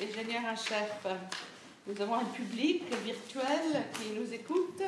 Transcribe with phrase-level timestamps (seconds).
[0.00, 1.06] ingénieur en chef,
[1.86, 4.82] nous avons un public virtuel qui nous écoute.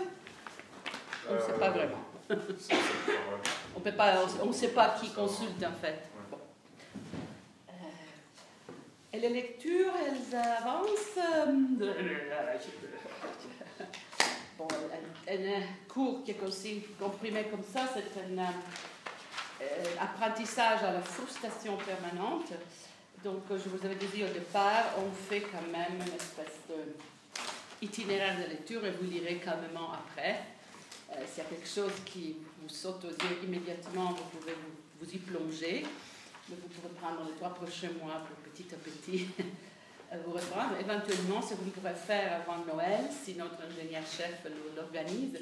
[1.29, 1.99] On ne sait pas vraiment.
[3.77, 6.09] on peut pas, on ne sait pas qui consulte en fait.
[7.69, 7.73] Euh,
[9.13, 11.19] et les lectures, elles avancent.
[14.59, 14.69] Bon,
[15.29, 21.77] un, cours qui est aussi comprimé comme ça, c'est un euh, apprentissage à la frustration
[21.77, 22.53] permanente.
[23.27, 26.63] Donc, je vous avais dit au départ, on fait quand même une espèce
[27.83, 30.43] d'itinéraire de lecture et vous lirez calmement après.
[31.11, 34.53] Euh, S'il y a quelque chose qui vous saute aux yeux immédiatement, vous pouvez
[35.01, 35.85] vous, y plonger.
[36.49, 39.27] Mais vous pouvez prendre les trois prochains mois pour petit à petit
[40.25, 40.77] vous reprendre.
[40.79, 45.41] Éventuellement, ce que vous pourrez faire avant Noël, si notre ingénieur-chef l'organise,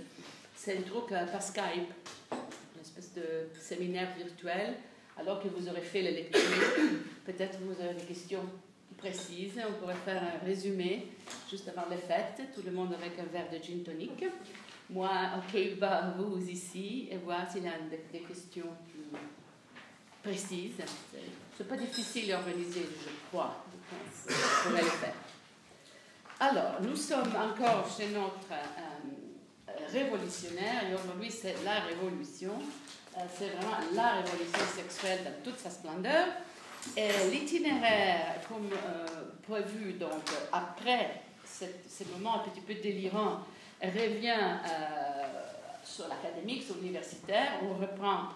[0.57, 1.93] c'est un truc euh, par Skype,
[2.33, 4.73] une espèce de séminaire virtuel.
[5.17, 6.41] Alors que vous aurez fait les lectures,
[7.27, 8.43] peut-être vous aurez des questions
[8.97, 9.61] précises.
[9.69, 11.09] On pourrait faire un résumé
[11.49, 14.25] juste avant les fêtes, tout le monde avec un verre de gin tonic.
[14.91, 18.69] Moi, ok, va vous ici et voir s'il y a des, questions
[20.23, 20.83] précises.
[21.57, 23.65] C'est pas difficile à organiser, je crois.
[24.27, 25.15] Je le faire.
[26.41, 32.53] Alors, nous sommes encore chez notre euh, révolutionnaire et aujourd'hui c'est la révolution.
[33.17, 36.27] Euh, c'est vraiment la révolution sexuelle dans toute sa splendeur.
[36.97, 39.07] Et l'itinéraire, comme euh,
[39.43, 43.41] prévu, donc après ce moment un petit peu délirant,
[43.83, 44.59] revient
[45.83, 47.61] sur l'académique, sur l'universitaire.
[47.63, 48.29] On reprend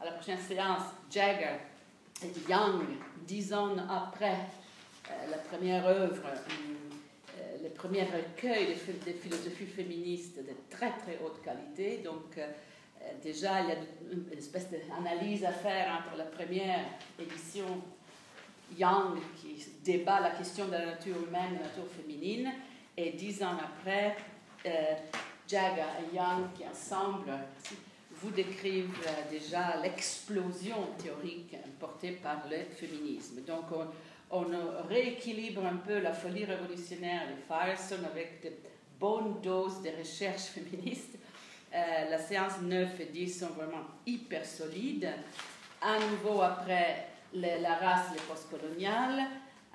[0.00, 1.56] à la prochaine séance Jagger
[2.22, 2.82] et Young,
[3.26, 4.36] dix ans après
[5.10, 11.40] euh, la première œuvre, euh, le premier recueil de, philosophie féministe de très très haute
[11.42, 11.98] qualité.
[12.04, 12.46] Donc, euh,
[13.22, 13.76] déjà, il y a
[14.12, 16.84] une espèce d'analyse à faire entre la première
[17.18, 17.66] édition
[18.76, 22.52] Young, qui débat la question de la nature humaine et la nature féminine,
[22.96, 24.16] et dix ans après,
[25.46, 27.32] Jagger et Young, qui ensemble
[28.20, 33.42] vous décrivent déjà l'explosion théorique portée par le féminisme.
[33.42, 33.66] Donc,
[34.30, 34.44] on,
[34.88, 38.50] rééquilibre un peu la folie révolutionnaire de Firestone avec de
[38.98, 41.17] bonnes doses de recherche féministe.
[41.74, 45.08] Euh, la séance 9 et 10 sont vraiment hyper solides.
[45.82, 49.26] À nouveau, après la race, les postcoloniales.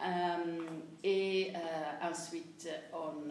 [0.02, 0.60] Euh,
[1.04, 3.30] et euh, ensuite, on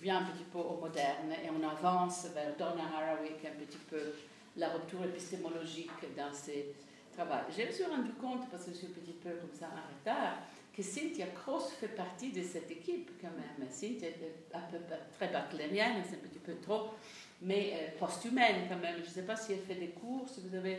[0.00, 4.12] vient un petit peu au moderne et on avance vers Donna Haraway, un petit peu
[4.56, 6.74] la rupture épistémologique dans ses
[7.12, 7.44] travaux.
[7.56, 9.98] J'ai me suis rendu compte, parce que je suis un petit peu comme ça en
[9.98, 10.38] retard,
[10.76, 13.68] que Cynthia Cross fait partie de cette équipe quand même.
[13.70, 14.78] Cynthia est un peu
[15.12, 16.90] très baclérienne, c'est un petit peu trop,
[17.42, 18.96] mais euh, post-humaine quand même.
[19.02, 20.78] Je ne sais pas si elle fait des cours, si vous avez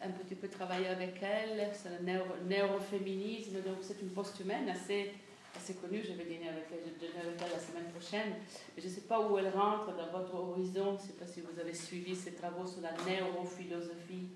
[0.00, 5.12] un petit peu travaillé avec elle, c'est le neuro, neuroféminisme, donc c'est une post-humaine assez
[5.56, 8.34] assez connue, je vais dîner avec elle, elle la semaine prochaine.
[8.76, 11.40] Je ne sais pas où elle rentre dans votre horizon, je ne sais pas si
[11.40, 14.28] vous avez suivi ses travaux sur la neurophilosophie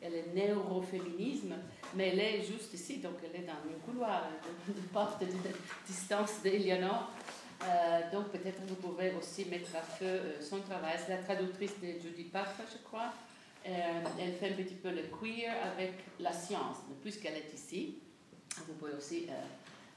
[0.00, 1.54] et le neuroféminisme,
[1.94, 4.28] mais elle est juste ici, donc elle est dans le couloir,
[4.66, 5.26] de, porte de,
[5.86, 7.10] distance d'Eleanor.
[7.62, 10.94] Euh, donc peut-être vous pouvez aussi mettre à feu euh, son travail.
[11.04, 13.12] C'est la traductrice de Judy Parfa, je crois.
[13.66, 13.70] Euh,
[14.20, 16.76] elle fait un petit peu le queer avec la science.
[17.02, 17.98] Puisqu'elle est ici,
[18.66, 19.26] vous pouvez aussi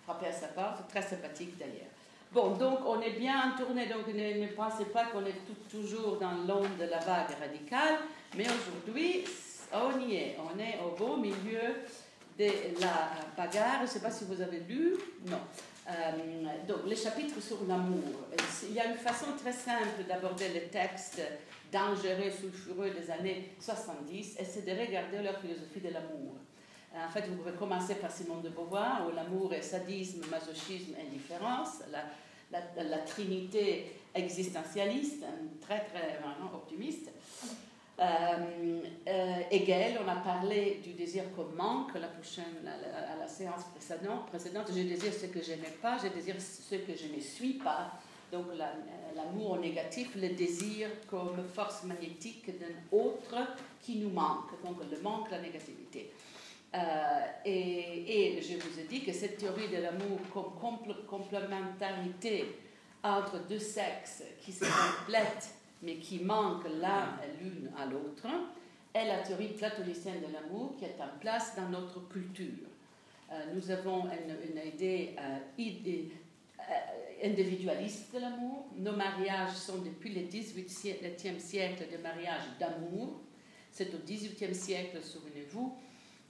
[0.03, 1.91] frapper à sa porte, très sympathique d'ailleurs.
[2.31, 5.35] Bon, donc on est bien tourné, donc ne, pensez pas qu'on est
[5.69, 7.99] toujours dans l'onde de la vague radicale,
[8.35, 9.25] mais aujourd'hui,
[9.73, 11.75] on y est, on est au beau milieu
[12.39, 13.79] de la bagarre.
[13.79, 14.95] Je ne sais pas si vous avez lu,
[15.27, 15.39] non.
[15.91, 18.03] Euh, donc, les chapitres sur l'amour.
[18.67, 21.21] Il y a une façon très simple d'aborder le texte
[21.71, 26.35] dangereux, sulfureux des années 70, et c'est de regarder leur philosophie de l'amour.
[26.93, 31.81] En fait, vous pouvez commencer par Simone de Beauvoir, où l'amour est sadisme, masochisme, indifférence,
[31.91, 35.23] la, trinité existentialiste,
[35.61, 36.19] très très
[36.53, 37.09] optimiste.
[38.01, 43.61] Euh, euh, Hegel, on a parlé du désir comme manque la prochaine, à la, séance
[43.75, 44.69] précédente.
[44.69, 47.91] Je désire ce que je n'ai pas, je désire ce que je ne suis pas.
[48.31, 48.45] Donc
[49.15, 53.35] l'amour négatif, le désir comme force magnétique d'un autre
[53.81, 54.49] qui nous manque.
[54.63, 56.11] Donc le manque, la négativité.
[56.73, 56.79] Euh,
[57.45, 62.45] et, et, je vous ai dit que cette théorie de l'amour comme complémentarité
[63.03, 65.49] entre deux sexes qui se complètent
[65.81, 66.67] mais qui manquent
[67.41, 68.27] l'une à l'autre
[68.93, 72.67] est la théorie platonicienne de l'amour qui est en place dans notre culture.
[73.31, 76.03] Euh, nous avons une, idée, euh,
[77.23, 78.67] individualiste de l'amour.
[78.77, 83.21] Nos mariages sont depuis le 18e siècle des mariages d'amour.
[83.71, 85.73] C'est au 18e siècle, souvenez-vous,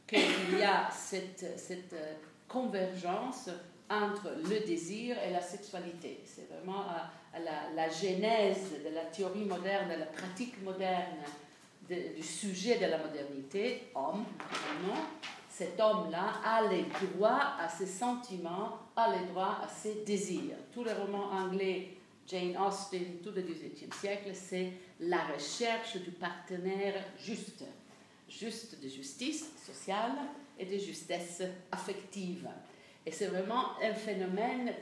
[0.05, 2.13] qu'il y a cette, euh,
[2.47, 3.49] convergence
[3.89, 6.21] entre le désir et la sexualité.
[6.25, 6.83] C'est vraiment
[7.39, 11.17] la, genèse de la théorie moderne, de la pratique moderne
[11.89, 15.01] du sujet de la modernité, homme, vraiment.
[15.49, 20.55] Cet homme-là a les droits à ses sentiments, a les droits à ses désirs.
[20.73, 21.97] Tous les romans anglais,
[22.27, 27.65] Jane Austen, tout le XVIIIe siècle, c'est la recherche du partenaire juste,
[28.29, 30.13] juste de justice sociale
[30.57, 32.47] et de justesse affective.
[33.05, 34.73] Et c'est vraiment un phénomène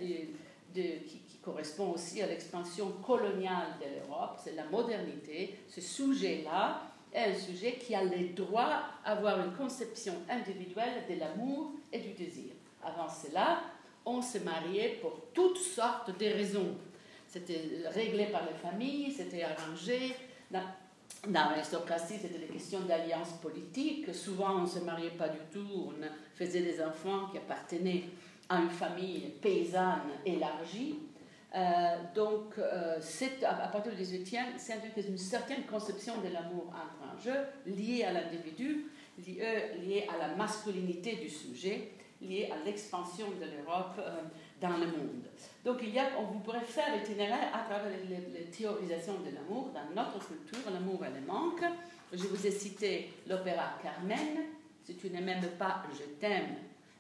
[0.74, 5.60] de, qui, correspond aussi à l'expansion coloniale de l'Europe, c'est la modernité.
[5.68, 6.82] Ce sujet-là
[7.14, 12.14] est un sujet qui a le droit d'avoir une conception individuelle de l'amour et du
[12.14, 12.54] désir.
[12.84, 13.62] Avant cela,
[14.06, 16.76] on se mariait pour toutes sortes de raisons.
[17.28, 20.16] C'était réglé par les familles, c'était arrangé.
[20.52, 20.64] Dans,
[21.32, 24.14] l'aristocratie, c'était des questions d'alliance politique.
[24.16, 25.94] Souvent, on ne se mariait pas du tout, on
[26.34, 28.06] faisait des enfants qui appartenaient
[28.48, 31.00] à une famille paysanne élargie.
[31.56, 33.00] Euh, donc, euh,
[33.44, 38.12] à, partir du 18e, c'est une certaine conception de l'amour entre un jeu lié à
[38.12, 38.86] l'individu,
[39.18, 41.92] lié, lié, à la masculinité du sujet,
[42.22, 44.22] lié à l'expansion de l'Europe euh,
[44.62, 45.26] dans le monde.
[45.66, 49.72] Donc, il y a, on, vous pourrait faire l'itinéraire à travers les, théorisations de l'amour.
[49.74, 51.64] Dans notre culture, l'amour et le manque.
[52.14, 54.46] Je vous ai cité l'opéra Carmen.
[54.84, 56.56] Si tu ne m'aimes pas, je t'aime.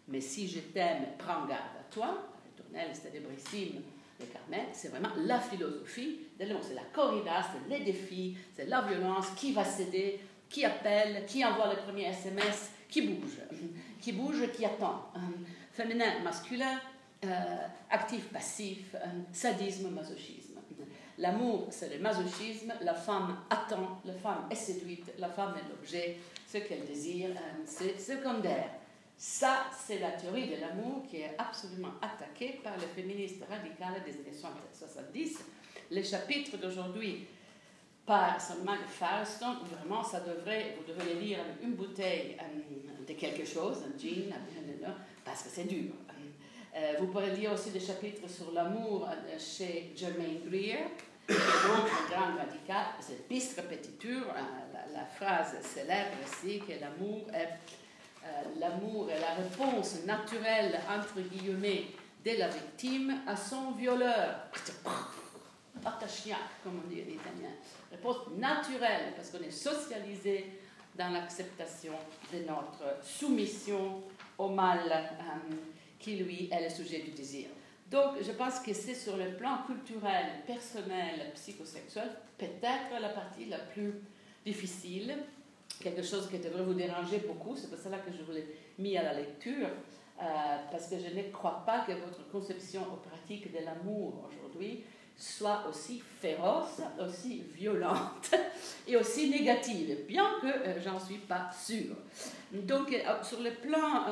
[0.07, 2.17] Mais si je t'aime, prends garde à toi.
[2.57, 3.81] Tournelle, c'était brissime
[4.19, 6.63] le Carmen, c'est vraiment la philosophie de l'amour.
[6.67, 10.19] C'est la corrida, c'est les défis, c'est la violence, qui va céder,
[10.49, 13.37] qui appelle, qui envoie le premier SMS, qui bouge,
[14.01, 15.11] qui bouge, qui attend.
[15.71, 16.79] Féminin, masculin,
[17.25, 18.99] euh, actif, passif, euh,
[19.31, 20.49] sadisme, masochisme.
[21.17, 26.17] L'amour, c'est le masochisme, la femme attend, la femme est séduite, la femme est l'objet,
[26.47, 28.69] ce qu'elle désire, euh, c'est secondaire.
[29.21, 34.13] Ça, c'est la théorie de l'amour qui est absolument attaquée par les féministes radicales des
[34.13, 34.37] années
[34.71, 35.39] 70.
[35.91, 37.27] Les chapitres d'aujourd'hui
[38.05, 43.83] par seulement Firestone, vraiment, ça devrait, vous devez lire une bouteille euh, de quelque chose,
[43.85, 44.33] un gin,
[45.25, 45.91] parce que c'est dur.
[46.77, 50.85] Euh, vous pourrez lire aussi des chapitres sur l'amour euh, chez Germaine Greer,
[51.27, 52.85] qui est un grand radical.
[53.01, 57.49] C'est bis repetiture, la, la, phrase célèbre ici, que l'amour est
[58.59, 61.85] l'amour est la réponse naturelle, entre guillemets,
[62.25, 64.47] de la victime à son violeur.
[66.63, 67.53] comme on dit en italien.
[67.91, 70.45] Réponse naturelle, parce qu'on est socialisé
[70.95, 71.93] dans l'acceptation
[72.33, 74.03] de notre soumission
[74.37, 75.55] au mal euh,
[75.97, 77.47] qui, lui, est le sujet du désir.
[77.89, 83.59] Donc, je pense que c'est sur le plan culturel, personnel, psychosexuel, peut-être la partie la
[83.59, 83.93] plus
[84.45, 85.17] difficile
[85.79, 87.55] quelque chose qui devrait vous déranger beaucoup.
[87.55, 88.45] C'est pour cela que je vous l'ai
[88.77, 89.67] mis à la lecture,
[90.21, 90.23] euh,
[90.71, 94.83] parce que je ne crois pas que votre conception pratique de l'amour aujourd'hui
[95.15, 98.33] soit aussi féroce, aussi violente
[98.87, 101.95] et aussi négative, bien que euh, j'en suis pas sûre.
[102.53, 104.05] Donc, euh, sur le plan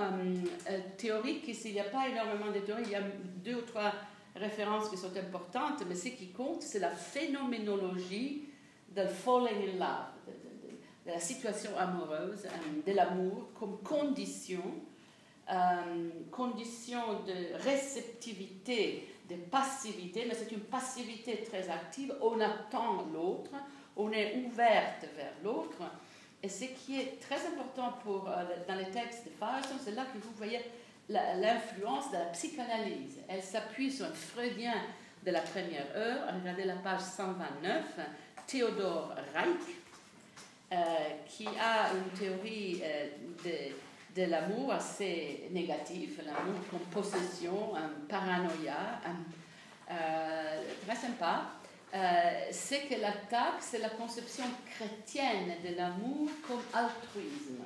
[0.97, 3.03] théorique, ici, il n'y a pas énormément de théories, il y a
[3.43, 3.93] deux ou trois
[4.35, 8.49] références qui sont importantes, mais ce qui compte, c'est la phénoménologie
[8.95, 10.16] de falling in love,
[11.07, 14.62] de la situation amoureuse, euh, de l'amour comme condition,
[15.50, 23.52] euh, condition de réceptivité, de passivité, mais c'est une passivité très active, on attend l'autre,
[23.95, 25.81] on est ouverte vers l'autre.
[26.44, 30.06] Et ce qui est très important pour, euh, dans les textes de Firestone, c'est là
[30.14, 30.59] que vous voyez
[31.09, 33.19] l'influence de la psychanalyse.
[33.30, 34.76] Elle s'appuie sur un freudien
[35.26, 36.28] de la première heure.
[36.37, 37.97] Regardez la page 129,
[38.45, 39.78] Théodore Reich,
[41.28, 43.07] qui a une théorie euh,
[43.44, 47.74] de, de l'amour assez négative, l'amour comme possession,
[48.09, 49.00] paranoïa,
[49.90, 51.52] euh, très sympa.
[52.52, 57.64] c'est que l'attaque, c'est la conception chrétienne de l'amour comme altruisme.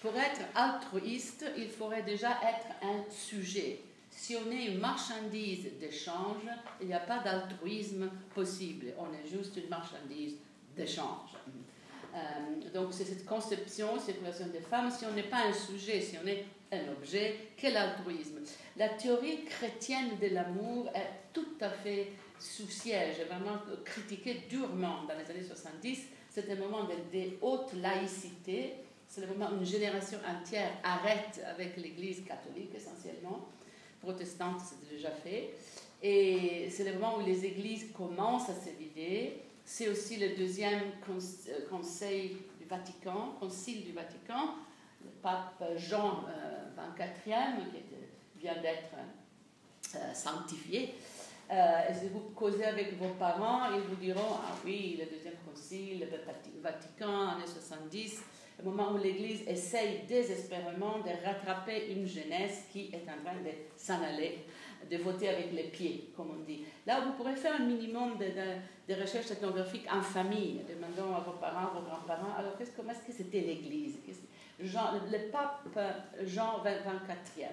[0.00, 3.80] Pour être altruiste, il faudrait déjà être un sujet.
[4.10, 6.42] Si on est une marchandise d'échange,
[6.80, 8.86] il n'y a pas d'altruisme possible.
[8.98, 10.36] On est juste une marchandise
[10.76, 11.30] d'échange.
[12.14, 16.00] Euh, donc c'est cette conception, cette relation des femmes, si on n'est pas un sujet,
[16.00, 18.38] si on est un objet, quel altruisme?
[18.76, 25.14] La théorie chrétienne de l'amour est tout à fait sous siège, vraiment critiquée durement dans
[25.14, 26.06] les années 70.
[26.30, 28.74] C'est un moment de, de haute laïcité,
[29.06, 33.48] c'est le moment où une génération entière arrête avec l'Église catholique essentiellement,
[34.00, 35.50] protestante c'est déjà fait,
[36.02, 40.80] et c'est le moment où les églises commencent à se vider c'est aussi le deuxième
[41.08, 44.56] euh, conseil du Vatican, concile du Vatican,
[45.00, 46.24] le pape Jean
[46.76, 48.00] XXIV, euh,
[48.32, 48.96] qui vient d'être
[49.94, 50.94] euh, sanctifié.
[51.52, 56.00] Et si vous causez avec vos parents, ils vous diront Ah oui, le deuxième concile,
[56.00, 58.22] le Vatican, années 70,
[58.58, 63.50] le moment où l'Église essaye désespérément de rattraper une jeunesse qui est en train de
[63.76, 64.44] s'en aller,
[64.88, 66.64] de voter avec les pieds, comme on dit.
[66.86, 68.26] Là, vous pourrez faire un minimum de,
[68.92, 73.12] de, recherches ethnographiques en famille, demandant à vos parents, vos grands-parents, alors comment est-ce que
[73.12, 73.96] c'était l'Église?
[74.62, 75.68] Jean, le pape
[76.24, 77.46] Jean 24e,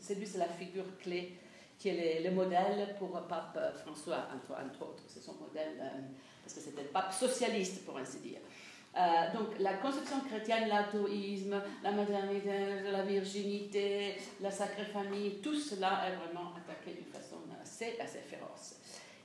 [0.00, 1.36] c'est lui, c'est la figure clé
[1.78, 5.02] qui est le, modèle pour le pape François, entre, autres.
[5.06, 6.00] C'est son modèle, euh,
[6.42, 8.38] parce que c'était le pape socialiste, pour ainsi dire.
[8.96, 12.50] Euh, donc la conception chrétienne, l'athéisme, la maternité,
[12.90, 18.76] la virginité, la sacrée famille, tout cela est vraiment attaqué d'une façon assez, assez féroce.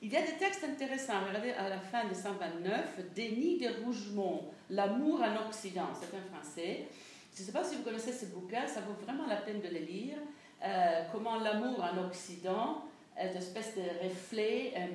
[0.01, 1.25] Il y a des textes intéressants.
[1.27, 5.89] Regardez à la fin de 129, Denis de Rougemont, L'amour en Occident.
[5.93, 6.88] C'est un français.
[7.35, 9.67] Je ne sais pas si vous connaissez ce bouquin, ça vaut vraiment la peine de
[9.67, 10.17] le lire.
[10.63, 12.83] Euh, comment l'amour en Occident
[13.17, 14.88] est une espèce de reflet euh,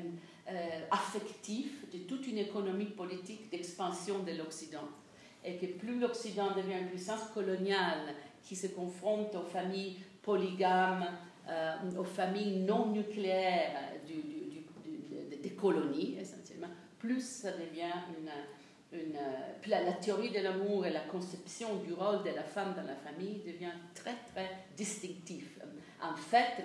[0.90, 4.88] affectif de toute une économie politique d'expansion de l'Occident.
[5.44, 11.06] Et que plus l'Occident devient une puissance coloniale qui se confronte aux familles polygames,
[11.98, 13.92] aux familles non nucléaires
[15.42, 18.30] des colonies, essentiellement, plus ça devient une
[18.94, 22.82] une, euh, la, théorie de l'amour et la conception du rôle de la femme dans
[22.82, 25.58] la famille devient très très distinctif.
[26.02, 26.62] En fait,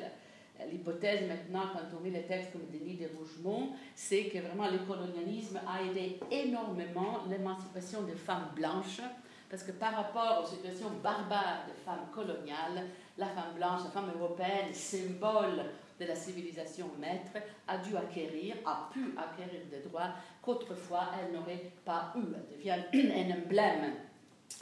[0.69, 4.79] l'hypothèse maintenant, quand on lit les textes comme Denis de Rougemont, c'est que vraiment le
[4.79, 9.01] colonialisme a aidé énormément l'émancipation des femmes blanches,
[9.49, 12.87] parce que par rapport aux situations barbares des femmes coloniales,
[13.17, 15.65] la femme blanche, la femme européenne, symbole
[15.99, 20.11] de la civilisation maître, a dû acquérir, a pu acquérir des droits
[20.41, 22.21] qu'autrefois elle n'aurait pas eu.
[22.35, 23.93] Elle devient un emblème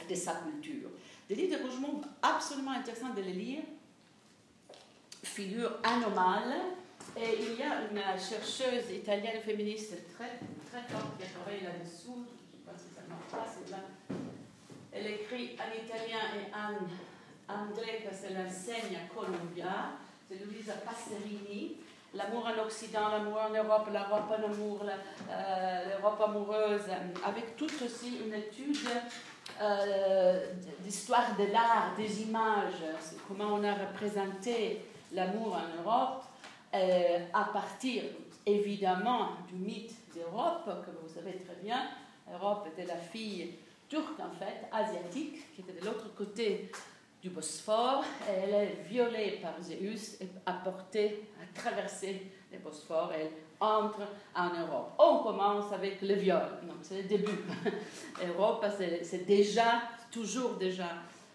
[0.08, 0.88] de sa culture.
[1.30, 3.62] Livres de Rougemont absolument intéressants de les lire,
[5.28, 6.54] figure anomale,
[7.16, 10.38] et il y a une chercheuse italienne féministe très,
[10.70, 13.78] très forte qui a travaillé là-dessous, je ne sais pas si ça marche.
[14.92, 19.92] Elle écrit en italien et en anglais parce qu'elle enseigne à Columbia
[20.28, 21.76] c'est Louisa Passerini.
[22.14, 26.82] L'amour en Occident, l'amour en Europe, l'Europe en amour, euh, l'Europe amoureuse,
[27.24, 28.88] avec toute aussi une étude
[29.60, 30.46] euh,
[30.80, 32.82] d'histoire de l'art, des images,
[33.26, 36.24] comment on a représenté l'amour en Europe,
[36.74, 38.02] euh, à partir
[38.44, 41.88] évidemment du mythe d'Europe, comme vous savez très bien.
[42.32, 43.54] Europe était la fille
[43.88, 46.70] turque en fait, asiatique, qui était de l'autre côté
[47.22, 48.04] du Bosphore.
[48.28, 53.12] Elle est violée par Zeus et apportée, à traverser le Bosphore.
[53.14, 54.02] Elle entre
[54.34, 54.92] en Europe.
[54.98, 57.38] On commence avec le viol, donc c'est le début.
[58.28, 58.64] Europe,
[59.02, 60.88] c'est déjà, toujours déjà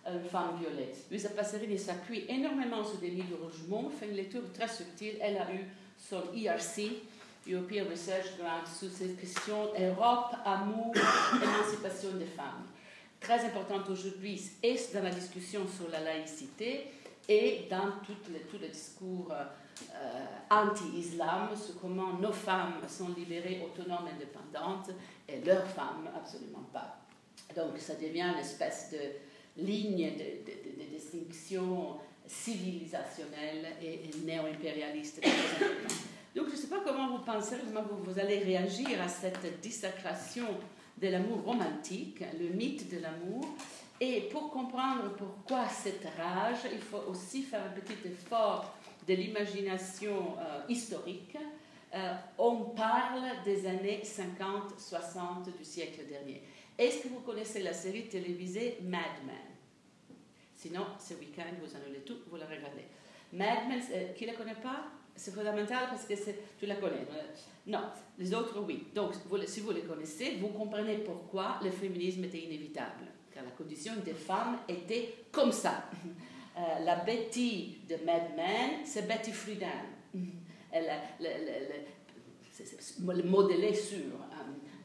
[0.06, 0.92] une femme violée.
[1.10, 5.16] Luisa Passerini s'appuie énormément sur des livres de Rougemont, fait une lecture très subtile.
[5.22, 5.66] Elle a eu
[5.98, 6.92] son ERC,
[7.48, 10.94] European Research Grant, sur ces questions Europe, amour,
[11.42, 12.66] émancipation des femmes
[13.24, 16.88] très importante aujourd'hui et dans la discussion sur la laïcité
[17.28, 23.66] et dans tout le, tout le discours euh, anti-islam sur comment nos femmes sont libérées,
[23.66, 24.90] autonomes, indépendantes
[25.28, 26.98] et leurs femmes absolument pas.
[27.56, 28.98] Donc ça devient une espèce de
[29.58, 35.22] ligne de, distinction civilisationnelle et, néo-impérialiste.
[36.36, 39.60] Donc je ne sais pas comment vous pensez, comment vous, vous allez réagir à cette
[39.62, 40.48] dissacration
[41.02, 43.46] de l'amour romantique, le mythe de l'amour.
[44.00, 48.76] Et pour comprendre pourquoi cette rage, il faut aussi faire un petit effort
[49.08, 51.38] de l'imagination euh, historique.
[51.94, 56.42] Euh, on parle des années 50-60 du siècle dernier.
[56.78, 59.36] Est-ce que vous connaissez la série télévisée Mad Men?
[60.56, 62.86] Sinon, ce week-end, vous annulez tout, vous la regardez.
[63.32, 64.86] Mad Men, euh, qui ne la connaît pas?
[65.16, 66.14] C'est fondamental parce que
[66.60, 67.06] tu la connais.
[67.68, 67.82] Non,
[68.18, 68.88] les autres, oui.
[68.96, 69.14] Donc,
[69.46, 73.06] si vous les connaissez, vous comprenez pourquoi le féminisme était inévitable.
[73.32, 75.90] Car la condition des femmes était comme ça.
[76.56, 79.66] Euh, la Betty de Mad Men, c'est Betty Friedan.
[80.72, 80.88] Elle,
[83.08, 83.98] le modelé sur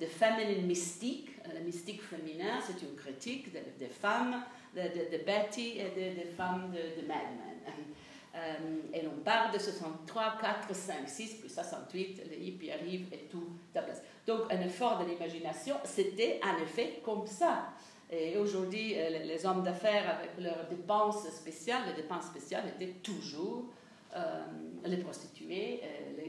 [0.00, 1.27] The euh, Feminine Mystique.
[1.55, 4.43] La mystique féminin, c'est une critique des femmes,
[4.75, 7.75] de, Betty et des femmes de, Mad Men.
[8.37, 13.26] Euh, et on part de 63, 4, 5, 6, plus 68, les hippies arrivent et
[13.31, 14.02] tout à place.
[14.26, 17.71] Donc un effort de l'imagination, c'était en effet comme ça.
[18.11, 23.64] Et aujourd'hui, euh, les hommes d'affaires, avec leurs dépenses spéciales, les dépenses spéciales étaient toujours
[24.17, 24.45] euh,
[24.85, 25.83] les prostituées,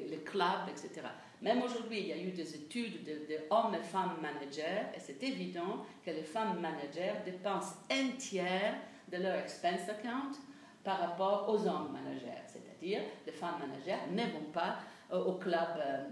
[0.09, 1.07] les, clubs, etc.
[1.41, 5.21] Même aujourd'hui, il y a eu des études de, hommes et femmes managers, et c'est
[5.23, 8.75] évident que les femmes managers dépensent un tiers
[9.11, 10.37] de leur expense account
[10.83, 15.59] par rapport aux hommes managers, c'est-à-dire les femmes managers ne vont pas euh, au club
[15.77, 16.03] euh,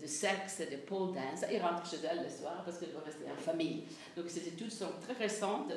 [0.00, 3.24] de, sexe, de pole dance, ils rentrent chez elles le soir parce qu'elles doivent rester
[3.30, 3.84] en famille.
[4.16, 5.74] Donc ces études sont très récentes de,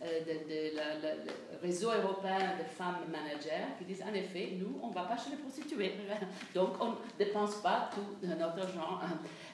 [0.00, 5.16] le réseau européen de femmes managers qui disent en effet, nous, on ne va pas
[5.16, 5.94] chez les prostituées.
[6.54, 9.00] Donc on ne dépense pas tout notre argent.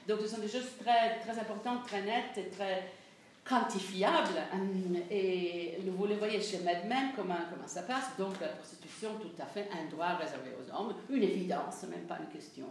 [0.07, 2.91] Donc ce sont des choses très, très importantes, très nettes et très
[3.51, 4.41] quantifiable.
[5.11, 8.17] Et vous le voyez chez Mad Men, comment, comment ça passe.
[8.17, 12.19] Donc la prostitution, tout à fait un droit réservé aux hommes, une évidence, même pas
[12.21, 12.67] une question.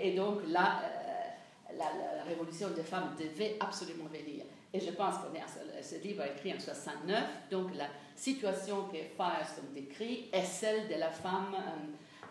[0.00, 4.44] Et donc là, euh, la, révolution des femmes devait absolument venir.
[4.72, 7.86] Et je pense que ce livre est écrit en 69, donc la
[8.16, 11.54] situation que Firestone décrit est celle de la femme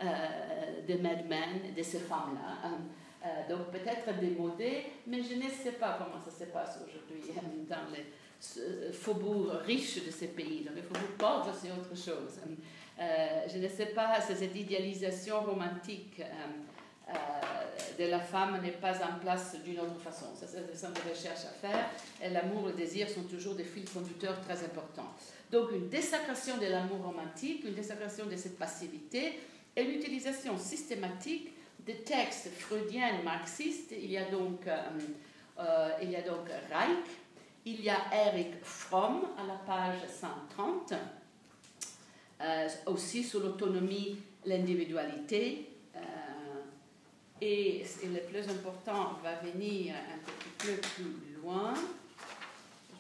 [0.02, 2.70] euh, euh, de Mad Men, de ces femmes-là.
[3.26, 7.70] Euh, donc peut-être démodé, mais je ne sais pas comment ça se passe aujourd'hui euh,
[7.70, 8.06] dans les
[8.62, 10.66] euh, faubourgs riches de ces pays.
[10.66, 12.40] Dans les faubourgs pauvres, c'est autre chose.
[13.00, 16.22] je ne sais pas si cette idéalisation romantique
[18.00, 20.26] de la femme n'est pas en place d'une autre façon.
[20.36, 21.90] Ça, c'est des recherches à faire.
[22.22, 25.14] Et l'amour et le désir sont toujours des fils conducteurs très importants.
[25.52, 29.40] Donc, une désacration de l'amour romantique, une désacration de cette passivité
[29.76, 31.53] et l'utilisation systématique
[31.86, 34.82] des textes freudiens marxistes, il y a donc, euh,
[35.60, 36.98] euh, il y a donc Reich,
[37.66, 40.94] il y a Eric Fromm à la page 130,
[42.42, 45.70] euh, aussi sur l'autonomie, l'individualité.
[47.42, 51.74] et, le plus important va venir un petit peu plus loin.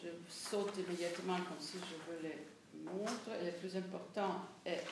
[0.02, 2.34] Je saute immédiatement comme si je le
[2.84, 3.46] montrer.
[3.46, 4.84] Le plus important est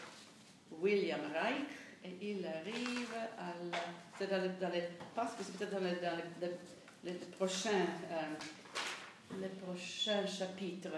[0.80, 3.78] William Reich et il arrive à la,
[4.18, 4.84] c'est dans, dans les,
[5.16, 10.90] parce que c'est peut-être dans, les, dans les, les, prochains, euh, les prochains chapitres.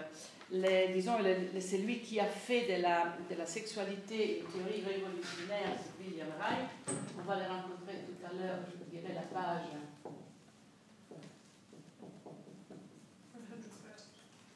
[0.50, 1.18] Les, disons,
[1.60, 6.28] c'est lui qui a fait de la, de la sexualité une théorie révolutionnaire, c'est William
[6.40, 6.96] Reich.
[7.18, 9.66] On va le rencontrer tout à l'heure, je dirai la page.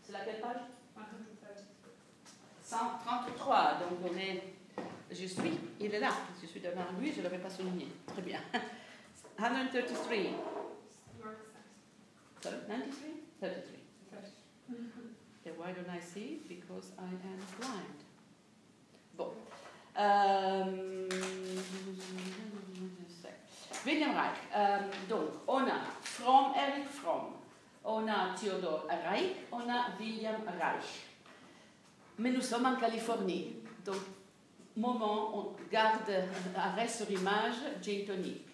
[0.03, 0.57] C'est laquelle page?
[2.63, 4.43] 133, donc on est
[5.11, 6.11] je suis, il est là,
[6.41, 7.89] je suis devant lui, je ne l'avais pas souligné.
[8.07, 8.41] Très bien.
[9.39, 10.17] 133.
[12.41, 12.89] Sorry, 93?
[13.41, 13.79] 33.
[15.41, 16.41] Okay, why don't I see?
[16.49, 17.99] Because I am blind.
[19.17, 19.33] Bon.
[19.97, 21.09] Euh,
[23.85, 24.37] William Reich.
[24.55, 27.33] Euh, donc, on a Eric Fromm,
[27.85, 31.07] on a Theodore Reich, on a William Reich.
[32.19, 33.57] Mais nous sommes en Californie.
[33.85, 33.97] Donc,
[34.79, 36.11] moment, on garde,
[36.57, 38.45] arrêt sur image Jane Tonic,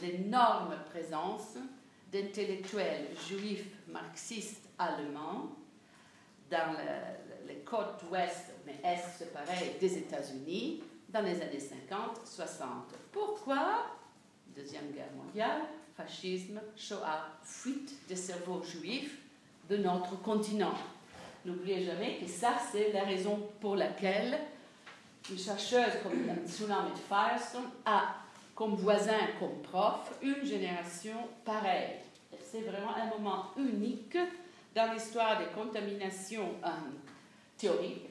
[0.00, 1.56] l'énorme présence
[2.12, 5.50] d'intellectuels juifs marxistes allemands
[6.50, 6.76] dans
[7.46, 12.64] les côtes ouest, mais est c'est pareil, des États-Unis dans les années 50-60.
[13.10, 13.86] Pourquoi?
[14.54, 15.62] Deuxième Guerre mondiale,
[15.96, 19.18] fascisme, Shoah, fuite des cerveaux juifs
[19.68, 20.74] de notre continent.
[21.44, 24.38] N'oubliez jamais que ça, c'est la raison pour laquelle
[25.30, 28.16] une chercheuse comme Tsunami Firestone a
[28.54, 31.96] comme voisin, comme prof, une génération pareille.
[32.40, 34.16] C'est vraiment un moment unique
[34.74, 36.68] dans l'histoire des contaminations euh,
[37.56, 38.08] théoriques.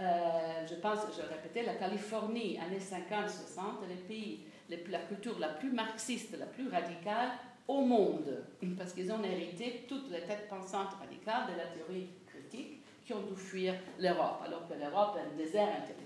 [0.00, 5.70] Euh, je pense, je répétais, la Californie, années 50-60, les pays, la culture la plus
[5.70, 7.30] marxiste, la plus radicale
[7.68, 8.44] au monde,
[8.76, 13.22] parce qu'ils ont hérité toutes les têtes pensantes radicales de la théorie critique qui ont
[13.22, 16.03] dû fuir l'Europe, alors que l'Europe est un désert intellectuel,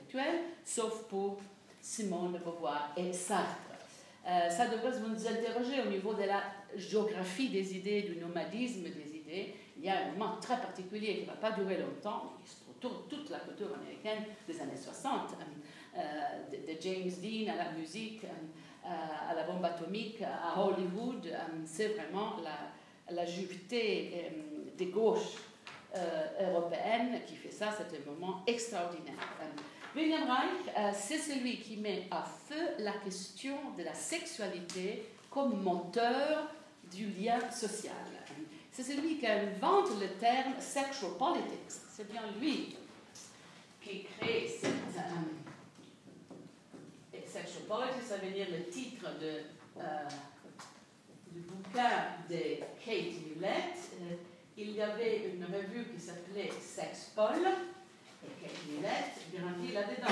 [0.64, 1.38] sauf pour
[1.80, 3.56] Simone de Beauvoir et Sartre.
[4.26, 6.42] Euh, ça devrait vous interroger au niveau de la
[6.76, 9.54] géographie des idées, du nomadisme des idées.
[9.76, 12.64] Il y a un moment très particulier qui ne va pas durer longtemps, qui se
[12.68, 15.34] retrouve toute la culture américaine des années 60,
[15.96, 16.00] euh,
[16.50, 18.88] de, James Dean à la musique, euh,
[19.30, 21.32] à la bombe atomique, à Hollywood.
[21.64, 25.36] C'est vraiment la, la des gauches
[25.96, 29.14] euh, européenne qui fait ça, c'est un moment extraordinaire.
[29.94, 35.62] William Reich, euh, c'est celui qui met à feu la question de la sexualité comme
[35.62, 36.50] moteur
[36.90, 37.92] du lien social.
[38.70, 41.80] C'est celui qui invente le terme sexual politics.
[41.90, 42.76] C'est bien lui
[43.82, 44.70] qui crée cette.
[44.96, 45.00] Euh,
[47.26, 49.42] sexual politics, ça veut dire le titre de,
[51.32, 51.90] du bouquin
[52.30, 53.76] de Kate Hewlett
[54.60, 57.46] il y avait une revue qui s'appelait Sex Paul,
[58.24, 60.08] et Kate Millett grandit là-dedans.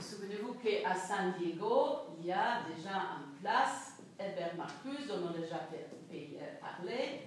[0.00, 5.38] Souvenez-vous qu'à San Diego, il y a déjà en place Herbert Marcuse, dont on a
[5.38, 5.60] déjà
[6.60, 7.22] parlé,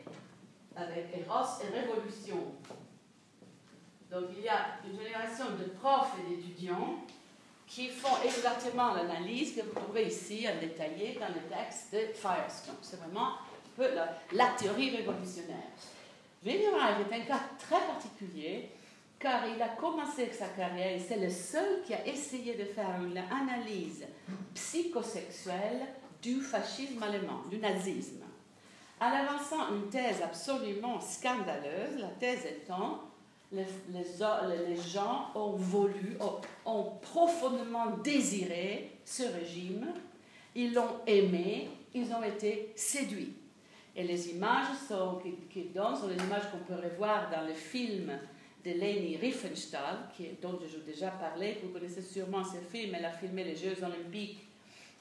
[0.75, 2.53] avec Eros et Révolution.
[4.11, 7.05] Donc il y a une génération de profs et d'étudiants
[7.67, 12.75] qui font exactement l'analyse que vous trouvez ici en détaillé dans le texte de Firestone.
[12.81, 13.33] C'est vraiment
[14.33, 15.57] la, théorie révolutionnaire.
[16.45, 18.69] William est un cas très particulier
[19.19, 22.95] car il a commencé sa carrière et c'est le seul qui a essayé de faire
[23.01, 24.05] une analyse
[24.53, 25.87] psychosexuelle
[26.21, 28.23] du fascisme allemand, du nazisme,
[29.01, 33.01] en avançant une thèse absolument scandaleuse, la thèse étant
[33.51, 36.17] les, les, gens ont voulu,
[36.65, 39.87] ont, profondément désiré ce régime,
[40.55, 43.38] ils l'ont aimé, ils ont été séduits.
[43.99, 48.09] Et les images sont, qui, donnent sont les images qu'on peut revoir dans le film
[48.63, 51.57] de Leni Riefenstahl, qui, dont j'ai déjà parlé.
[51.61, 52.95] Vous connaissez sûrement ce film.
[52.95, 54.47] Elle a filmé les Jeux Olympiques,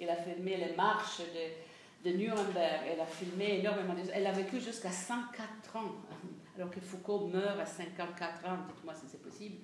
[0.01, 3.95] elle a filmé les marches de, de Nuremberg, elle a filmé énormément.
[4.13, 5.95] Elle a vécu jusqu'à 104 ans
[6.57, 9.59] alors que Foucault meurt à 54 ans, dites-moi si c'est possible.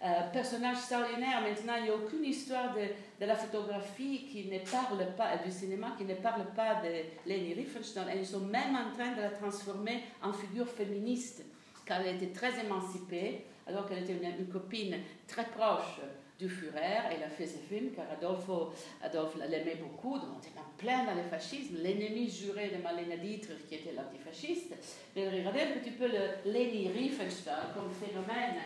[0.00, 2.82] Euh, personnage extraordinaire, maintenant il n'y a aucune histoire de,
[3.20, 7.52] de, la photographie qui ne parle pas, du cinéma qui ne parle pas de Leni
[7.54, 8.06] Riefenstahl.
[8.16, 11.44] ils sont même en train de la transformer en figure féministe,
[11.84, 16.00] car elle était très émancipée, alors qu'elle était une, copine très proche
[16.38, 17.00] du Führer.
[17.10, 21.06] Elle a fait ce film car Adolfo, Adolphe l'aimait beaucoup, donc on était en plein
[21.06, 21.74] dans le fascisme.
[21.82, 24.74] L'ennemi juré de Marlene Dietrich, qui était l'antifasciste.
[25.16, 28.62] Mais regardez un petit peu le Leni Riefenstahl comme phénomène.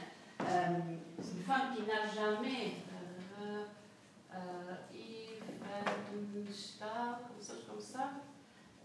[0.48, 0.66] Euh,
[1.18, 2.74] une femme qui n'a jamais.
[3.40, 3.64] Euh,
[4.34, 4.74] euh,
[7.68, 8.10] comme ça.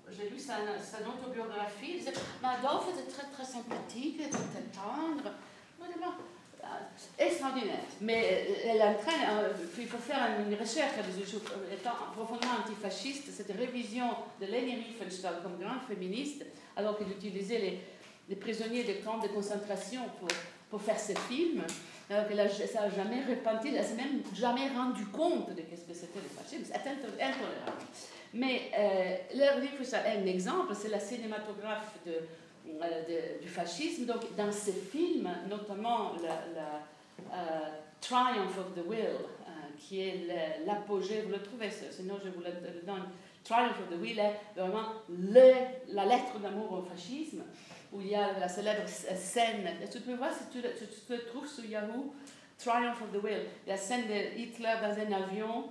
[0.09, 1.95] J'ai lu sa, sa, autobiographie.
[1.95, 5.31] Il disait Adolphe était très très sympathique, très tendre.
[6.67, 7.79] Euh, extraordinaire.
[8.01, 9.21] Mais elle entraîne,
[9.77, 10.93] il faut faire une recherche
[11.71, 14.07] étant profondément antifasciste, cette révision
[14.41, 17.79] de Leni Riefenstahl comme grande féministe, alors qu'elle utilisait les,
[18.27, 20.27] les, prisonniers des camps de concentration pour,
[20.69, 21.63] pour faire ses films,
[22.09, 25.93] alors qu'elle ça n'a jamais repenti, elle s'est même jamais rendu compte de ce que
[25.93, 26.63] c'était le fascisme.
[26.65, 27.81] C'est intolérable.
[28.33, 32.13] Mais euh, Leni Riefenstahl est un exemple, c'est la cinématographe de
[32.81, 34.05] euh, du fascisme.
[34.05, 36.83] Donc, dans ces films, notamment la,
[37.33, 37.69] euh,
[38.01, 40.27] Triumph of the Will, euh, qui est
[40.65, 43.03] l'apogée, vous le trouvez, sinon je vous le donne.
[43.43, 45.51] Triumph of the Will est vraiment le,
[45.93, 47.43] la lettre d'amour au fascisme,
[47.91, 49.69] où il y a la célèbre scène.
[49.91, 52.13] Tu peux voir si tu, te trouves sur Yahoo,
[52.57, 55.69] Triumph of the Will, la scène de Hitler dans un avion,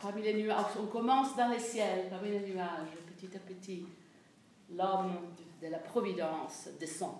[0.00, 0.64] parmi les nuages.
[0.80, 3.86] On commence dans les ciels, parmi les nuages, petit à petit.
[4.70, 7.16] L'homme de la providence descend.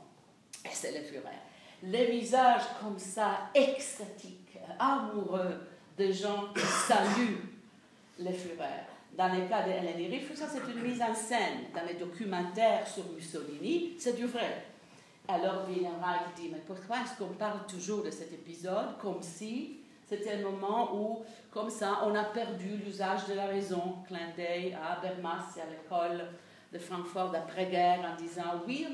[0.65, 1.39] Et c'est le Führer.
[1.83, 7.49] Les visages comme ça, extatiques, amoureux de gens qui saluent
[8.19, 8.85] le Führer.
[9.19, 11.73] Dans le cas de Hélène ça c'est une mise en scène.
[11.75, 14.65] Dans les documentaires sur Mussolini, c'est du vrai.
[15.27, 15.81] Alors Reich
[16.37, 19.79] dit, mais pourquoi est-ce qu'on parle toujours de cet épisode comme si
[20.09, 24.73] c'était un moment où, comme ça, on a perdu l'usage de la raison, clin d'œil
[24.81, 26.25] à Habermas et à l'école
[26.73, 28.87] de Francfort d'après-guerre en disant oui,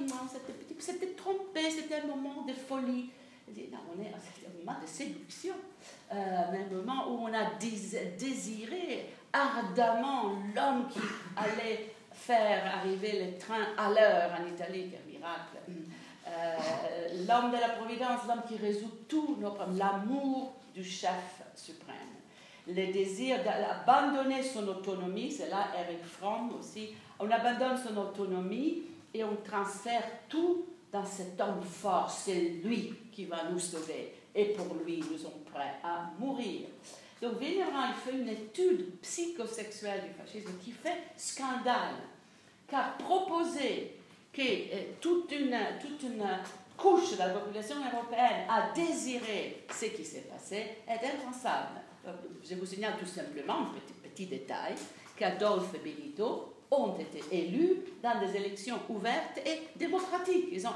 [0.78, 3.10] c'était trompé, c'était un moment de folie.
[3.46, 5.52] Dit, non, on est, un moment de séduction,
[6.10, 11.00] euh, un moment où on a désiré ardemment l'homme qui
[11.36, 15.58] allait faire arriver le train à l'heure en Italie, quel miracle.
[16.26, 21.94] Euh, l'homme de la Providence, l'homme qui résout tout nos problèmes, l'amour du chef suprême.
[22.66, 29.24] Le désir d'abandonner son autonomie, c'est là Eric Fromm aussi on abandonne son autonomie et
[29.24, 32.10] on transfère tout dans cet homme fort.
[32.10, 34.14] C'est lui qui va nous sauver.
[34.34, 36.66] Et pour lui, nous sommes prêts à mourir.
[37.24, 41.94] Donc Vénéran, fait une étude psychosexuelle du fascisme qui fait scandale.
[42.68, 43.96] Car proposer
[44.30, 46.22] que euh, toute, une, toute une
[46.76, 51.80] couche de la population européenne a désiré ce qui s'est passé est impensable.
[52.46, 54.74] Je vous signale tout simplement un petit, petit détail
[55.16, 60.48] qu'Adolphe Benito ont été élus dans des élections ouvertes et démocratiques.
[60.52, 60.74] Ils ont,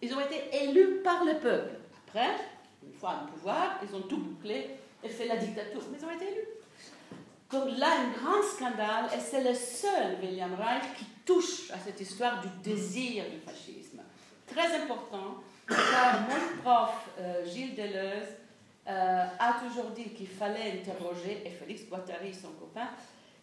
[0.00, 1.74] ils ont été élus par le peuple.
[2.06, 2.30] Après,
[2.86, 4.68] une fois au pouvoir, ils ont tout bouclé
[5.02, 5.82] et fait la dictature.
[5.90, 6.48] Mais ils ont été élus.
[7.50, 12.00] Donc là, un grand scandale, et c'est le seul William Reich qui touche à cette
[12.00, 14.00] histoire du désir du fascisme.
[14.46, 18.28] Très important, car mon prof, euh, Gilles Deleuze,
[18.86, 22.88] euh, a toujours dit qu'il fallait interroger, et Félix Guattari, son copain,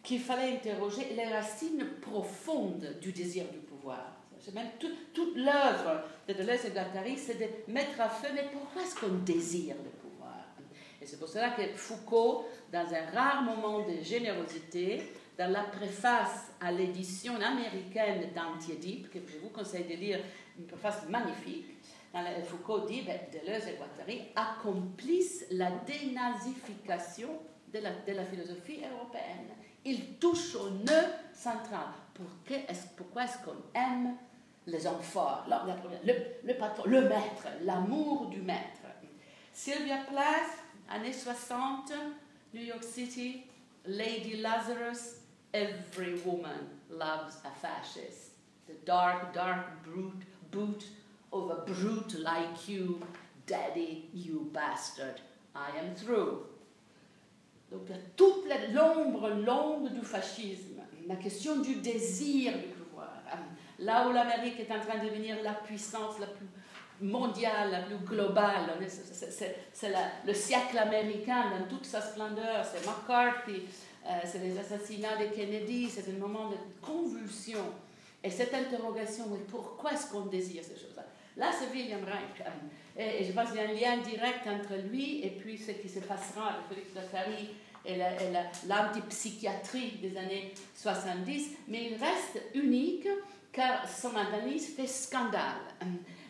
[0.04, 4.13] qu'il fallait interroger les racines profondes du désir du pouvoir.
[4.54, 8.96] Même toute l'œuvre de Deleuze et Guattari, c'est de mettre à feu, mais pourquoi est-ce
[8.96, 9.89] qu'on désire le
[11.08, 15.02] c'est pour cela que Foucault, dans un rare moment de générosité,
[15.38, 20.20] dans la préface à l'édition américaine d'Antiédipe, que je vous conseille de lire,
[20.58, 21.65] une préface magnifique,
[22.46, 27.30] Foucault dit ben, Deleuze et Guattari accomplissent la dénazification
[27.72, 29.50] de la, philosophie européenne.
[29.86, 31.88] Ils touchent au nœud central.
[32.15, 34.15] pourquoi est-ce qu'on aime
[34.65, 38.82] les enfants, le, le le maître, l'amour du maître
[39.58, 41.91] Sylvia Plath, années 60,
[42.54, 43.45] New York City,
[43.86, 45.19] Lady Lazarus,
[45.54, 48.32] every woman loves a fascist.
[48.67, 50.86] The dark, dark brute, boot
[51.32, 53.02] of a brute like you,
[53.45, 55.21] daddy, you bastard.
[55.56, 56.45] I am through.
[57.71, 63.12] Donc, toute l'ombre longue du fascisme, la question du désir du pouvoir.
[63.80, 66.47] Là où l'Amérique est en train de devenir la puissance la plus
[67.02, 68.78] mondiale, la plus globale.
[68.88, 72.66] C'est le siècle américain dans toute sa splendeur.
[72.66, 73.64] C'est McCarthy,
[74.06, 77.64] euh, c'est les assassinats de Kennedy, c'est un moment de convulsion.
[78.24, 81.04] Et cette interrogation, pourquoi est-ce qu'on désire ces choses-là?
[81.38, 82.48] Là, c'est William Reich.
[82.98, 85.88] Et, je pense qu'il y a un lien direct entre lui et puis ce qui
[85.88, 87.50] se passera avec Félix Guattari
[87.86, 87.98] et
[88.68, 91.52] l'antipsychiatrie des années 70.
[91.68, 93.08] Mais il reste unique
[93.52, 95.62] car son analyse fait scandale.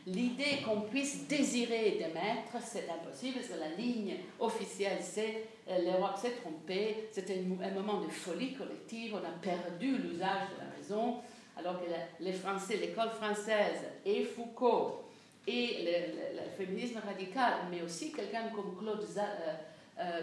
[0.07, 6.15] L'idée qu'on puisse désirer des maîtres, c'est impossible, que la ligne officielle, c'est euh, l'Europe
[6.15, 11.17] s'est trompée, c'était un moment de folie collective, on a perdu l'usage de la raison,
[11.57, 11.87] alors que
[12.21, 15.03] les Français, l'école française et Foucault
[15.45, 19.53] et le, féminisme radical, mais aussi quelqu'un comme Claude, euh,
[19.99, 20.21] euh,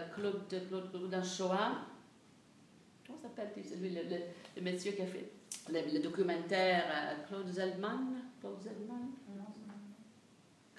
[3.05, 5.29] comment s'appelle-t-il celui, le, le, monsieur qui a fait
[5.69, 6.85] le, documentaire
[7.27, 9.11] Claude Zelman Claude Zelman?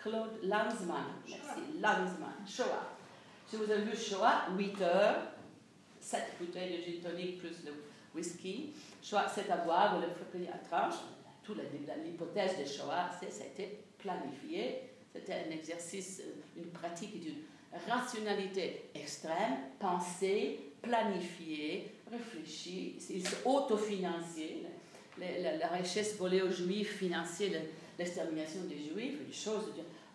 [0.07, 1.07] Claude Lanzmann.
[1.29, 2.47] Merci, Lanzmann.
[2.47, 2.93] Shoah.
[3.49, 5.23] Si vous avez vu Shoah, 8 heures,
[6.01, 7.73] 7 bouteilles de gin tonic plus le
[8.15, 8.73] whisky.
[9.03, 11.01] Shoah, c'est à boire, vous le faites à tranche.
[11.43, 11.59] Toute
[12.05, 14.83] l'hypothèse de Shoah, c'est ça a été planifié.
[15.13, 17.43] C'était un exercice, euh, une pratique d'une
[17.89, 22.97] rationalité extrême, pensée, planifiée, réfléchie,
[23.45, 24.63] autofinancée.
[25.19, 27.51] La, la, richesse volée aux juifs, financer
[27.99, 29.73] l'extermination des juifs, une chose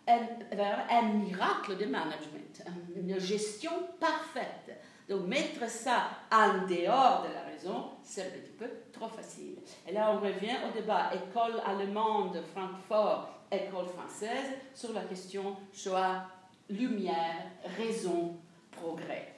[0.07, 2.63] un, miracle de management,
[2.95, 4.79] une gestion parfaite.
[5.09, 9.55] Donc mettre ça en dehors de la raison, c'est un petit peu trop facile.
[9.87, 16.23] Et là, on revient au débat école allemande, Francfort, école française, sur la question choix,
[16.69, 17.45] lumière,
[17.77, 18.37] raison,
[18.71, 19.33] progrès.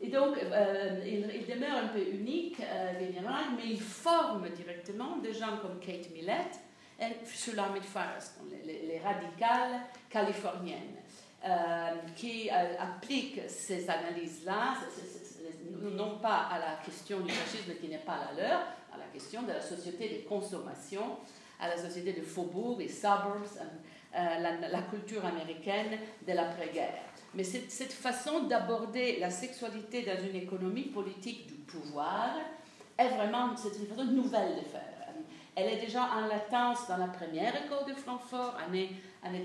[0.00, 5.58] Et donc, euh, il, demeure un peu unique, euh, mais il forme directement des gens
[5.60, 6.60] comme Kate Millett,
[7.26, 10.96] Shulamit Forrest, les, les, radicales californiennes,
[11.44, 14.74] euh, qui euh, appliquent ces analyses-là,
[15.92, 18.58] non pas à la question du fascisme qui n'est pas la leur,
[18.92, 21.18] à la question de la société de consommation,
[21.60, 23.46] à la société de faubourg et suburbs,
[24.16, 27.02] euh, la, la, culture américaine de l'après-guerre.
[27.34, 32.30] Mais cette, cette façon d'aborder la sexualité dans une économie politique du pouvoir
[32.96, 34.97] est vraiment c'est une façon nouvelle de faire.
[35.58, 38.92] Elle est déjà en latence dans la première école de Francfort, années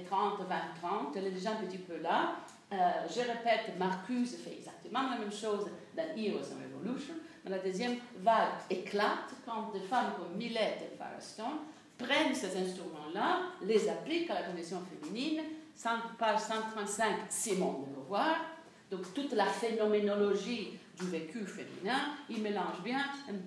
[0.07, 1.15] 30, 20, 30.
[1.15, 2.35] Elle est déjà un petit peu là.
[2.71, 2.75] Euh,
[3.09, 7.15] je répète, Marcuse fait exactement la même chose dans Heroes and Revolution.
[7.43, 11.61] Mais la deuxième vague éclate quand des femmes comme Millet et Firestone
[11.97, 15.41] prennent ces instruments-là, les appliquent à la condition féminine.
[16.19, 18.35] Page 135, Simone de Beauvoir.
[18.91, 23.03] Donc toute la phénoménologie du vécu féminin, il mélange bien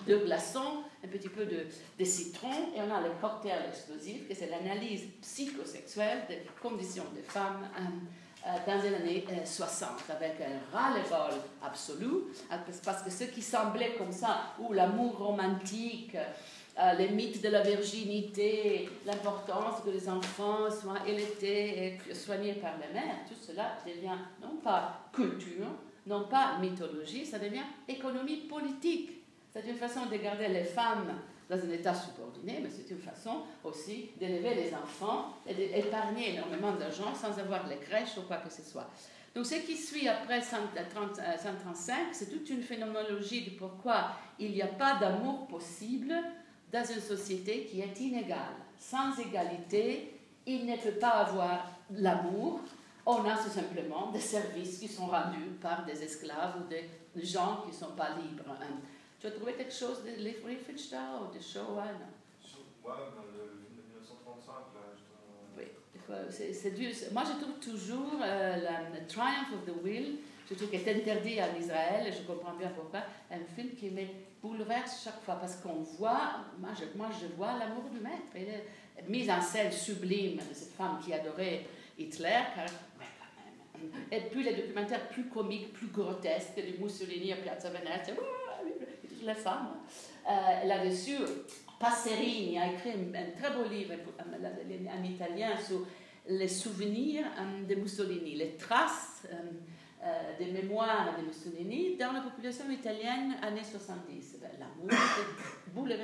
[0.06, 4.50] de glaçons, un petit peu de, citron, et on a le cocktail explosif, qui c'est
[4.50, 10.76] l'analyse psychosexuelle des conditions des femmes euh, euh, dans les années 60, euh, avec un
[10.76, 12.24] ras-le-bol absolu,
[12.85, 16.16] parce que ce qui semblait comme ça, où l'amour romantique,
[16.98, 22.92] les mythes de la virginité, l'importance que les enfants soient élevés et soignés par la
[22.92, 25.68] mère, tout cela devient non pas culture,
[26.07, 29.11] non pas mythologie, ça devient économie politique.
[29.53, 33.42] C'est une façon de garder les femmes dans un état subordonné, mais c'est une façon
[33.64, 38.51] aussi d'élever les enfants et d'épargner énormément d'argent sans avoir les crèches ou quoi que
[38.53, 38.90] ce soit.
[39.35, 44.66] Donc ce qui suit après 135, c'est toute une phénoménologie de pourquoi il n'y a
[44.66, 46.14] pas d'amour possible
[46.73, 48.57] dans une société qui est inégale.
[48.79, 52.61] Sans égalité, il ne peut pas avoir l'amour,
[53.07, 56.88] on a tout simplement des services qui sont rendus par des esclaves ou des
[57.25, 58.45] gens qui ne sont pas libres.
[58.49, 58.81] Hein.
[59.21, 60.11] Tu as trouvé quelque chose de
[60.47, 61.85] Riefenstahl ou de Shoah
[62.85, 64.81] Ouais, le film de 1935, là,
[65.57, 65.64] Oui,
[66.31, 66.90] c'est dur.
[67.12, 68.57] Moi, je trouve toujours euh,
[68.95, 72.55] le Triumph of the Will, je trouve qu'il est interdit en Israël, et je comprends
[72.55, 74.03] bien pourquoi, un film qui me
[74.40, 78.47] bouleverse chaque fois, parce qu'on voit, moi je, moi je vois l'amour du maître, et
[78.97, 81.66] la mise en scène sublime de cette femme qui adorait
[81.99, 82.42] Hitler,
[84.11, 88.15] et puis les documentaires plus comiques, plus grotesques, de Mussolini à Piazza Venezia,
[89.23, 89.77] les femmes,
[90.29, 91.19] euh, là-dessus,
[91.79, 95.87] Passerini a écrit un, très beau livre en italien sur
[96.29, 99.27] les souvenirs euh, de Mussolini, les traces
[100.03, 104.39] euh, des mémoires de Mussolini dans la population italienne années 70.
[104.41, 104.91] Ben, l'amour
[105.89, 105.97] est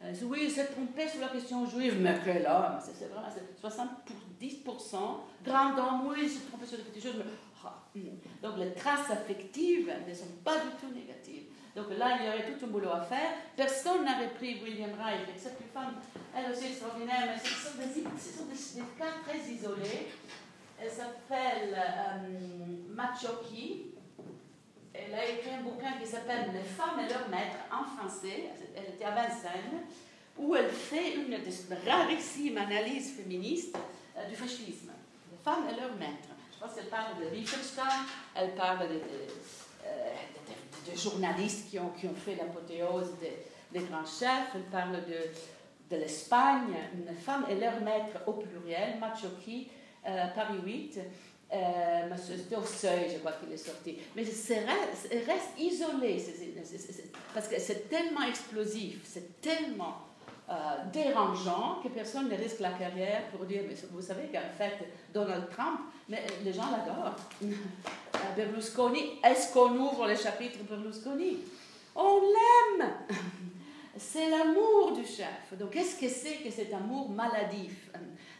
[0.00, 0.26] bouleversant.
[0.26, 3.28] oui, il s'est trompé sur la question juive, mais quel homme C'est vraiment
[3.62, 4.96] 70%.
[5.44, 7.24] Grand homme, oui, il s'est trompé sur la question juive.
[7.64, 8.00] Ah, hmm.
[8.42, 11.44] Donc les traces affectives ne sont pas du tout négatives.
[11.74, 13.32] Donc là, il y aurait tout un boulot à faire.
[13.54, 15.94] Personne n'a repris William Reich, except une femme,
[16.34, 20.08] elle aussi extraordinaire, mais ce sont des, ce sont des, cas très isolés.
[20.80, 23.95] Elle s'appelle euh, Machoki.
[24.98, 28.50] Elle a écrit un bouquin qui s'appelle Les femmes et leurs maîtres en français.
[28.76, 29.82] Elle était à Vincennes,
[30.38, 33.76] où elle fait une des rarissimes analyses féministes
[34.16, 34.92] euh, du fascisme.
[35.30, 36.28] Les femmes et leurs maîtres.
[36.52, 39.00] Je pense qu'elle parle de Wittgenstein, elle parle de,
[39.84, 44.54] euh, journalistes qui ont, qui ont fait l'apothéose des, grands chefs.
[44.54, 49.68] Elle parle de, l'Espagne, une femme et leur maître au pluriel, Machoki,
[50.06, 50.98] euh, Paris 8.
[51.52, 53.98] Euh, C'était au seuil, je crois qu'il est sorti.
[54.16, 56.22] Mais reste, reste isolé,
[57.32, 60.06] parce que c'est tellement explosif, c'est tellement
[60.48, 60.54] euh,
[60.92, 64.78] dérangeant que personne ne risque la carrière pour dire, mais vous savez qu'en fait,
[65.12, 65.80] Donald Trump,
[66.12, 67.16] euh, les gens l'adorent.
[68.16, 71.36] Euh, Berlusconi, est-ce qu'on ouvre les chapitres Berlusconi?
[71.94, 72.90] On l'aime
[73.98, 75.52] C'est l'amour du chef.
[75.58, 77.90] Donc, qu'est-ce que c'est que cet amour maladif?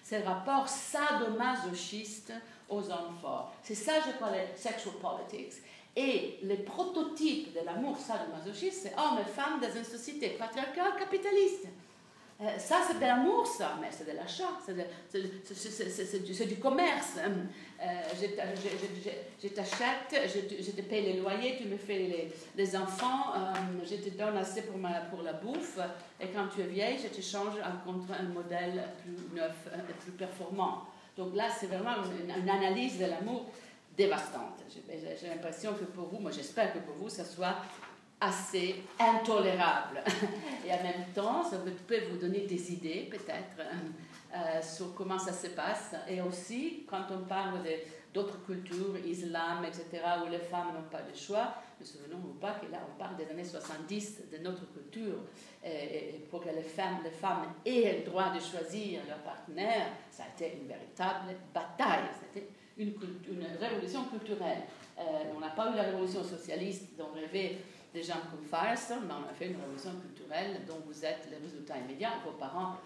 [0.02, 2.32] C'est le rapport sadomasochiste
[2.68, 3.52] aux hommes forts.
[3.62, 5.62] C'est ça, je crois, les sexual politics.
[5.94, 11.68] Et le prototype de l'amour sadomasochiste, c'est hommes et femmes dans une société patriarcale capitaliste.
[12.38, 17.16] Euh, ça, c'est de l'amour, ça, mais c'est de l'achat, c'est du commerce.
[17.16, 18.02] Euh,
[19.42, 23.54] je t'achète, je, te paye les loyers, tu me fais les, enfants, euh,
[23.90, 25.78] je te donne assez pour, la bouffe,
[26.20, 27.54] et quand tu es vieille, je te change
[27.86, 29.68] contre un modèle plus neuf,
[30.00, 30.84] plus performant.
[31.16, 33.46] Donc là, c'est vraiment une, analyse de l'amour
[33.96, 34.62] dévastante.
[34.68, 37.56] J'ai l'impression que pour vous, moi j'espère que pour vous, ça soit
[38.20, 40.02] assez intolérable.
[40.66, 43.66] Et en même temps, ça peut vous donner des idées, peut-être,
[44.34, 45.94] euh, sur comment ça se passe.
[46.08, 47.60] Et aussi, quand on parle
[48.12, 52.70] d'autres cultures, islam, etc., où les femmes n'ont pas de choix, ne souvenons-nous pas que
[52.70, 55.18] là, on parle des années 70 de notre culture.
[55.64, 60.24] Et, pour que les femmes, les femmes aient le droit de choisir leur partenaire, ça
[60.24, 62.08] a été une véritable bataille.
[62.20, 62.94] C'était une,
[63.60, 64.62] révolution culturelle.
[64.98, 65.02] Euh,
[65.36, 67.58] on n'a pas eu la révolution socialiste dont rêvait
[67.92, 71.38] des gens comme Firestone, mais on a fait une révolution culturelle dont vous êtes les
[71.38, 72.76] résultats immédiats, vos parents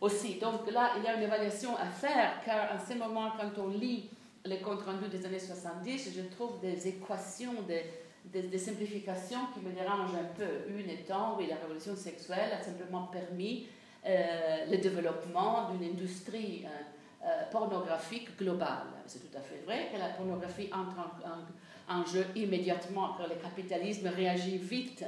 [0.00, 0.34] aussi.
[0.36, 3.68] Donc là, il y a une évaluation à faire, car en ce moment, quand on
[3.68, 4.08] lit
[4.44, 7.84] les comptes rendus des années 70, je trouve des équations, des,
[8.24, 10.72] des, simplifications qui me dérangent un peu.
[10.78, 13.66] Une étant, oui, la révolution sexuelle a simplement permis
[14.06, 18.86] euh, le développement d'une industrie euh, euh, pornographique globale.
[19.06, 20.96] C'est tout à fait vrai que la pornographie entre
[21.88, 25.04] en jeu immédiatement, car le capitalisme réagit vite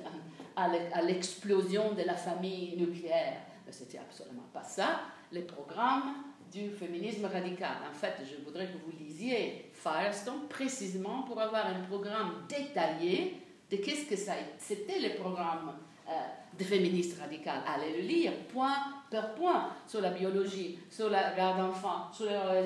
[0.57, 3.37] à l'explosion de la famille nucléaire.
[3.64, 5.01] Mais c'était absolument pas ça.
[5.31, 6.14] Les programmes
[6.53, 7.77] du féminisme radical.
[7.90, 13.77] En fait, je voudrais que vous lisiez Firestone précisément pour avoir un programme détaillé de
[13.77, 15.73] qu'est-ce que ça c'était le programme
[16.09, 16.12] euh,
[16.59, 17.62] des féministes radicales.
[17.66, 18.77] Allez le lire, point
[19.11, 22.62] par point, sur la biologie, sur la garde d'enfants, sur la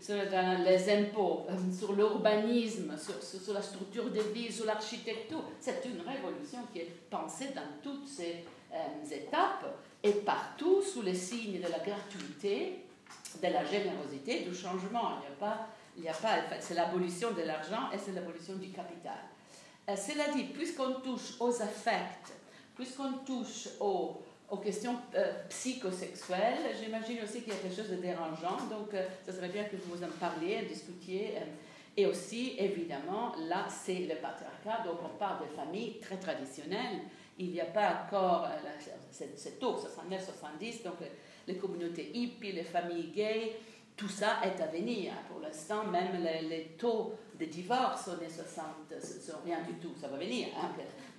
[0.00, 0.16] sur
[0.64, 5.42] les impôts, euh, sur l'urbanisme, sur, la structure des villes, sur l'architecture.
[5.60, 9.66] C'est une révolution qui est pensée dans toutes ces euh, étapes
[10.02, 12.84] et partout sous les signes de la gratuité,
[13.40, 15.18] de la générosité, du changement.
[15.18, 18.54] Il n'y a pas, il n'y a pas, c'est l'abolition de l'argent et c'est l'abolition
[18.54, 19.18] du capital.
[19.88, 22.32] cela dit, puisqu'on touche aux affects,
[22.74, 24.22] puisqu'on touche aux,
[24.52, 28.58] aux questions euh, psychosexuelles, j'imagine aussi qu'il y a quelque chose de dérangeant.
[28.70, 31.36] Donc, euh, ça serait bien que vous en parliez, discutiez.
[31.36, 31.40] Euh,
[31.96, 34.84] et aussi, évidemment, là, c'est le patriarcat.
[34.84, 37.00] Donc, on parle de familles très traditionnelles.
[37.38, 38.46] Il n'y a pas encore,
[39.10, 40.96] c'est tôt, 69, 70, donc
[41.46, 43.56] les communautés hippies, les familles gays,
[43.96, 45.12] tout ça est à venir.
[45.28, 48.64] Pour l'instant, même les, taux de divorce années 60
[49.00, 49.94] sont rien du tout.
[50.00, 50.48] Ça va venir.
[50.56, 50.70] Hein,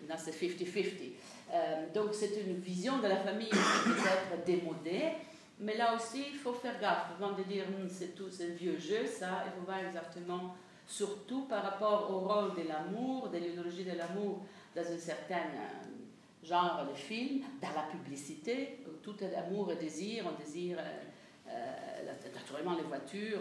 [0.02, 1.14] Maintenant, c'est 50-50.
[1.52, 5.12] Euh, donc, c'est une vision de la famille qui peut être démodée.
[5.60, 7.12] Mais là aussi, il faut faire gaffe.
[7.16, 10.56] Avant de dire hum, c'est tout, c'est un vieux jeu, ça, il faut voir exactement,
[10.86, 14.42] surtout par rapport au rôle de l'amour, de l'idéologie de l'amour
[14.76, 19.76] dans un certain euh, genre de film, dans la publicité, où tout est amour et
[19.76, 21.04] désir, on désire euh,
[21.48, 22.06] euh,
[22.54, 23.40] naturellement les voitures,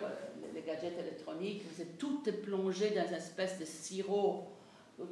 [0.55, 4.49] les gadgets électroniques, c'est tout est plongé dans une espèce de sirop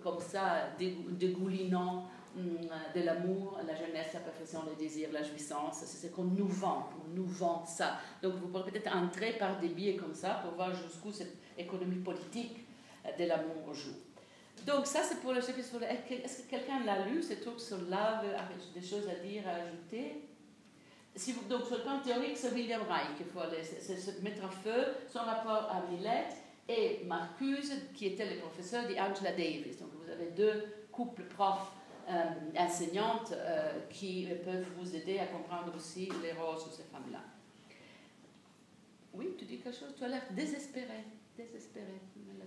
[0.02, 2.58] comme ça, dégoulinant hum,
[2.94, 5.82] de l'amour, la jeunesse, la perfection, le désir, la jouissance.
[5.84, 7.98] C'est ce qu'on nous vend, on nous vend ça.
[8.22, 12.02] Donc vous pourrez peut-être entrer par des biais comme ça pour voir jusqu'où cette économie
[12.02, 12.66] politique
[13.18, 13.96] de l'amour joue.
[14.66, 18.24] Donc ça c'est pour le chapitre Est-ce que quelqu'un l'a lu, ce truc sur l'ave,
[18.74, 20.29] des choses à dire, à ajouter?
[21.48, 23.40] Donc sur le plan théorique, c'est William Reich qu'il faut
[24.22, 26.26] mettre en feu son rapport à Millet
[26.68, 29.78] et Marcuse, qui était le professeur d'Angela Davis.
[29.78, 31.72] Donc vous avez deux couples profs
[32.08, 32.22] euh,
[32.56, 37.20] enseignantes euh, qui peuvent vous aider à comprendre aussi les rôles de ces femmes-là.
[39.12, 39.94] Oui, tu dis quelque chose?
[39.96, 41.04] Tu as l'air désespéré,
[41.36, 42.00] désespéré.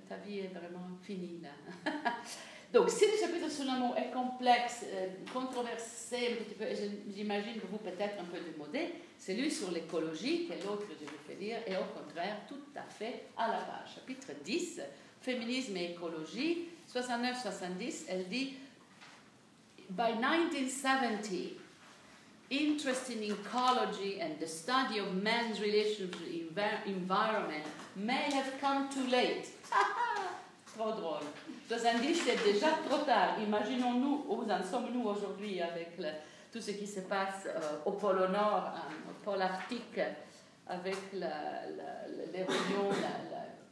[0.07, 1.91] Ta vie est vraiment finie là.
[2.73, 6.39] Donc, si le chapitre sur l'amour est complexe, euh, controversé,
[7.15, 11.05] j'imagine que vous peut-être un peu démodé, celui sur l'écologie, qui est l'autre que je
[11.05, 13.93] vais faire lire, est au contraire tout à fait à la page.
[13.93, 14.81] Chapitre 10,
[15.21, 18.55] Féminisme et écologie, 69-70, elle dit
[19.91, 21.51] By 1970,
[22.49, 27.65] interest in ecology and the study of man's relationship with the environment
[27.95, 29.47] may have come too late.
[30.75, 31.21] Trop drôle.
[31.69, 33.39] Dans un c'est déjà trop tard.
[33.41, 35.97] Imaginons-nous où en sommes-nous aujourd'hui avec
[36.51, 38.73] tout ce qui se passe euh, au pôle Nord,
[39.09, 39.99] au pôle Arctique,
[40.67, 42.89] avec l'érosion,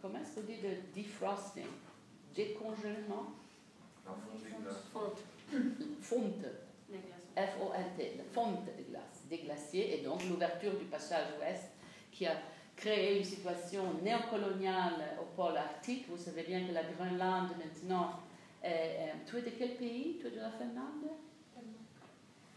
[0.01, 1.67] comment est-ce qu'on dit, le defrosting,
[2.33, 3.27] décongèlement
[4.91, 5.19] Fonte.
[6.01, 6.45] Fonte.
[7.35, 11.71] F-O-N-T, la fonte des glaces, des glaciers, et donc l'ouverture du passage ouest
[12.11, 12.33] qui a
[12.81, 16.07] créé une situation néocoloniale au pôle arctique.
[16.09, 18.19] Vous savez bien que la Groenlande maintenant
[18.63, 19.13] est.
[19.27, 20.17] tu es de quel pays?
[20.19, 21.11] Tu es de la Finlande?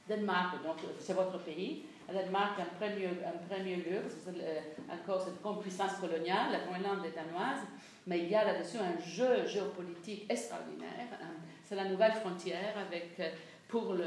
[0.09, 1.85] Danemark, donc c'est votre pays.
[2.09, 7.07] La Danemark, en premier, en premier lieu, c'est encore cette grande puissance coloniale, la Groenlande
[7.07, 7.61] est danoise,
[8.07, 11.09] mais il y a là-dessus un jeu géopolitique extraordinaire.
[11.65, 13.21] C'est la nouvelle frontière avec,
[13.69, 14.05] pour le,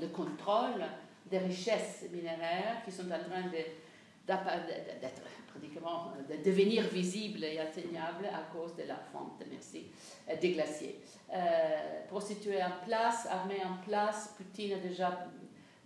[0.00, 0.84] le contrôle
[1.26, 5.22] des richesses minéraires qui sont en train d'être
[5.52, 9.86] pratiquement de devenir visible et atteignable à cause de la fonte, merci,
[10.28, 11.00] euh, des glaciers.
[11.32, 15.26] Euh, prostituées en place, armée en place, Poutine a déjà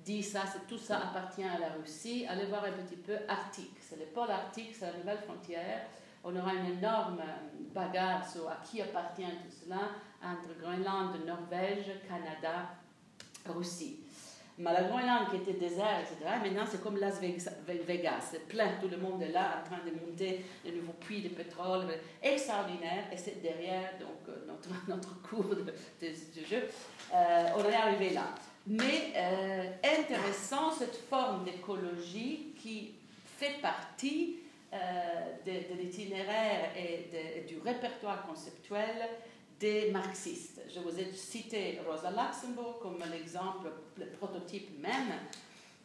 [0.04, 2.26] dit ça, tout ça appartient à la Russie.
[2.28, 5.82] Allez voir un petit peu Arctique, c'est le pôle arctique, c'est la nouvelle frontière.
[6.22, 7.22] On aura une énorme
[7.74, 9.90] bagarre sur à qui appartient tout cela
[10.22, 12.70] entre Groenland, Norvège, Canada,
[13.46, 14.05] Russie.
[14.58, 19.22] Groenland qui était désert, etc., maintenant c'est comme Las Vegas, c'est plein, tout le monde
[19.22, 21.86] est là en train de monter de nouveaux puits de pétrole,
[22.22, 25.72] extraordinaire, et c'est derrière donc, euh, notre, notre cours de,
[26.48, 26.68] jeu,
[27.14, 28.34] euh, on est arrivé là.
[28.66, 32.94] Mais euh, intéressant cette forme d'écologie qui
[33.38, 34.38] fait partie
[35.46, 39.08] de, de l'itinéraire et du répertoire conceptuel
[39.58, 40.60] des marxistes.
[40.72, 45.12] Je vous ai cité Rosa Luxemburg comme l'exemple, le prototype même.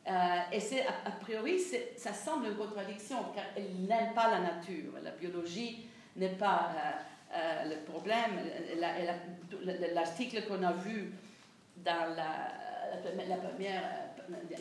[0.08, 0.12] Euh,
[0.52, 1.60] et c'est, a, priori,
[1.96, 4.94] ça semble une contradiction car elle n'aime pas la nature.
[5.04, 8.40] La biologie n'est pas euh, euh, le problème.
[9.94, 11.14] l'article qu'on a vu
[11.78, 12.52] dans la,
[13.38, 13.84] première,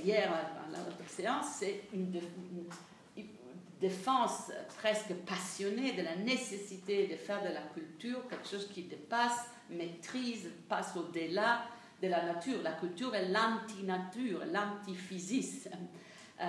[0.04, 0.30] hier
[0.70, 2.20] dans notre séance, c'est une
[3.80, 9.46] défense presque passionnée de la nécessité de faire de la culture quelque chose qui dépasse,
[9.70, 11.62] maîtrise, passe au-delà
[12.02, 12.62] de la nature.
[12.62, 14.42] La culture est l'anti-nature.
[16.40, 16.46] Euh,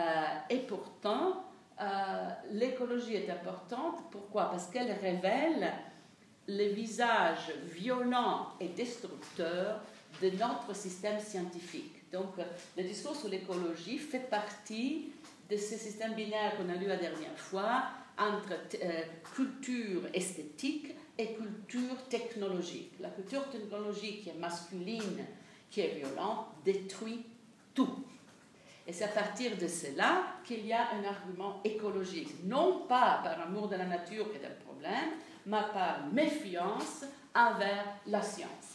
[0.50, 1.46] et pourtant,
[1.80, 4.00] euh, l'écologie est importante.
[4.12, 4.50] Pourquoi?
[4.50, 5.74] Parce qu'elle révèle
[6.48, 9.80] le visage violent et destructeur
[10.22, 12.12] de notre système scientifique.
[12.12, 12.34] Donc,
[12.78, 15.14] le discours sur l'écologie fait partie
[15.52, 17.84] de ce système binaire qu'on a lu la dernière fois
[18.18, 19.02] entre euh,
[19.36, 22.93] culture esthétique et culture technologique.
[23.02, 25.26] La culture technologique qui est masculine,
[25.70, 27.26] qui est violente, détruit
[27.74, 28.06] tout.
[28.88, 33.41] Et c'est à partir de cela qu'il y a un argument écologique, non pas par
[33.41, 35.12] amour de la nature qui est un problème,
[35.45, 37.04] mais par méfiance
[37.36, 38.71] envers la science.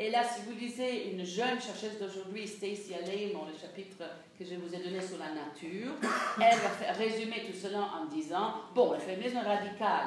[0.00, 2.92] Et là, si vous lisez une jeune chercheuse d'aujourd'hui, Stacy
[3.32, 4.04] dans le chapitre
[4.38, 5.92] que je vous ai donné sur la nature,
[6.40, 10.06] elle va résumer tout cela en disant Bon, le féminisme radical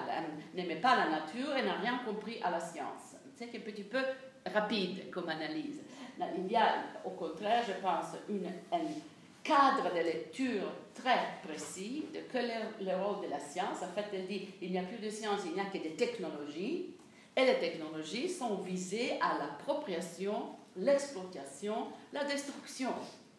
[0.54, 3.18] n'aimait pas la nature et n'a rien compris à la science.
[3.36, 4.00] C'est un petit peu
[4.54, 5.82] rapide comme analyse.
[6.38, 8.50] Il y a, au contraire, je pense, une,
[9.44, 13.82] cadre de lecture très précis de est le rôle de la science.
[13.82, 15.96] En fait, elle dit il n'y a plus de science, il n'y a que des
[15.96, 16.96] technologies.
[17.36, 22.94] Et les technologies sont visées à l'appropriation, l'exploitation, la destruction.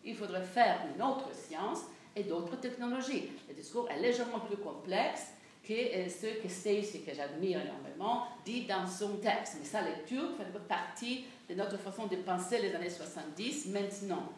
[0.04, 1.80] Il faudrait faire une autre science
[2.16, 3.30] et d'autres technologies.
[3.48, 5.26] Le discours est légèrement plus complexe
[5.66, 9.56] que euh, ce que Stacy, que j'admire énormément, dit dans son texte.
[9.60, 14.32] Mais sa lecture fait partie de notre façon de penser les années 70 maintenant.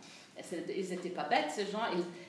[0.52, 1.84] Ils n'étaient pas bêtes, ces gens.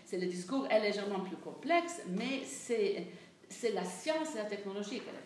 [0.06, 5.10] C'est le discours est légèrement plus complexe, mais c'est la science et la technologie qui
[5.10, 5.25] est le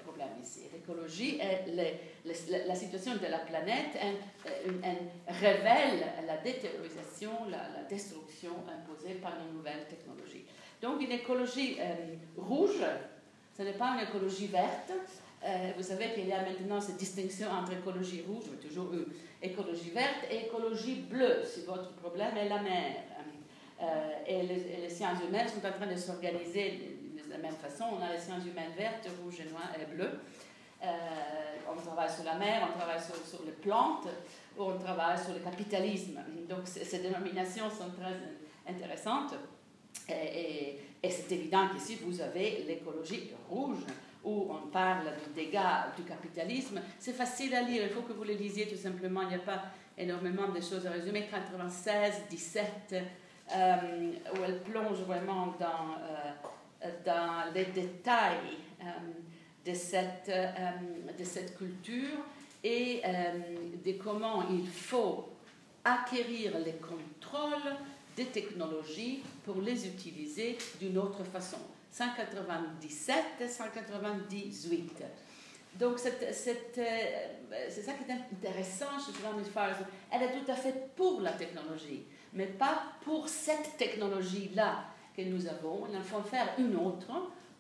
[0.74, 3.98] L'écologie et la situation de la planète
[5.28, 10.46] révèle la détériorisation, la, destruction imposée par les nouvelles technologies.
[10.82, 12.84] Donc une écologie euh, rouge,
[13.58, 14.92] ce n'est pas une écologie verte.
[15.44, 19.06] Euh, vous savez qu'il y a maintenant cette distinction entre écologie rouge, mais toujours eu,
[19.42, 22.96] écologie verte et écologie bleue, si votre problème est la mer.
[23.82, 23.86] Euh,
[24.28, 26.99] et, les, et les sciences humaines sont en train de s'organiser
[27.42, 30.20] la même façon, on a les sciences humaines vertes, rouges et noires et bleues.
[30.82, 30.88] Euh,
[31.70, 34.08] on travaille sur la mer, on travaille sur, les plantes,
[34.58, 36.20] on travaille sur le capitalisme.
[36.48, 38.16] Donc ces dénominations sont très
[38.72, 39.36] intéressantes.
[40.10, 40.80] Et,
[41.10, 43.80] c'est évident qu'ici, vous avez l'écologie rouge,
[44.24, 46.82] où on parle des dégâts du capitalisme.
[46.98, 49.22] C'est facile à lire, il faut que vous le lisiez tout simplement.
[49.22, 49.64] Il n'y a pas
[49.98, 51.28] énormément de choses à résumer.
[51.32, 52.96] 96, 17,
[53.56, 53.76] euh,
[54.34, 56.32] où elle plonge vraiment dans euh,
[57.06, 58.86] dans les détails euh,
[59.66, 60.72] de, cette, euh,
[61.18, 62.18] de cette culture
[62.64, 63.32] et euh,
[63.86, 65.30] de comment il faut
[65.84, 67.76] acquérir les contrôles
[68.16, 71.58] des technologies pour les utiliser d'une autre façon.
[71.92, 75.04] 197 198.
[75.80, 79.44] Donc, c'est ça qui est intéressant chez Joanne
[80.12, 82.04] Elle est tout à fait pour la technologie,
[82.34, 84.86] mais pas pour cette technologie-là
[85.20, 87.12] que nous avons, il en faut faire une autre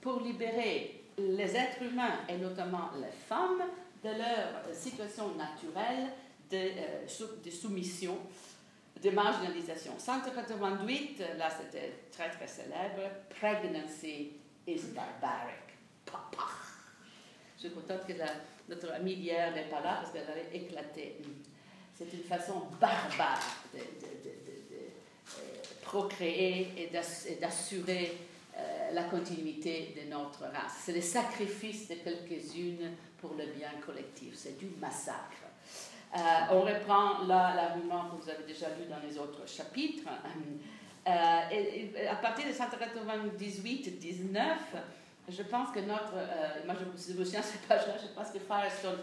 [0.01, 3.63] pour libérer les êtres humains et notamment les femmes
[4.03, 6.09] de leur situation naturelle
[6.53, 7.05] euh,
[7.43, 8.17] de soumission,
[9.01, 9.93] de marginalisation.
[9.97, 14.31] 188, là c'était très très célèbre, Pregnancy
[14.65, 15.55] is barbaric.
[17.57, 18.13] Je suis contente que
[18.69, 21.17] notre amie hier n'est pas là parce qu'elle avait éclaté.
[21.93, 23.79] C'est une façon barbare de,
[25.89, 26.87] procréer et
[27.41, 28.15] d'assurer
[28.55, 30.83] euh, la continuité de notre race.
[30.83, 34.35] C'est le sacrifice de quelques-unes pour le bien collectif.
[34.35, 35.41] C'est du massacre.
[36.15, 36.19] Euh,
[36.51, 40.07] on reprend l'argument que vous avez déjà lu dans les autres chapitres.
[41.07, 44.41] Euh, à partir de 198-19,
[45.27, 46.13] je pense que notre.
[46.65, 48.99] moi, je ne sais pas, je pense que Firestone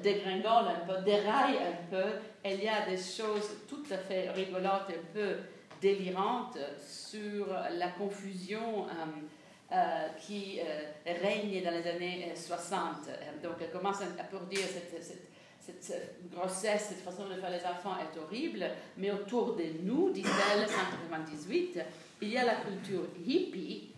[0.00, 2.20] dégringole un peu, déraille un peu.
[2.44, 5.36] Il y a des choses tout à fait rigolotes, un peu
[5.84, 7.46] délirante sur
[7.78, 13.10] la confusion euh, euh, qui euh, règne dans les années 60.
[13.42, 15.20] Donc elle commence à, pour dire cette,
[15.60, 18.66] cette, grossesse, cette façon de faire les enfants est horrible,
[18.96, 21.80] mais autour de nous, dit-elle, 198,
[22.22, 23.90] il y a la culture hippie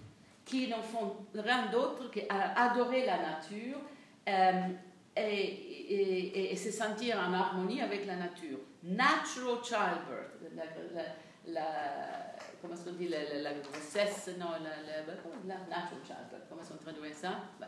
[0.44, 3.78] qui n'en font rien d'autre qu'adorer la nature
[5.16, 8.58] et, se sentir en harmonie avec la nature.
[8.84, 11.25] Natural childbirth,
[12.60, 15.04] comment est-ce qu'on dit, la, la, grossesse, non, la,
[15.46, 17.40] la, natural child, comment qu'on traduit ça?
[17.60, 17.66] Bah,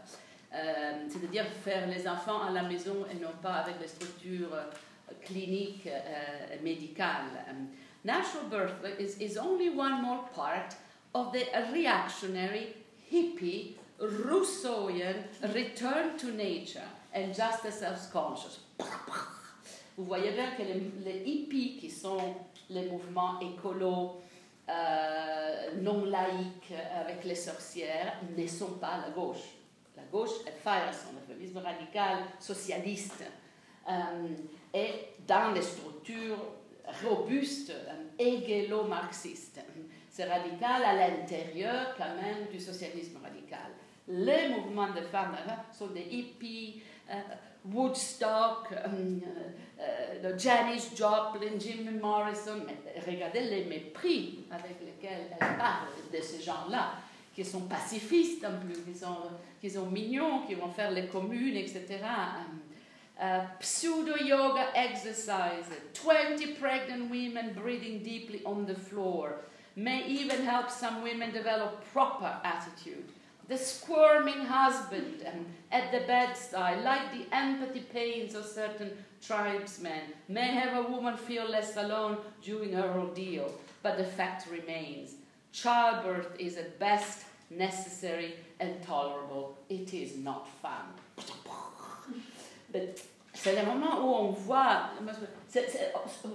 [0.54, 5.12] euh, C'est-à-dire faire les enfants à la maison et non pas avec les structures euh,
[5.24, 7.44] cliniques euh, médicales.
[8.04, 10.76] natural birth is, is only one more part
[11.14, 12.74] of the reactionary,
[13.10, 15.24] hippie, Rousseauian
[15.54, 18.60] return to nature and just self-conscious.
[19.96, 22.36] Vous voyez bien que les, les hippies qui sont
[22.70, 24.20] les mouvements écolos
[24.68, 29.56] euh, non laïques avec les sorcières ne sont pas la gauche.
[29.96, 33.24] La gauche est Firestone, le féminisme radical socialiste.
[33.88, 34.28] Euh,
[34.74, 34.90] et
[35.26, 36.36] dans les structures
[37.02, 39.60] robustes, euh, marxistes
[40.10, 43.70] C'est radical à l'intérieur quand même du socialisme radical.
[44.06, 45.36] Les mouvements de femmes
[45.72, 47.14] sont des hippies, euh,
[47.72, 49.22] Woodstock, um,
[49.78, 52.66] uh, uh, Janis Joplin, Jim Morrison,
[53.06, 56.92] regardez les mépris avec lesquels elle parle de ces gens-là,
[57.34, 59.16] qui sont pacifistes en plus, qui sont,
[59.60, 62.00] qui sont mignons, qui vont faire les communes, etc.
[62.02, 62.60] Um,
[63.20, 69.44] uh, pseudo yoga exercise, 20 pregnant women breathing deeply on the floor,
[69.76, 73.12] may even help some women develop proper attitude
[73.48, 78.90] the squirming husband um, at the bedside, like the empathy pains of certain
[79.26, 83.50] tribesmen, may have a woman feel less alone during her ordeal.
[83.82, 85.14] but the fact remains.
[85.52, 89.56] Childbirth is at best necessary and tolerable.
[89.68, 90.84] It is not fun.
[92.72, 93.00] but
[93.34, 94.90] C'est le moment où on voit,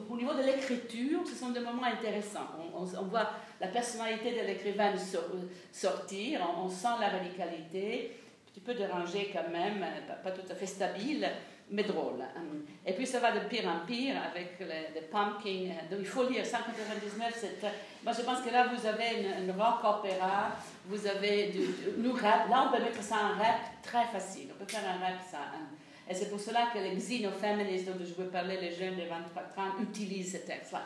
[0.09, 2.47] au niveau de l'écriture, ce sont des moments intéressants.
[2.73, 3.29] On, voit
[3.61, 4.93] la personnalité de l'écrivain
[5.71, 9.85] sortir, on, sent la radicalité, un petit peu dérangé quand même,
[10.23, 11.27] pas, tout à fait stable,
[11.69, 12.23] mais drôle.
[12.85, 15.69] Et puis ça va de pire en pire avec les, pumpkin.
[15.89, 17.65] Donc il faut lire 199.
[18.03, 20.51] Moi je pense que là vous avez une, rock opéra,
[20.85, 22.49] vous avez du, rap.
[22.49, 24.49] Là on peut mettre ça en rap très facile.
[24.53, 25.37] On peut faire un rap ça.
[26.09, 29.63] Et c'est pour cela que les xenoféministes dont je veux parler, les jeunes de 23
[29.63, 30.81] ans, utilisent ce texte-là.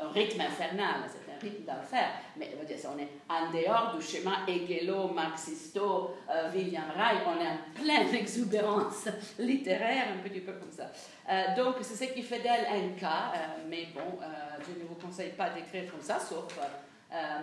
[0.00, 2.10] Un rythme infernal, c'est un rythme d'enfer.
[2.36, 8.14] Mais on est en dehors du schéma hegelo, marxisto, euh, William on est en pleine
[8.14, 9.08] exubérance
[9.40, 10.84] littéraire, un petit peu comme ça.
[11.28, 13.38] Euh, donc, c'est ce qui fait d'elle un cas, euh,
[13.68, 14.20] mais bon,
[14.60, 16.56] je ne vous conseille pas d'écrire comme ça, sauf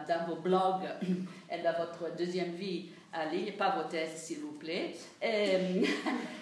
[0.08, 0.88] dans vos blogs
[1.52, 4.94] et dans votre deuxième vie Allez, pas vos tests, s'il vous plaît.
[5.24, 5.86] Euh,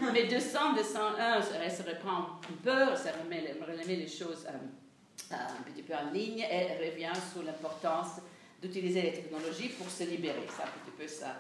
[0.12, 3.44] mais 200, 201, ça, se reprend un peu, ça remet,
[3.86, 8.22] les, les choses euh, un petit peu en ligne et revient sur l'importance
[8.60, 10.48] d'utiliser les technologies pour se libérer.
[10.48, 11.36] C'est un petit peu ça,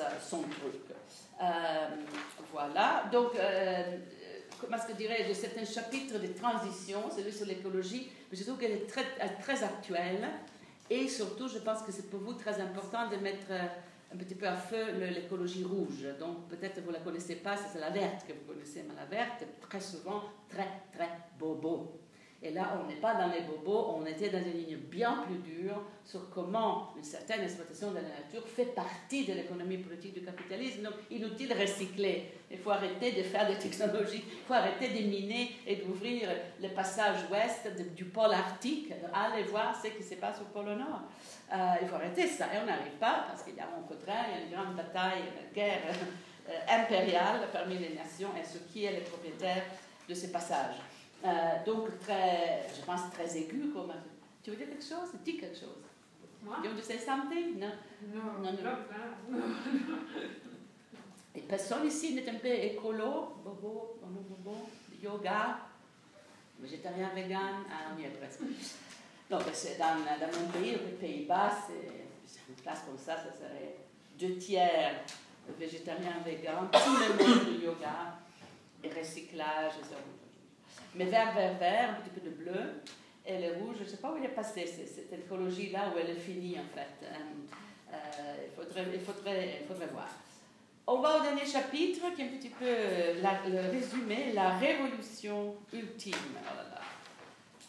[0.00, 0.90] euh, son truc.
[2.52, 3.04] voilà.
[3.12, 3.32] Donc,
[4.60, 8.58] comment est-ce que dirais, de certains chapitres de transition, celui sur l'écologie, mais je trouve
[8.58, 9.04] qu'elle est très,
[9.40, 10.28] très actuelle.
[10.90, 13.52] Et surtout, je pense que c'est pour vous très important de mettre
[14.12, 16.06] un petit peu à feu l'écologie rouge.
[16.18, 19.06] Donc peut-être vous ne la connaissez pas, c'est la verte que vous connaissez, mais la
[19.06, 21.08] verte très souvent très très
[21.38, 21.98] bobo.
[22.44, 25.36] Et là, on n'est pas dans les bobos, on était dans une ligne bien plus
[25.36, 30.22] dure sur comment une certaine exploitation de la nature fait partie de l'économie politique du
[30.22, 30.82] capitalisme.
[30.82, 32.32] Donc, inutile de recycler.
[32.50, 36.28] Il faut arrêter de faire des technologies, il faut arrêter de miner et d'ouvrir
[36.60, 41.02] le passage ouest du pôle arctique, aller voir ce qui se passe au pôle nord.
[41.52, 42.46] Euh, il faut arrêter ça.
[42.46, 44.76] Et on n'arrive pas parce qu'il y a un contraire, il y a une grande
[44.76, 45.82] bataille, une guerre
[46.48, 49.64] euh, impériale parmi les nations et ce qui est le propriétaire
[50.08, 50.76] de ces passages.
[51.24, 51.28] Euh,
[51.66, 53.70] donc, très, je pense très aigu.
[53.72, 53.92] Comme...
[54.42, 55.10] Tu veux dire quelque chose?
[55.22, 55.84] Dis quelque chose.
[56.42, 56.56] Moi?
[56.64, 57.72] You want to say something Non.
[58.12, 59.38] Non, non, non.
[59.38, 59.44] non.
[61.34, 64.68] Et personne ici n'est un peu écolo, bobo, bobo, bobo,
[65.02, 65.60] yoga,
[66.60, 68.40] végétarien, vegan, ah, on y est presque.
[69.38, 71.52] Que dans, dans mon pays, aux Pays-Bas,
[72.26, 73.76] c'est une place comme ça, ça serait
[74.18, 75.04] deux tiers
[75.58, 78.18] végétarien, vegan, tout le monde de yoga
[78.84, 79.96] et recyclage, et ça.
[80.94, 82.82] Mais vert, vert, vert, un petit peu de bleu.
[83.24, 86.10] Et le rouge, je ne sais pas où il est passé, cette écologie-là, où elle
[86.10, 87.06] est finie en fait.
[87.06, 90.08] Euh, euh, il, faudrait, il, faudrait, il faudrait voir.
[90.86, 96.12] On va au dernier chapitre, qui est un petit peu le résumé, la révolution ultime.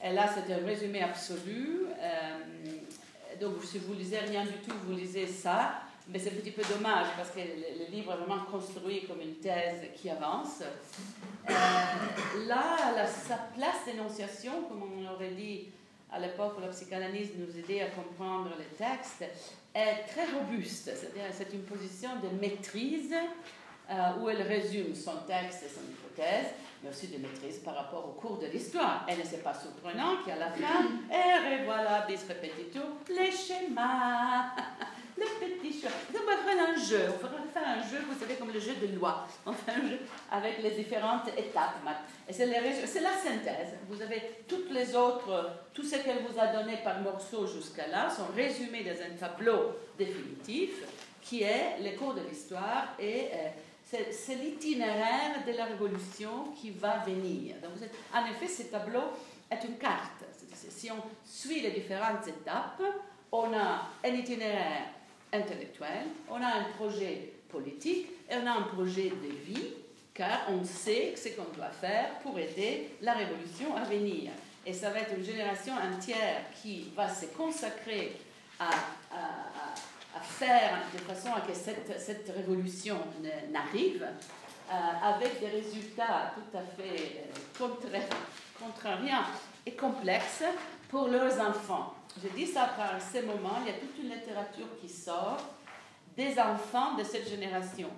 [0.03, 1.85] Et là, c'est un résumé absolu.
[1.97, 2.39] Euh,
[3.39, 5.75] donc, si vous lisez rien du tout, vous lisez ça.
[6.09, 9.35] Mais c'est un petit peu dommage parce que le, livre est vraiment construit comme une
[9.35, 10.61] thèse qui avance.
[10.61, 11.53] Euh,
[12.45, 15.69] là, sa place d'énonciation, comme on aurait dit
[16.11, 19.23] à l'époque où la psychanalyse nous aidait à comprendre les textes,
[19.73, 20.91] est très robuste.
[20.93, 23.15] C'est-à-dire c'est une position de maîtrise
[23.89, 28.05] euh, où elle résume son texte et son hypothèse, mais aussi de maîtrise par rapport
[28.05, 29.05] au cours de l'histoire.
[29.09, 34.51] Et ne c'est pas surprenant qu'à la fin, et revoilà bis repetitum, les schémas.
[35.17, 35.25] le
[35.61, 35.91] petit choix.
[36.13, 37.13] On va faire un jeu.
[37.19, 39.27] On va faire un jeu, vous savez, comme le jeu de loi.
[39.45, 39.99] On fait un jeu
[40.31, 41.75] avec les différentes étapes.
[42.27, 43.73] Et c'est, la synthèse.
[43.89, 48.09] Vous avez toutes les autres, tout ce qu'elle vous a donné par morceaux jusqu'à là,
[48.09, 50.71] sont résumés dans un tableau définitif
[51.21, 53.47] qui est le cours de l'histoire et euh,
[54.11, 57.55] c'est, l'itinéraire de la révolution qui va venir.
[57.61, 57.71] Donc,
[58.13, 59.03] en effet, ce tableau
[59.49, 60.23] est une carte.
[60.69, 62.81] Si on suit les différentes étapes,
[63.31, 64.87] on a un itinéraire
[65.31, 69.73] intellectuel, on a un projet politique et on a un projet de vie,
[70.13, 74.31] car on sait ce qu'on doit faire pour aider la révolution à venir.
[74.65, 78.15] Et ça va être une génération entière qui va se consacrer
[78.59, 78.69] à,
[79.11, 79.52] à,
[80.21, 82.97] faire de façon à que cette, cette révolution
[83.51, 84.07] n'arrive,
[84.71, 87.25] euh, avec des résultats tout à fait
[87.61, 87.99] euh,
[88.59, 89.25] contrariants
[89.65, 90.43] et complexes
[90.89, 91.95] pour leurs enfants.
[92.21, 95.37] Je dis ça par ces moments, il y a toute une littérature qui sort
[96.15, 97.89] des enfants de cette génération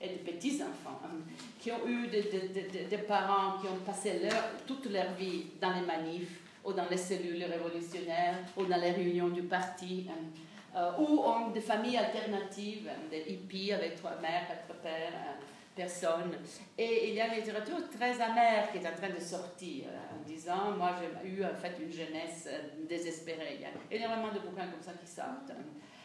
[0.00, 1.18] et de petits-enfants hein,
[1.60, 6.40] qui ont eu des, parents qui ont passé leur, toute leur vie dans les manifs
[6.64, 10.51] ou dans les cellules révolutionnaires ou dans les réunions du parti hein, euh,
[10.98, 15.36] ou ont des familles alternatives, hein, des hippies avec trois mères, quatre pères,
[15.74, 16.32] personne.
[16.76, 20.26] Et il y a une littérature très amère qui est en train de sortir en
[20.26, 20.90] disant Moi,
[21.22, 22.48] j'ai eu en fait une jeunesse
[22.88, 23.58] désespérée.
[23.58, 25.52] Il y a énormément de bouquins comme ça qui sortent.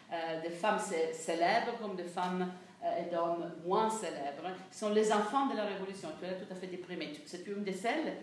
[0.10, 2.50] Euh, des femmes célèbres comme des femmes
[2.82, 6.10] euh, et d'hommes moins célèbres, sont les enfants de la Révolution.
[6.18, 7.12] Tu es tout à fait déprimée.
[7.26, 8.16] C'est une de celles?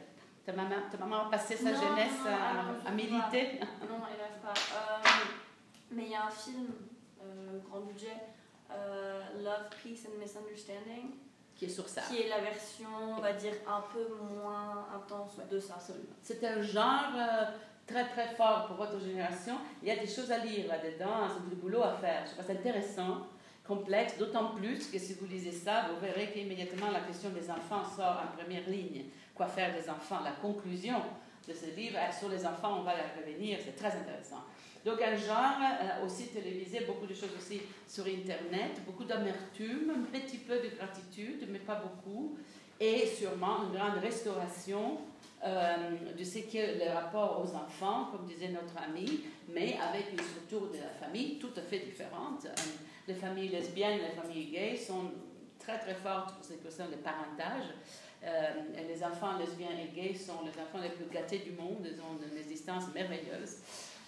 [0.47, 2.20] Ta maman, ta maman a passé sa jeunesse
[2.86, 3.61] à, militer?
[3.88, 4.55] Non, elle pas.
[4.55, 5.09] Euh,
[5.91, 6.66] mais il y a un film,
[7.68, 8.16] grand budget,
[8.70, 11.16] Love, Peace and Misunderstanding,
[11.55, 12.03] qui est sur ça.
[12.03, 15.78] Qui est la version, on va dire, un peu moins intense de ça.
[16.22, 17.12] C'est un genre
[17.87, 19.57] très très fort pour votre génération.
[19.82, 22.24] Il y a des choses à lire là-dedans, c'est du boulot à faire.
[22.26, 23.26] Je pense c'est intéressant,
[23.66, 27.85] complexe, d'autant plus que si vous lisez ça, vous verrez qu'immédiatement la question des enfants
[27.85, 29.05] sort en première ligne.
[29.35, 30.20] Quoi faire des enfants?
[30.24, 31.01] La conclusion
[31.47, 34.43] de ce livre sur les enfants, on va y revenir, c'est très intéressant.
[34.85, 40.18] Donc un genre euh, aussi télévisé, beaucoup de choses aussi sur Internet, beaucoup d'amertume, un
[40.18, 42.37] petit peu de gratitude, mais pas beaucoup,
[42.78, 44.99] et sûrement une grande restauration
[45.45, 45.76] euh,
[46.18, 50.70] de ce qu'est le rapport aux enfants, comme disait notre ami, mais avec une structure
[50.70, 52.47] de la famille tout à fait différente.
[52.47, 52.51] Euh,
[53.07, 55.12] les familles lesbiennes les familles gays sont
[55.59, 57.64] très très fortes pour cette question de parentage.
[58.22, 58.53] Euh,
[58.89, 62.18] les enfants lesbiens et gays sont les enfants les plus gâtés du monde, ils ont
[62.26, 62.85] une existence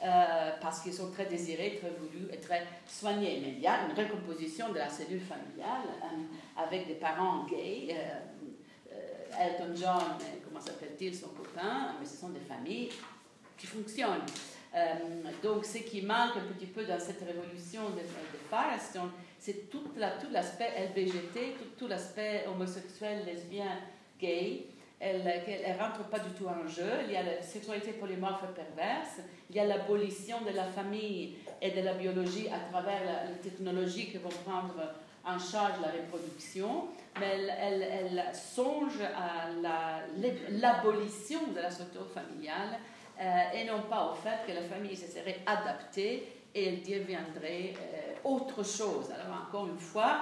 [0.00, 0.60] merveilleuse.
[0.60, 3.40] parce qu'ils sont très désirés, très voulus et très soignés.
[3.42, 5.88] Mais il y a une recomposition de la cellule familiale
[6.56, 7.94] avec des parents gays,
[9.38, 12.88] Elton John, comment s'appelle-t-il, son copain, mais ce sont des familles
[13.56, 14.24] qui fonctionnent.
[14.74, 14.94] Euh,
[15.42, 19.84] donc, ce qui manque un petit peu dans cette révolution de, de Firestone, c'est tout
[19.96, 23.78] l'aspect LBGT, tout, l'aspect homosexuel, lesbien,
[24.20, 24.66] gay.
[25.08, 26.90] Elle ne rentre pas du tout en jeu.
[27.06, 29.20] Il y a la sexualité polymorphe perverse.
[29.50, 33.36] Il y a l'abolition de la famille et de la biologie à travers la, la
[33.42, 34.74] technologie qui vont prendre
[35.26, 36.88] en charge la reproduction,
[37.18, 39.48] mais elle, songe à
[40.50, 42.78] l'abolition de la structure familiale
[43.20, 47.74] euh, et non pas au fait que la famille se serait adaptée et elle deviendrait
[47.74, 49.10] euh, autre chose.
[49.10, 50.20] Alors encore une fois,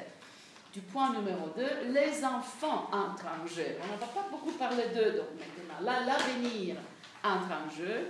[0.74, 3.66] du point numéro 2, les enfants entrent en jeu.
[3.82, 6.06] On ne va pas beaucoup parler d'eux donc maintenant.
[6.06, 6.76] L'avenir
[7.24, 8.08] entre en jeu.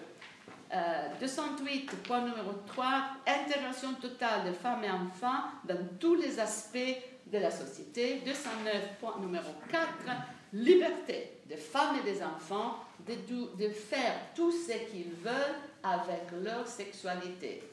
[1.20, 2.88] 208, euh, point numéro 3,
[3.28, 6.78] intégration totale de femmes et enfants dans tous les aspects
[7.28, 8.22] de la société.
[8.26, 9.88] 209, point numéro 4,
[10.54, 17.64] liberté des femmes et des enfants de, faire tout ce qu'ils veulent avec leur sexualité.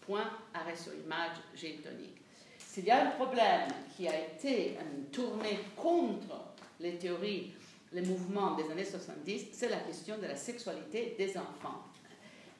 [0.00, 2.17] Point, arrêt sur image, géotonique.
[2.68, 3.66] S'il y a un problème
[3.96, 4.76] qui a été
[5.10, 7.52] tourné contre les théories,
[7.94, 11.82] les mouvements des années 70, c'est la question de la sexualité des enfants.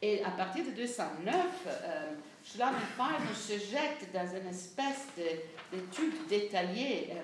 [0.00, 1.34] Et à partir de 209,
[1.66, 2.74] euh, Schlammy
[3.34, 7.22] se jette dans une espèce d'étude détaillée euh,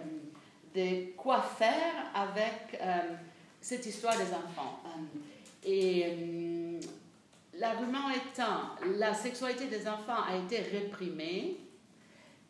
[0.74, 3.14] de quoi faire avec euh,
[3.62, 4.80] cette histoire des enfants.
[4.86, 6.80] Euh, et
[7.54, 11.56] l'argument étant, la sexualité des enfants a été réprimée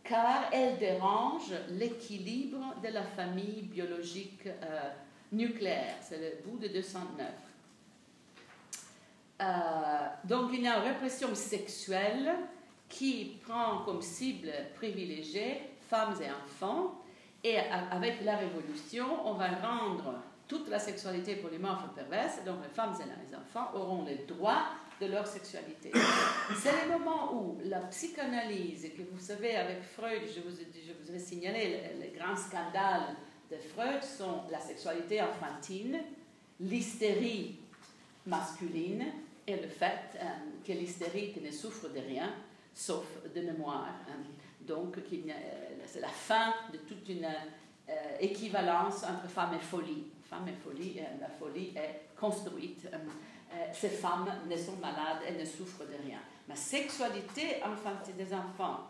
[0.04, 4.46] car elle dérange l'équilibre de la famille biologique
[5.32, 5.96] nucléaire.
[6.00, 7.26] C'est le bout de 209.
[9.40, 9.44] Euh,
[10.24, 12.32] donc il y a une répression sexuelle
[12.88, 17.00] qui prend comme cible privilégiée femmes et enfants.
[17.42, 20.14] Et avec la révolution, on va rendre
[20.48, 22.42] toute la sexualité polymorphe perverse.
[22.44, 24.62] Donc les femmes et les enfants auront le droit
[25.00, 25.92] de leur sexualité.
[26.56, 30.56] C'est le moment où la psychanalyse, que vous savez avec Freud, je vous,
[31.06, 33.16] je ai signalé, les, grands scandales
[33.50, 35.98] de Freud sont la sexualité enfantine,
[36.60, 37.58] l'hystérie
[38.26, 39.04] masculine
[39.46, 40.24] et le fait euh,
[40.66, 42.32] que l'hystérique ne souffre de rien
[42.74, 43.94] sauf de mémoire.
[44.08, 44.22] Hein.
[44.60, 44.96] Donc,
[45.86, 50.04] c'est la fin de toute une euh, équivalence entre femme et folie.
[50.24, 52.88] Femme et folie, euh, la folie est construite.
[53.72, 56.18] Ces femmes ne sont malades, elles ne souffrent de rien.
[56.48, 58.80] Ma sexualité infantile des enfants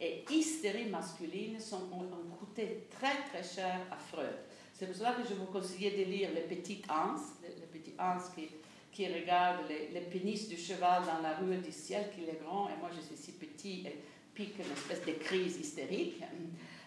[0.00, 4.36] et hystérie masculine sont, ont, coûté très très cher à Freud.
[4.72, 8.16] C'est pour cela que je vous conseille de lire Les Petites Hans, les, Petites Hans
[8.34, 8.48] qui,
[8.90, 12.78] qui regardent les, pénis du cheval dans la rue du ciel, qui est grand, et
[12.80, 14.00] moi je suis si petit et
[14.32, 16.22] pique une espèce de crise hystérique.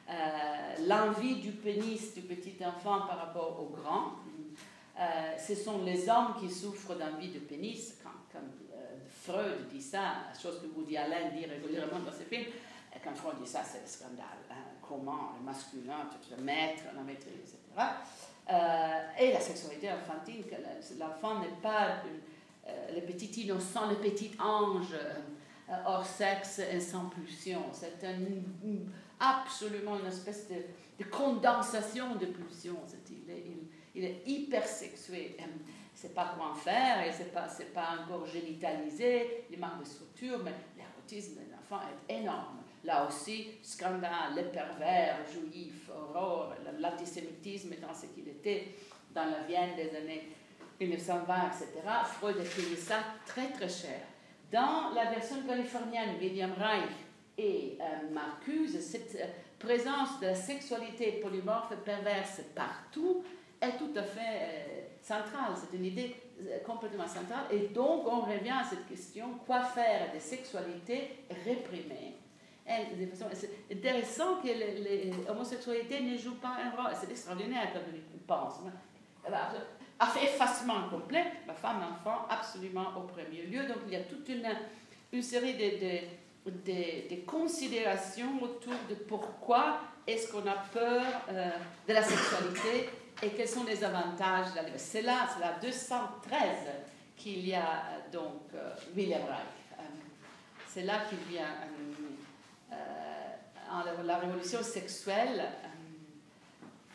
[0.10, 4.14] Euh, l'envie du pénis du petit enfant par rapport au grand.
[5.00, 10.32] Euh, ce sont les hommes qui souffrent d'envie de pénis, quand, euh, Freud dit ça,
[10.40, 12.52] chose que Woody Allen dit régulièrement dans ses films,
[13.04, 14.38] quand Freud dit ça, c'est le scandale.
[14.52, 14.56] Hein.
[14.88, 17.88] Comment le masculin, le maître, la maîtrise, etc.
[18.52, 20.56] Euh, et la sexualité infantile, que
[21.00, 22.04] l'enfant n'est pas
[22.94, 24.96] le petit innocent, le petit ange
[25.86, 27.64] hors sexe et sans pulsion.
[27.72, 28.06] C'est
[29.20, 30.56] absolument une espèce de,
[31.10, 32.78] condensation de pulsion.
[33.10, 33.46] Il est,
[33.96, 35.36] il, est hyper sexué.
[35.38, 35.50] Il ne
[35.94, 40.40] sait pas comment faire, il ne sait pas, pas encore génitalisé, il manque de structure,
[40.44, 42.64] mais l'érotisme de l'enfant est énorme.
[42.84, 48.76] Là aussi, scandale, les pervers, juifs, horreur, l'antisémitisme dans ce qu'il était
[49.14, 50.28] dans la Vienne des années
[50.80, 51.70] 1920, etc.
[52.06, 54.02] Freud a payé ça très très cher.
[54.52, 56.92] Dans la version californienne, William Reich
[57.38, 59.26] et euh, Marcuse, cette euh,
[59.64, 63.24] présence de la sexualité polymorphe perverse partout
[63.62, 65.54] est tout à fait euh, centrale.
[65.56, 67.46] C'est une idée euh, complètement centrale.
[67.52, 72.18] Et donc, on revient à cette question quoi faire des sexualités réprimées?
[72.66, 74.48] C'est intéressant que
[75.28, 76.92] l'homosexualité ne joue pas un rôle.
[76.98, 78.54] C'est extraordinaire comme on pense.
[80.22, 83.68] Effacement complet, la femme, l'enfant, absolument au premier lieu.
[83.68, 90.46] Donc il y a toute une, série de, de, considérations autour de pourquoi est-ce qu'on
[90.48, 91.50] a peur euh,
[91.88, 92.90] de la sexualité
[93.22, 96.40] et quels sont les avantages de la C'est là, c'est la 213
[97.16, 99.88] qu'il y a euh, donc euh, William Reich.
[100.68, 101.48] c'est là qu'il vient
[104.06, 105.44] la révolution sexuelle.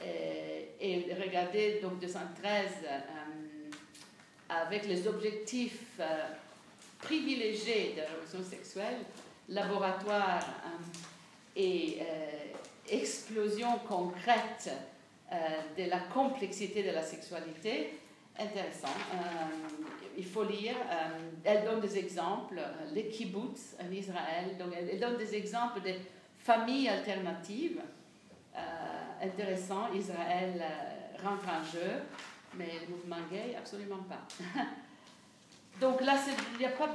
[0.03, 2.99] Euh, et, regardez donc 213 euh,
[4.49, 6.01] avec les objectifs
[7.01, 8.99] privilégiés de la révolution sexuelle,
[9.49, 10.41] laboratoire
[11.57, 11.99] et
[12.89, 14.71] explosion concrète
[15.77, 17.99] de la complexité de la sexualité,
[18.39, 18.95] intéressant.
[20.17, 20.77] il faut lire.
[21.45, 22.61] elle donne des exemples.
[22.93, 24.57] les kibbutz en Israël.
[24.59, 25.95] Donc, elle, donne des exemples de
[26.39, 27.81] famille alternative.
[28.57, 28.61] Euh,
[29.23, 32.03] intéressant, Israël euh, rentre en jeu,
[32.55, 34.27] mais le mouvement gay, absolument pas.
[35.81, 36.17] Donc là,
[36.55, 36.89] il n'y a pas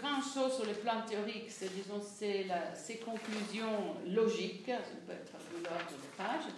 [0.00, 4.74] grand-chose sur le plan théorique, c'est, disons, c'est ces conclusions logiques, ça
[5.06, 5.32] peut être
[5.64, 6.52] l'ordre de page,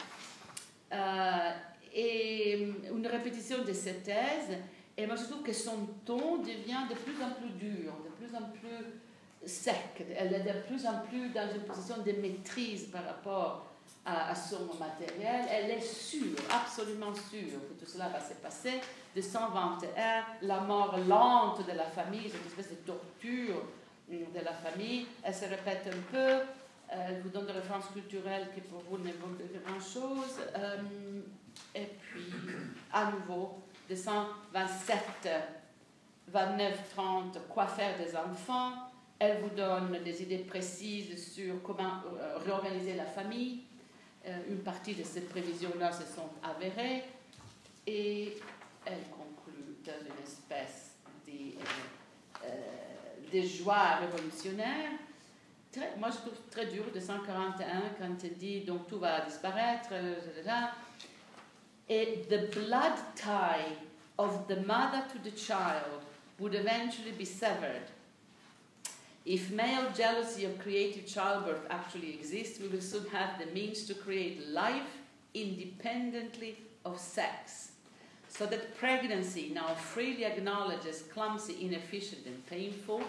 [0.93, 1.51] euh,
[1.95, 4.59] et une répétition de ces thèses,
[4.97, 8.35] et moi je trouve que son ton devient de plus en plus dur, de plus
[8.37, 10.07] en plus sec.
[10.17, 13.70] Elle est de plus en plus dans une position de maîtrise par rapport
[14.05, 15.47] à, son matériel.
[15.51, 18.81] Elle est sûre, absolument sûre que tout cela va se passer.
[19.15, 23.63] De 121, la mort lente de la famille, une espèce de torture
[24.09, 25.07] de la famille.
[25.23, 26.45] Elle se répète un peu.
[26.89, 30.41] Elle vous donne des références culturelles qui pour vous pas grand-chose.
[30.57, 30.79] Euh,
[31.75, 32.33] et puis,
[32.93, 35.29] à nouveau, de 127,
[36.29, 38.91] 29, 30, quoi faire des enfants
[39.23, 43.65] elle vous donne des idées précises sur comment euh, réorganiser la famille.
[44.27, 47.05] Euh, une partie de ces prévisions-là se sont avérées.
[47.87, 48.37] Et
[48.85, 50.97] elle conclut dans une espèce
[51.27, 51.57] de,
[52.45, 54.91] euh, joie révolutionnaire.
[55.99, 59.91] moi, je trouve très dur de 141 quand elle dit donc tout va disparaître.
[61.89, 63.77] Et the blood tie
[64.19, 66.03] of the mother to the child
[66.39, 67.91] would eventually be severed
[69.27, 73.95] If male jealousy of creative childbirth actually exists, we will soon have the means to
[73.95, 74.97] create life
[75.35, 77.73] independently of sex.
[78.29, 83.03] So that pregnancy, now freely acknowledged as clumsy, inefficient, and painful,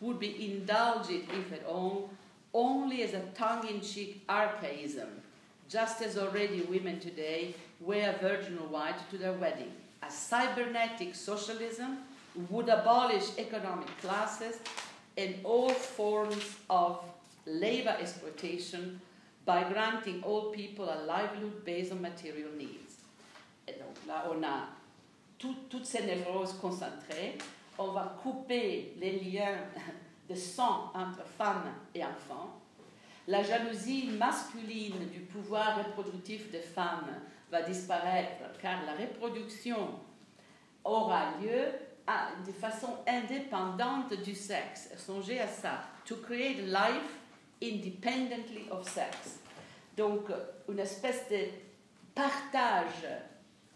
[0.00, 2.10] would be indulged, if at all,
[2.54, 5.08] only as a tongue in cheek archaism,
[5.68, 9.72] just as already women today wear virginal white to their wedding.
[10.02, 11.98] A cybernetic socialism
[12.50, 14.60] would abolish economic classes
[15.16, 16.98] and all forms of
[17.46, 19.00] labor exploitation
[19.46, 22.98] by granting all people a livelihood based on material needs.
[23.68, 24.68] Et donc là, on a
[25.38, 27.38] tout- toutes ces névroses concentrées.
[27.78, 29.58] On va couper les liens
[30.28, 32.60] de sang entre femmes et enfants.
[33.28, 39.90] La jalousie masculine du pouvoir reproductif des femmes va disparaître car la reproduction
[40.84, 41.72] aura lieu
[42.46, 44.90] de façon indépendante du sexe.
[44.96, 45.82] Songez à ça.
[46.04, 47.18] To create life
[47.62, 49.40] independently of sex.
[49.96, 50.30] Donc,
[50.68, 51.48] une espèce de
[52.14, 53.06] partage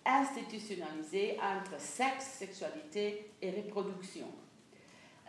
[0.04, 4.26] institutionnalisé entre sexe, sexualité et reproduction.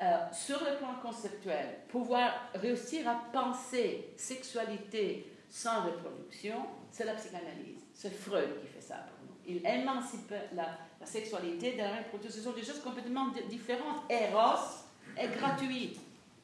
[0.02, 7.82] Euh, sur le plan conceptuel, pouvoir réussir à penser sexualité sans reproduction, c'est la psychanalyse.
[7.94, 9.36] C'est Freud qui fait ça pour nous.
[9.46, 10.70] Il émancipe la,
[11.02, 12.32] la sexualité la reproduction.
[12.40, 14.04] Ce sont des choses complètement di- différentes.
[14.10, 14.86] Eros
[15.18, 16.00] est gratuit.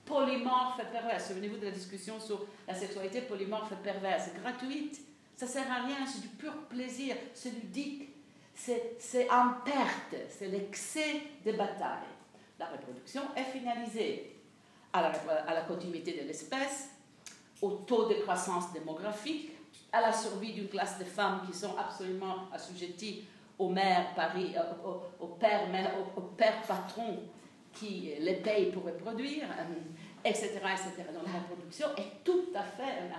[0.05, 1.28] Polymorphe et perverse.
[1.28, 4.30] Souvenez-vous de la discussion sur la sexualité polymorphe et perverse.
[4.41, 4.99] Gratuite.
[5.36, 6.05] Ça sert à rien.
[6.05, 7.16] C'est du pur plaisir.
[7.34, 8.10] C'est ludique.
[8.55, 10.16] C'est c'est en perte.
[10.30, 12.08] C'est l'excès de bataille.
[12.60, 14.34] La reproduction est finalisée
[14.93, 15.10] à la,
[15.47, 16.89] à la continuité de l'espèce,
[17.62, 19.51] au taux de croissance démographique,
[19.91, 23.26] à la survie d'une classe de femmes qui sont absolument assujetties
[23.70, 25.62] mères Paris, euh, au, au père,
[26.18, 26.24] au, au
[26.68, 27.20] patron
[27.74, 31.10] qui les paye pour reproduire, euh, etc., etc.
[31.14, 33.10] Donc la reproduction est tout à fait euh,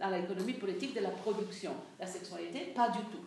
[0.00, 1.72] dans la- l'économie politique de la production.
[1.98, 3.24] La sexualité, pas du tout.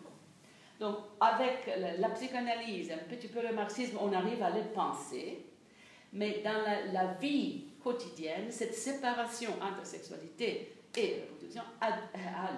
[0.80, 5.45] Donc, avec la, la psychanalyse, un petit peu le marxisme, on arrive à les penser,
[6.13, 11.89] mais dans la, la vie quotidienne, cette séparation entre sexualité et reproduction a,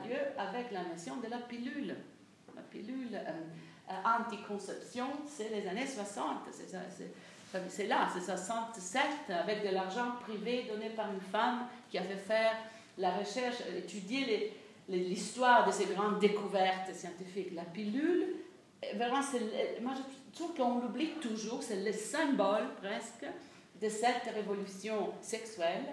[0.06, 1.96] lieu avec l'invention de la pilule.
[2.56, 3.32] La pilule euh, euh,
[4.06, 6.26] anticonception, c'est les années 60.
[7.70, 12.18] c'est là, c'est 67, avec de l'argent privé donné par une femme qui a fait
[12.18, 12.54] faire
[12.98, 14.54] la recherche, étudier
[14.88, 17.54] l'histoire de ces grandes découvertes scientifiques.
[17.54, 18.36] La pilule,
[18.82, 19.22] eh, vraiment,
[19.82, 23.26] moi je trouve qu'on l'oublie toujours, c'est le symbole presque
[23.82, 25.86] de cette révolution sexuelle,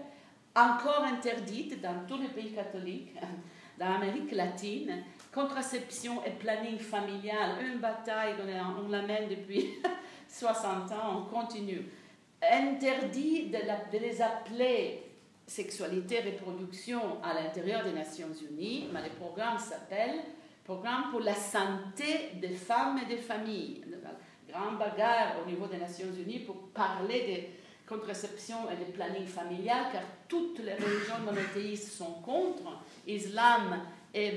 [0.54, 3.14] encore interdite dans tous les pays catholiques,
[3.78, 5.04] dans l'Amérique latine.
[5.36, 9.74] Contraception et planning familial, une bataille, on, on la mène depuis
[10.28, 11.82] 60 ans, on continue.
[12.40, 15.02] Interdit de, de les appeler
[15.46, 20.20] sexualité, reproduction à l'intérieur des Nations Unies, mais le programme s'appelle
[20.64, 23.84] Programme pour la santé des femmes et des familles.
[24.48, 27.52] Grand bagarre au niveau des Nations Unies pour parler
[27.86, 32.80] de contraception et de planning familial, car toutes les religions monothéistes sont contre.
[33.06, 33.82] Islam
[34.16, 34.28] et,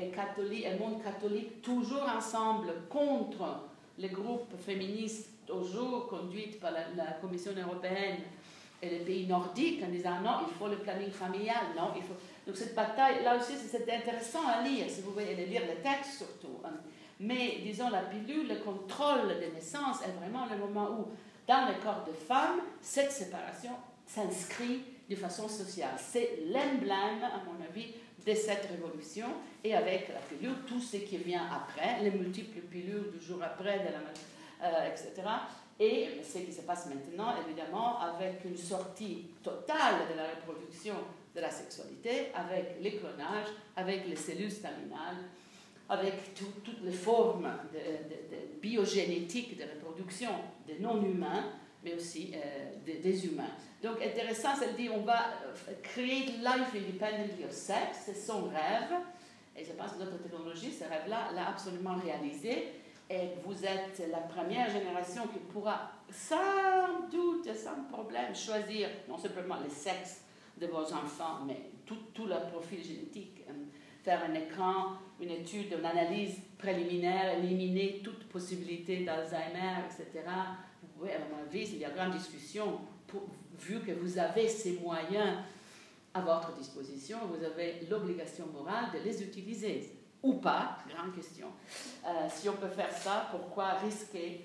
[0.00, 3.60] et, et monde catholique toujours ensemble contre
[3.98, 8.18] les groupes féministes toujours conduites par la, Commission européenne
[8.80, 12.14] et les pays nordiques en disant non, il faut le planning familial, non, il faut...
[12.46, 16.18] Donc cette bataille, là aussi, c'est intéressant à lire, si vous voulez lire le texte
[16.18, 16.60] surtout.
[16.64, 16.70] hein.
[17.20, 21.08] Mais disons, la pilule, le contrôle des naissances est vraiment le moment où,
[21.46, 23.72] dans le corps de femme, cette séparation
[24.06, 25.96] s'inscrit de façon sociale.
[25.98, 27.94] C'est l'emblème, à mon avis,
[28.26, 29.26] de cette révolution.
[29.64, 33.80] Et avec la pilule, tout ce qui vient après, les multiples pilules du jour après,
[34.62, 35.26] euh, etc.
[35.80, 40.94] Et ce qui se passe maintenant, évidemment, avec une sortie totale de la reproduction
[41.34, 45.16] de la sexualité, avec les clonages, avec les cellules staminales,
[45.88, 50.30] avec tout- toutes les formes de, de- de biogénétique de reproduction
[50.66, 51.44] des non-humains,
[51.84, 53.50] mais aussi euh, des humains.
[53.82, 55.26] Donc intéressant, elle dit on va
[55.68, 58.92] euh, créer life independently of sex, c'est son rêve,
[59.56, 62.68] et je pense que notre technologie, ce rêve-là, l'a absolument réalisé.
[63.10, 69.16] Et vous êtes la première génération qui pourra, sans doute, et sans problème, choisir non
[69.16, 70.22] simplement le sexe
[70.60, 73.42] de vos enfants, mais tout, tout leur profil génétique.
[73.48, 73.52] Euh,
[74.04, 80.24] Faire un écran, une étude, une analyse préliminaire, éliminer toute possibilité d'Alzheimer, etc.
[80.82, 83.26] Vous pouvez, à mon avis, il y a grande discussion, pour-
[83.58, 85.38] vu que vous avez ces moyens
[86.14, 89.92] à votre disposition, vous avez l'obligation morale de les utiliser.
[90.22, 91.46] Ou pas, grande question.
[92.04, 94.44] Euh, si on peut faire ça, pourquoi risquer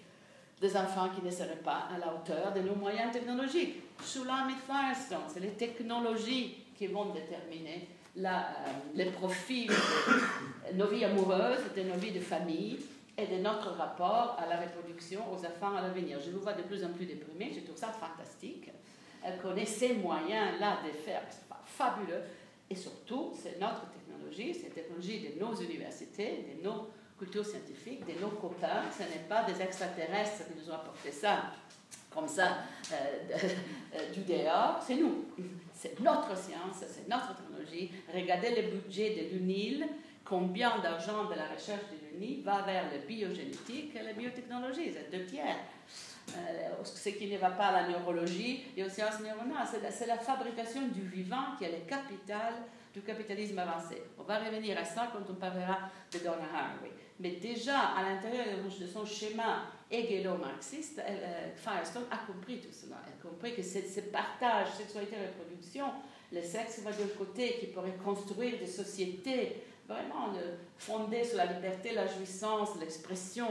[0.62, 3.82] des enfants qui ne seraient pas à la hauteur de nos moyens technologiques?
[4.06, 10.88] Shulam et Firestone, c'est les technologies qui vont déterminer la, euh, les profils de nos
[10.88, 12.80] vies amoureuses, de nos vies de famille
[13.18, 16.20] et de notre rapport à la reproduction, aux enfants à l'avenir.
[16.24, 18.70] Je vous vois de plus en plus déprimée, je trouve ça fantastique.
[19.26, 22.22] Elle connaît ces moyens-là de faire, c'est fa- fabuleux.
[22.70, 28.06] Et surtout, c'est notre technologie, c'est la technologie de nos universités, de nos cultures scientifiques,
[28.06, 28.84] de nos copains.
[28.98, 31.44] Ce n'est pas des extraterrestres qui nous ont apporté ça
[32.10, 32.58] comme ça
[34.14, 35.26] du dehors, c'est nous.
[35.74, 37.92] C'est notre science, c'est notre technologie.
[38.14, 39.88] Regardez le budget de l'UNIL,
[40.24, 45.10] combien d'argent de la recherche de l'UNIL va vers la biogénétique et la biotechnologie, c'est
[45.12, 45.58] deux tiers.
[46.30, 49.68] Euh, ce qui ne va pas à la neurologie et aux sciences neuronales.
[49.92, 52.54] C'est la, fabrication du vivant qui est le capital
[52.94, 54.02] du capitalisme avancé.
[54.18, 55.80] On va revenir à ça quand on parlera
[56.12, 56.92] de Donna Haraway.
[57.20, 62.96] Mais déjà, à l'intérieur de son schéma hegelo-marxiste, euh, Firestone a compris tout cela.
[63.06, 65.86] Elle a compris que ce partage sexualité et reproduction,
[66.32, 70.34] le sexe va de côté, qui pourrait construire des sociétés vraiment
[70.78, 73.48] fondées sur la liberté, la jouissance, l'expression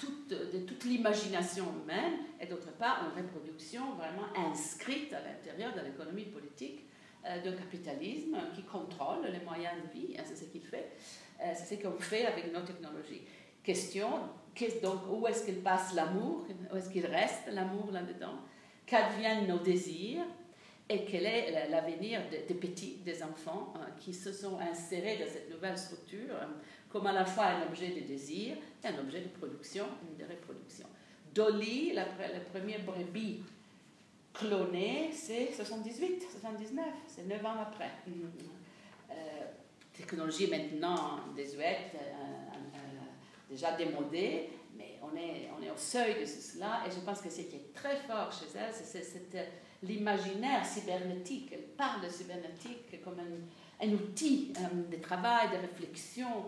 [0.00, 6.26] de toute l'imagination humaine, et d'autre part une reproduction vraiment inscrite à l'intérieur de l'économie
[6.26, 6.86] politique
[7.26, 10.92] euh, d'un capitalisme qui contrôle les moyens de vie, hein, c'est ce qu'il fait,
[11.40, 13.22] euh, c'est ce qu'on fait avec nos technologies.
[13.64, 14.08] Question,
[15.10, 18.38] où est-ce qu'il passe l'amour, où est-ce qu'il reste l'amour là-dedans,
[18.86, 20.24] qu'adviennent nos désirs,
[20.88, 25.50] et quel est l'avenir des, petits, des enfants hein, qui se sont insérés dans cette
[25.50, 26.34] nouvelle structure
[26.88, 29.84] comme à la fois un objet de désir et un objet de production,
[30.18, 30.86] de reproduction.
[31.34, 32.06] Dolly, la,
[32.52, 33.42] première brebis
[34.32, 37.90] clonée, c'est 78, 79, c'est 9 ans après.
[39.10, 39.14] Euh,
[39.92, 46.24] technologie maintenant désuète, euh, euh, déjà démodée, mais on est, on est au seuil de
[46.24, 51.50] cela, et je pense que ce qui est très fort chez elle, c'est l'imaginaire cybernétique.
[51.52, 54.52] Elle parle de cybernétique comme un, un outil
[54.90, 56.46] de travail, de réflexion,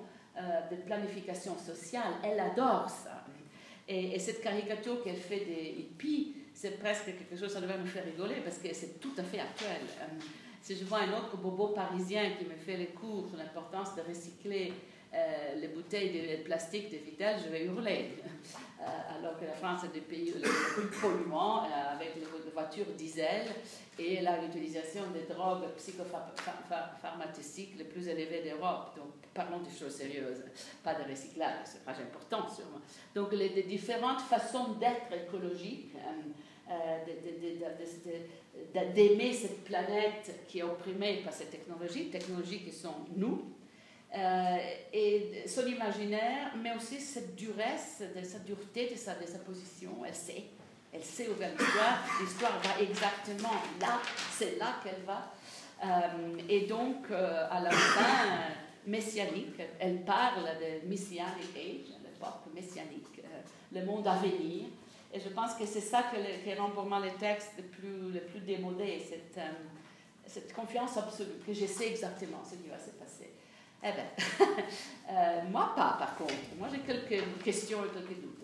[0.70, 2.14] de planification sociale.
[2.24, 3.24] Elle adore ça.
[3.88, 8.04] Et, cette caricature qu'elle fait des hippies, c'est presque quelque chose, ça devrait me faire
[8.04, 9.80] rigoler parce que c'est tout à fait actuel.
[10.00, 10.06] Euh,
[10.62, 14.02] si je vois un autre bobo parisien qui me fait les cours sur l'importance de
[14.02, 14.72] recycler
[15.12, 18.10] euh, les bouteilles de plastique de Vitel, je vais hurler.
[19.18, 23.46] alors que la France est le pays le plus polluant avec les voitures diesel
[23.98, 28.96] et l'utilisation des drogues psychopharmaceutiques les plus élevées d'Europe.
[28.96, 30.42] Donc, parlons de choses sérieuses,
[30.82, 32.80] pas de recyclage, c'est pas important sûrement.
[33.14, 36.32] Donc, les, différentes façons d'être écologique, euh,
[36.70, 37.04] euh,
[38.94, 43.44] d'aimer cette planète qui est opprimée par ces technologies, technologies qui sont nous,
[44.12, 44.56] euh,
[44.92, 50.44] et son imaginaire, mais aussi cette duresse, de sa dureté de sa, position, elle sait
[50.92, 52.02] elle sait où va l'histoire.
[52.20, 54.00] L'histoire va exactement là,
[54.32, 55.32] c'est là qu'elle va.
[55.84, 58.26] Euh, et donc, euh, à la fin
[58.84, 63.22] messianique, elle parle de Messianic Age, l'époque messianique,
[63.72, 64.64] le monde à venir.
[65.14, 68.20] Et je pense que c'est ça qui rend pour moi les textes les plus, les
[68.20, 69.40] plus démodés, cette,
[70.26, 73.30] cette confiance absolue, que je sais exactement ce qui va se passer.
[73.82, 76.34] Eh bien, moi pas par contre.
[76.58, 78.40] Moi j'ai quelques questions et quelques doutes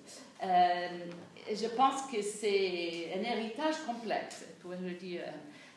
[1.55, 5.23] je pense que c'est un héritage complexe, pour je dire,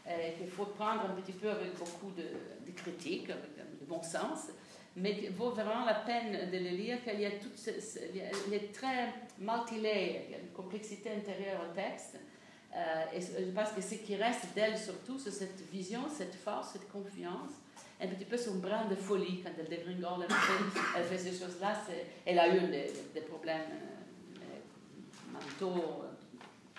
[0.07, 4.47] euh, qu'il faut prendre un petit peu avec beaucoup de, critiques, de bon sens,
[4.95, 7.71] mais qu'il vaut vraiment la peine de le lire, qu'il y a tout ce,
[8.47, 12.17] il est très multilayer, il y a une complexité intérieure au texte.
[12.75, 16.73] Euh, et je pense que ce qui reste d'elle surtout, c'est cette vision, cette force,
[16.73, 17.51] cette confiance,
[18.01, 21.31] un petit peu son brin de folie quand elle dégringole, elle fait, elle fait ces
[21.31, 21.73] choses-là.
[22.25, 23.61] Elle a eu des, des problèmes
[24.37, 26.03] euh, mentaux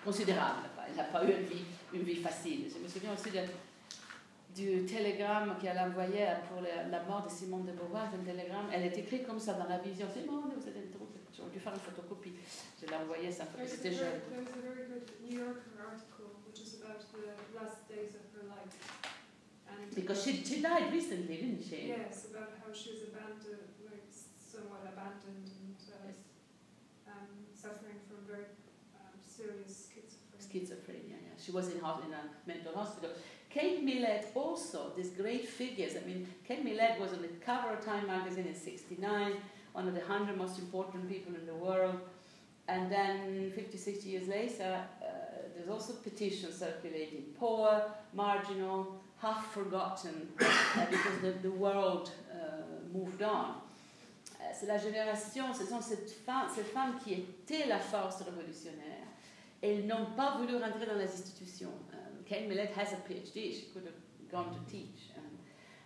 [0.03, 0.69] considérable.
[0.87, 2.65] Elle n'a pas eu une vie, une vie facile.
[2.73, 3.39] Je me souviens aussi de,
[4.55, 8.09] du télégramme qu'elle envoyait pour la, mort de Simone de Beauvoir.
[8.13, 10.07] Un télégramme, elle est écrite comme ça dans la vision.
[10.11, 10.75] Simone, vous êtes
[11.37, 12.33] J'aurais dû faire une photocopie.
[12.79, 14.19] Je l'ai envoyée, ça c'était jeune.
[14.29, 18.30] There was a very good New Yorker article which is about the last days of
[19.95, 21.93] because she, she died recently, didn't she?
[21.97, 24.07] Yes, about how she was abandoned, like
[24.39, 26.17] somewhat abandoned and uh, yes.
[27.07, 28.01] um, suffering
[29.41, 30.51] serious schizophrenia.
[30.51, 31.43] Schizophrenia, yeah.
[31.43, 33.09] She was in, in a mental hospital.
[33.49, 35.93] Kate Millett also, these great figures.
[36.01, 39.33] I mean, Kate Millett was on the cover of Time magazine in 69,
[39.73, 41.99] one of the 100 most important people in the world.
[42.67, 45.05] And then 50, 60 years later, uh,
[45.55, 53.21] there's also petitions circulating, poor, marginal, half forgotten, uh, because the, the world uh, moved
[53.21, 53.55] on.
[54.39, 59.01] Uh, c'est la génération, ce sont ces femmes, ces femmes qui étaient la force révolutionnaire
[59.61, 61.71] elles n'ont pas voulu rentrer dans les institutions.
[61.93, 63.93] Um, Kate Millett has a PhD, she could have
[64.31, 65.11] gone to teach.
[65.15, 65.37] Um,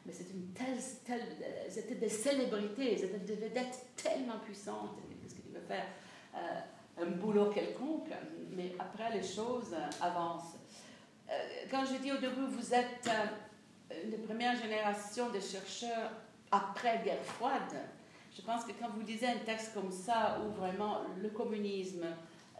[0.05, 1.35] mais c'était telle, telle
[1.69, 5.87] c'était des célébrités, c'était des vedettes tellement puissantes, qu'est-ce qu'ils devaient faire?
[6.35, 8.09] Euh, un boulot quelconque,
[8.55, 10.55] mais après les choses euh, avancent.
[11.29, 11.33] Euh,
[11.71, 16.11] quand je dis au début, vous êtes euh, une des premières générations de chercheurs
[16.51, 17.73] après guerre froide,
[18.35, 22.05] je pense que quand vous lisez un texte comme ça, où vraiment le communisme,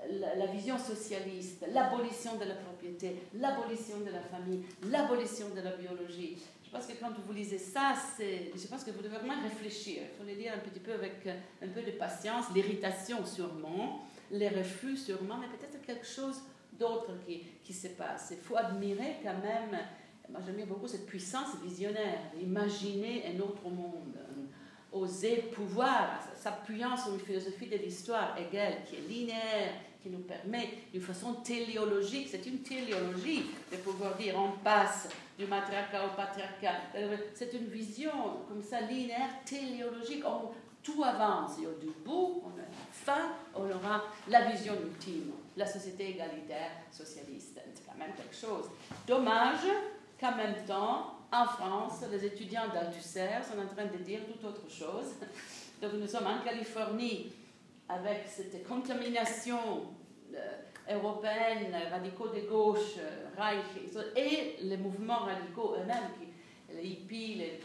[0.10, 6.38] la, vision socialiste, l'abolition de la propriété, l'abolition de la famille, l'abolition de la biologie.
[6.64, 10.04] Je pense que quand vous lisez ça, je pense que vous devez vraiment réfléchir.
[10.04, 14.06] Il faut le lire un petit peu avec euh, un peu de patience, l'irritation sûrement,
[14.32, 16.42] les refus sûrement, mais peut-être quelque chose
[16.80, 18.30] d'autre qui, qui se passe.
[18.32, 19.80] Il faut admirer quand même,
[20.30, 27.14] moi j'aime beaucoup cette puissance visionnaire, imaginer un autre monde, euh, oser pouvoir, s'appuyant sur
[27.14, 32.46] une philosophie de l'histoire égale, qui est linéaire, qui nous permet d'une façon téléologique, c'est
[32.46, 36.76] une téléologie de pouvoir dire on passe du matriarcat au patriarcat.
[37.34, 38.12] C'est une vision
[38.48, 40.24] comme ça linéaire, téléologique.
[40.26, 40.52] On-
[40.84, 41.54] tout avance.
[41.60, 41.72] Et au
[42.06, 47.60] bout, on a la fin, on aura la vision ultime, la société égalitaire socialiste.
[47.74, 48.70] C'est quand même quelque chose.
[49.08, 49.68] Dommage
[50.20, 54.70] qu'en même temps, en France, les étudiants d'Althusser sont en train de dire tout autre
[54.70, 55.16] chose.
[55.82, 57.34] Donc nous sommes en Californie
[57.90, 59.60] avec cette contamination
[60.34, 66.12] euh, européenne, radicaux de gauche, euh, Reich, et les mouvements radicaux eux-mêmes,
[66.74, 67.60] les hippies, les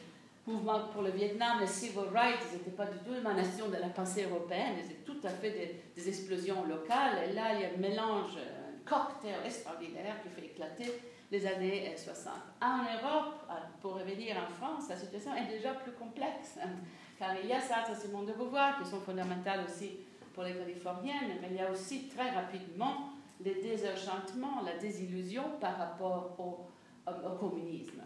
[0.50, 3.88] mouvements pour le Vietnam, les civil rights, ils n'étaient pas du tout l'émanation de la
[3.88, 7.28] pensée européenne, c'est tout à fait des, explosions locales.
[7.28, 11.00] Et là, il y a un mélange, un cocktail extraordinaire qui fait éclater
[11.30, 12.32] les années euh, 60.
[12.60, 16.70] En Europe, euh, pour revenir en France, la situation est déjà plus complexe, hein,
[17.18, 19.98] car il y a ça, ça Simone de Beauvoir, qui sont fondamentales aussi
[20.34, 23.10] pour les Californiennes, mais il y a aussi très rapidement
[23.44, 28.02] le désenchantement, la désillusion par rapport au communisme.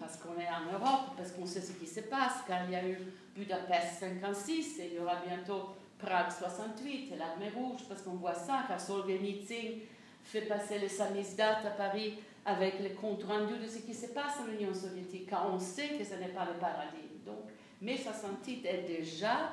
[0.00, 2.74] Parce qu'on est en Europe, parce qu'on sait ce qui se passe, car il y
[2.74, 2.96] a eu
[3.36, 8.34] Budapest 56 et il y aura bientôt Prague 68 et l'armée rouge, parce qu'on voit
[8.34, 9.80] ça, car Solzhenitsyn
[10.24, 12.14] fait passer le samizdat à Paris
[12.46, 15.90] avec les comptes rendus de ce qui se passe en Union soviétique, car on sait
[15.98, 17.20] que ce n'est pas le paradis.
[17.26, 17.44] Donc,
[17.82, 19.50] mai 68 est déjà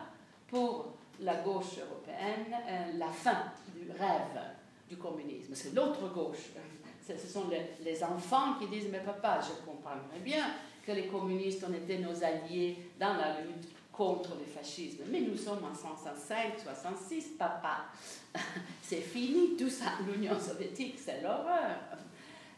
[0.47, 4.41] pour la gauche européenne euh, la fin du rêve
[4.87, 5.53] du communisme.
[5.53, 6.51] C'est l'autre gauche.
[7.15, 7.45] Ce sont
[7.83, 10.45] les, enfants qui disent Mais papa, je comprendrais bien
[10.85, 15.03] que les communistes ont été nos alliés dans la lutte contre le fascisme.
[15.09, 17.85] Mais nous sommes en 65, 66, papa.
[18.81, 19.93] C'est fini tout ça.
[20.05, 21.77] L'Union soviétique, c'est l'horreur.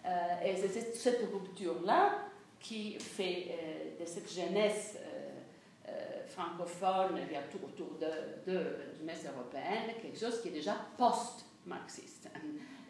[0.06, 0.10] Euh,
[0.46, 2.26] et c'est cette- rupture-là
[2.60, 8.60] qui fait euh, de cette jeunesse euh, euh, francophone, a tout autour de, de
[9.00, 12.30] jeunesse européenne, quelque chose qui est déjà post-marxiste.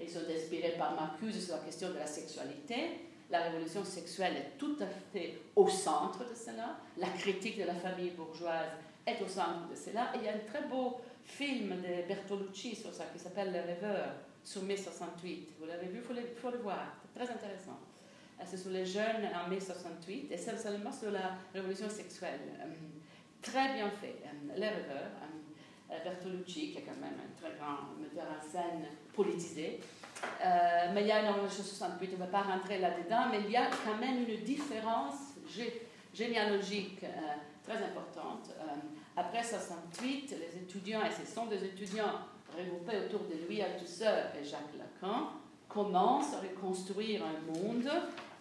[0.01, 2.75] Ils sont inspirés par Marcuse sur la question de la sexualité.
[3.29, 6.77] La révolution sexuelle est tout à fait au centre de cela.
[6.97, 8.71] La critique de la famille bourgeoise
[9.05, 10.11] est au centre de cela.
[10.15, 14.13] Il y a un très beau film de Bertolucci sur ça qui s'appelle Le Rêveur,
[14.43, 15.49] sur mai 68.
[15.59, 16.95] Vous l'avez vu, il faut, le- voir.
[17.03, 17.77] C'est très intéressant.
[18.39, 22.39] Euh, C'est sur les jeunes en mai 68 et c'est seulement sur la révolution sexuelle.
[22.61, 22.65] Euh,
[23.41, 24.15] Très bien fait.
[24.25, 25.38] Euh, Le Rêveur, euh,
[26.03, 29.79] Bertolucci, qui est quand même un très grand metteur en scène politisé.
[30.43, 33.27] Euh, mais il y a énormément de choses 68, on ne va pas rentrer là-dedans,
[33.31, 35.15] mais il y a quand même une différence
[35.49, 35.81] gé-
[36.13, 37.07] généalogique euh,
[37.63, 38.49] très importante.
[38.59, 38.65] Euh,
[39.15, 42.19] après 68, les étudiants, et ce sont des étudiants
[42.57, 45.29] regroupés autour de Louis Althusser et Jacques Lacan,
[45.67, 47.89] commencent à reconstruire un monde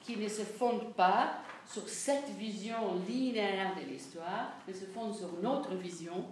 [0.00, 1.34] qui ne se fonde pas
[1.66, 6.24] sur cette vision linéaire de l'histoire, mais se fonde sur une autre vision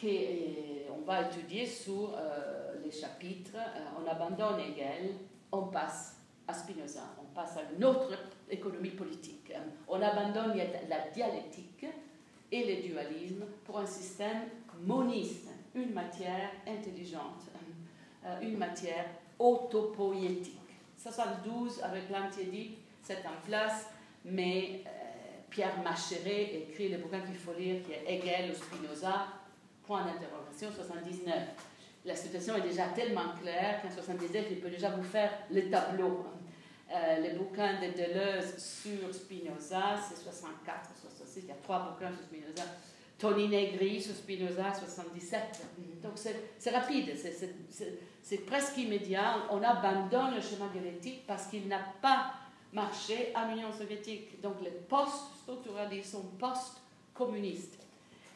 [0.00, 3.56] qu'on va étudier sur euh, les chapitres.
[3.56, 5.14] Euh, on abandonne Hegel,
[5.50, 6.16] on passe
[6.46, 8.12] à Spinoza, on passe à une autre
[8.50, 9.52] économie politique.
[9.54, 9.58] Euh,
[9.88, 10.56] On abandonne
[10.88, 11.86] la dialectique
[12.52, 14.42] et le dualisme pour un système
[14.84, 17.42] moniste, une matière intelligente,
[18.42, 19.06] une matière
[19.38, 20.60] autopoétique.
[20.96, 23.88] 72 avec l'antiédique, c'est en place,
[24.24, 24.82] mais
[25.50, 29.26] Pierre Macheret écrit le bouquin qu'il faut lire qui est Hegel ou Spinoza,
[29.86, 31.34] point d'interrogation, 79.
[32.04, 36.26] La situation est déjà tellement claire qu'en 79, il peut déjà vous faire le tableau.
[36.94, 42.12] Euh, le bouquin de Deleuze sur Spinoza, c'est 64, 66, il y a trois bouquins
[42.12, 42.62] sur Spinoza.
[43.18, 45.40] Tony Negri sur Spinoza, 77.
[46.02, 49.38] Donc c'est rapide, c'est- presque immédiat.
[49.50, 52.34] On abandonne le schéma dialectique parce qu'il n'a pas
[52.72, 54.40] marché en Union soviétique.
[54.40, 57.85] Donc les post-structuralistes sont post-communistes.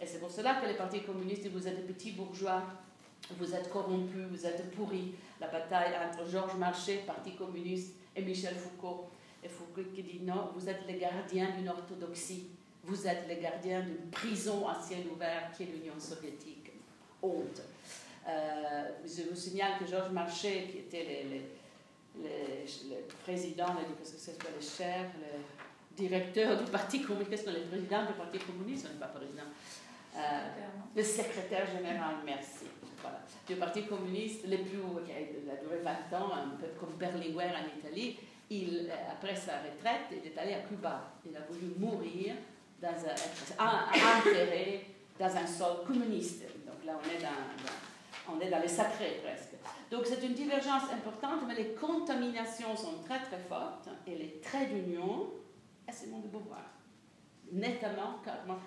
[0.01, 2.63] Et c'est pour cela que les partis communistes, vous êtes des petits bourgeois,
[3.39, 5.13] vous êtes corrompus, vous êtes pourris.
[5.41, 9.11] La bataille entre Georges Marchais, Parti communiste, et Michel Foucault.
[9.43, 12.49] Et Foucault qui dit non, vous êtes les gardiens d'une orthodoxie,
[12.85, 16.73] vous êtes les gardiens d'une prison à ciel ouvert qui est l'Union soviétique.
[17.23, 17.63] Honte.
[18.27, 21.27] Euh, je vous signale que Georges Marchais, qui était
[22.17, 22.25] le,
[23.23, 28.39] président, le, parce que c'est pas le directeur du Parti communiste, le président du Parti
[28.39, 29.43] communiste, on n'est pas président,
[30.97, 32.67] le secrétaire général, merci.
[33.01, 33.21] Voilà.
[33.47, 37.79] Du Parti communiste, le plus, qui a duré 20 ans, un peu comme Berlinguer en
[37.79, 38.19] Italie,
[38.51, 41.13] il, après sa retraite, il est allé à Cuba.
[41.25, 42.35] Il a voulu mourir,
[42.81, 44.87] dans un, enterré
[45.19, 46.43] dans un sol communiste.
[46.67, 49.55] Donc là, on est dans, on est dans les sacrés presque.
[49.91, 54.73] Donc c'est une divergence importante, mais les contaminations sont très très fortes et les traits
[54.73, 55.31] d'union,
[55.91, 56.65] c'est mon de Beauvoir.
[57.53, 58.21] Nettement,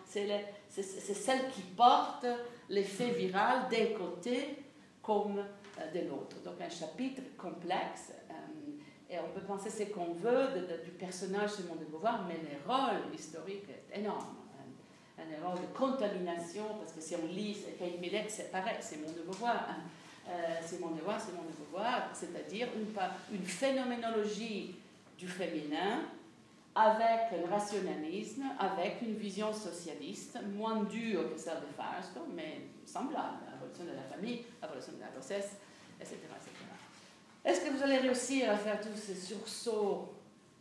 [0.06, 2.26] c'est celle qui porte
[2.70, 4.58] l'effet viral d'un côté
[5.02, 6.42] comme euh, de l'autre.
[6.44, 8.12] Donc un chapitre complexe
[9.14, 10.48] et on peut penser ce qu'on veut
[10.84, 14.38] du personnage Simone de Beauvoir, mais le rôle historique est énorme.
[15.20, 19.22] Un, rôle de contamination, parce que si on lit Kate Millet, c'est pareil, Simone de
[19.22, 19.68] Beauvoir.
[19.70, 19.76] Hein.
[20.28, 22.70] Euh, Simone de Beauvoir, Simone de Beauvoir, c'est-à-dire
[23.32, 24.76] une phénoménologie
[25.18, 26.06] du féminin
[26.76, 33.40] avec un rationalisme, avec une vision socialiste, moins dure que celle de Fausto, mais semblable,
[33.50, 35.58] l'abolition de la famille, l'abolition de la grossesse,
[36.00, 36.18] etc.
[37.46, 40.14] Est-ce que vous allez réussir à faire tous ces sursauts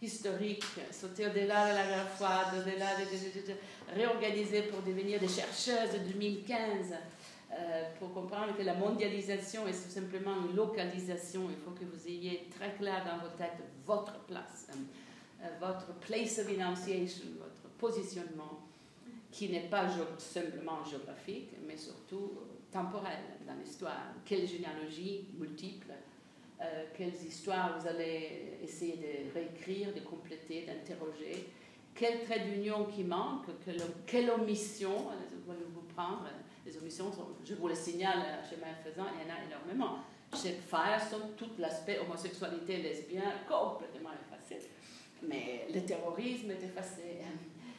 [0.03, 6.13] historiques, sauter au-delà de la guerre froide, au-delà de, réorganiser pour devenir des chercheuses de
[6.13, 6.95] 2015,
[7.53, 11.43] euh, pour comprendre que la mondialisation est tout simplement une localisation.
[11.51, 14.67] Il faut que vous ayez très clair dans vos têtes votre place.
[15.43, 18.61] Euh, votre place of enunciation, votre positionnement,
[19.31, 19.89] qui n'est pas
[20.19, 22.33] simplement géographique, mais surtout
[22.71, 24.15] temporel dans l'histoire.
[24.25, 25.93] Quelle généalogie multiple
[26.63, 31.49] euh, quelles histoires vous allez essayer de réécrire, de compléter, d'interroger,
[31.93, 33.47] quel trait d'union qui manque,
[34.07, 35.09] quelle, omission
[35.47, 36.29] vous prendre.
[36.65, 37.11] Les omissions,
[37.45, 39.99] je vous le signale, schéma faisant, il y en a énormément.
[40.33, 44.69] Chez Firestone, tout l'aspect homosexualité, lesbien, complètement effacé.
[45.29, 47.19] Mais le terrorisme est effacé.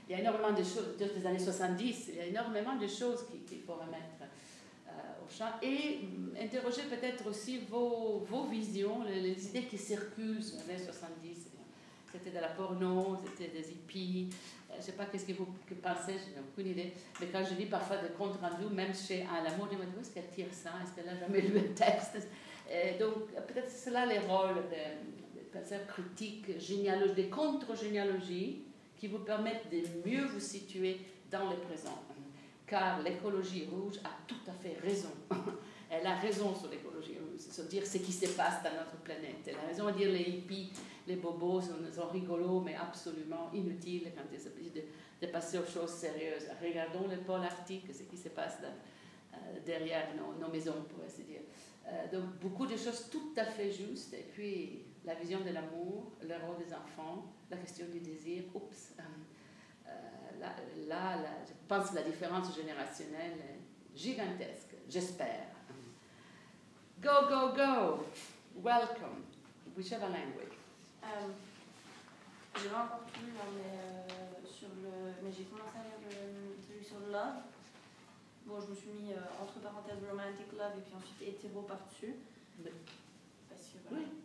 [0.08, 3.26] Il y a énormément de choses, des années 70, il y a énormément de choses
[3.48, 4.24] qu'il faut remettre
[5.62, 10.86] et mm, interroger peut-être aussi vos, vos visions, les, idées qui circulent sur les années
[10.86, 11.50] 70.
[12.12, 14.30] C'était de la porno, c'était des hippies.
[14.70, 15.48] Euh, je ne sais pas qu'est-ce que vous
[15.82, 16.94] pensez, je n'ai aucune idée.
[17.20, 20.30] Mais quand je lis parfois des comptes rendus, même chez à l'amour de est-ce qu'elle
[20.30, 20.72] tire ça?
[20.84, 22.28] Est-ce qu'elle n'a jamais lu un texte?
[23.00, 25.23] Donc peut-être c'est là les rôles des,
[25.54, 28.64] penseurs critiques, généalogies, des contre-généalogies
[28.98, 30.98] qui vous permettent de mieux vous situer
[31.30, 32.04] dans le présent
[32.74, 35.12] car l'écologie rouge a tout à fait raison.
[35.92, 39.46] Elle a raison sur l'écologie rouge, c'est dire ce qui se passe dans notre planète.
[39.46, 40.72] Elle a raison de dire les hippies,
[41.08, 46.48] les bobos sont, rigolos, mais absolument inutiles quand il s'agit de, passer aux choses sérieuses.
[46.62, 51.42] Regardons le pôle arctique, ce qui se passe euh, derrière nos, maisons, pour ainsi dire.
[51.88, 54.16] Euh, donc beaucoup de choses tout à fait justes.
[54.16, 58.94] Et puis la vision de l'amour, le rôle des enfants, la question du désir, oups.
[59.88, 59.92] Euh,
[60.88, 65.48] là, je pense que la différence générationnelle est gigantesque, j'espère.
[67.02, 68.06] Go, go, go!
[68.64, 69.26] Welcome,
[69.76, 70.56] whichever language.
[71.04, 71.28] Euh,
[72.62, 76.84] j'ai pas encore tout lu, mais, euh, sur le, mais j'ai commencé à lire le,
[76.84, 77.44] sur Love.
[78.46, 82.16] Bon, je me suis mis euh, entre parenthèses romantic love et puis ensuite hétéro par-dessus.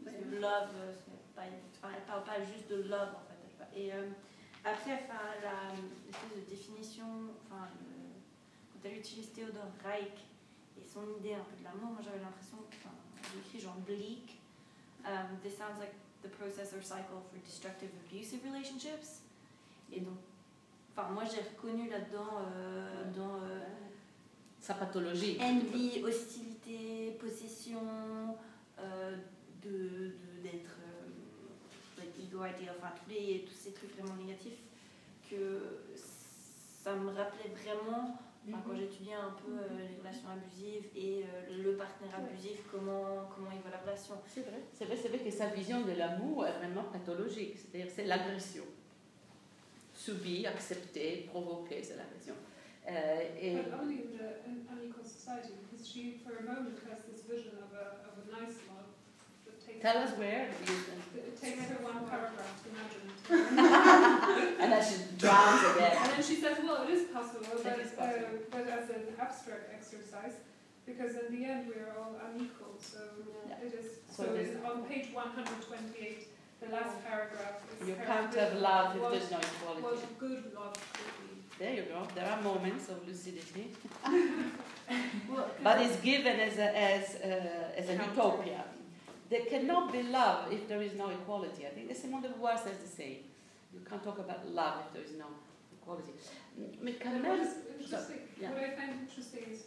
[0.05, 0.69] Parce que, oui, love,
[1.35, 3.81] pas, elle parle pas juste de love en fait.
[3.81, 3.93] Et
[4.65, 7.05] après, enfin, la de définition,
[7.47, 7.69] enfin,
[8.73, 10.24] quand elle utilise Théodore Reich
[10.77, 12.95] et son idée un peu de l'amour, moi j'avais l'impression, enfin,
[13.39, 14.40] écrit genre bleak.
[15.05, 19.23] Um, this sounds like the process or cycle for destructive abusive relationships.
[19.93, 20.19] Et donc,
[20.93, 23.36] enfin, moi j'ai reconnu là-dedans, euh, dans.
[23.43, 23.65] Euh,
[24.61, 25.39] sa pathologie.
[25.40, 28.36] Envie, hostilité, possession,
[28.78, 29.16] euh,
[29.64, 30.12] de
[30.43, 30.78] d'être
[32.28, 34.59] ego idea, enfin tous, les, tous ces trucs vraiment négatifs,
[35.30, 38.18] que ça me rappelait vraiment,
[38.51, 38.78] quand mhm.
[38.78, 43.60] j'étudiais un peu euh, les relations abusives et euh, le partenaire abusif, comment, comment il
[43.60, 44.14] voit la relation.
[44.26, 47.93] C'est vrai, c'est vrai, c'est vrai que sa vision de l'amour est vraiment pathologique, c'est-à-dire
[47.94, 48.64] c'est l'agression.
[49.93, 52.35] Subie, acceptée, provoquée, c'est l'agression.
[52.86, 57.26] Uh, et But only in the, in society, because she, for a moment, has this
[57.28, 58.78] vision of a, of a nice love.
[59.81, 60.49] Tell us where.
[61.15, 65.97] It takes her one paragraph to imagine and then she drowns again.
[66.01, 68.25] And then she says, well, it is possible, but, is possible.
[68.25, 70.33] Uh, but as an abstract exercise,
[70.87, 72.75] because in the end we are all unequal.
[72.81, 72.99] So
[73.47, 73.57] yeah.
[73.63, 74.01] it is.
[74.11, 76.29] So, so it is on page 128,
[76.61, 77.89] the last paragraph is.
[77.89, 79.83] You can't have love if there's no equality.
[79.83, 81.65] What good love could be.
[81.65, 82.09] There you go.
[82.15, 83.73] There are moments of lucidity,
[85.29, 88.65] well, but it's given as a, as a, as an utopia.
[89.31, 91.67] There cannot be love if there is no equality.
[91.67, 93.19] I think the Simone de Beauvoir says the same.
[93.75, 95.27] You can't talk about love if there is no
[95.85, 96.13] quality.
[96.83, 97.47] Mais quand même,
[97.79, 98.51] interesting, yeah.
[98.51, 99.65] what I find interesting is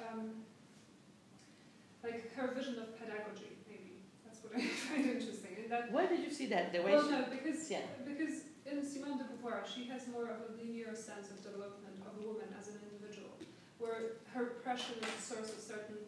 [0.00, 0.44] um,
[2.02, 3.56] like her vision of pedagogy.
[3.68, 5.52] Maybe that's what I find interesting.
[5.68, 6.72] That, Where did you see that?
[6.72, 7.80] The way well, no, because yeah.
[8.04, 12.12] because in Simone de Beauvoir, she has more of a linear sense of development of
[12.20, 13.32] a woman as an individual,
[13.78, 16.00] where her oppression is a source of certain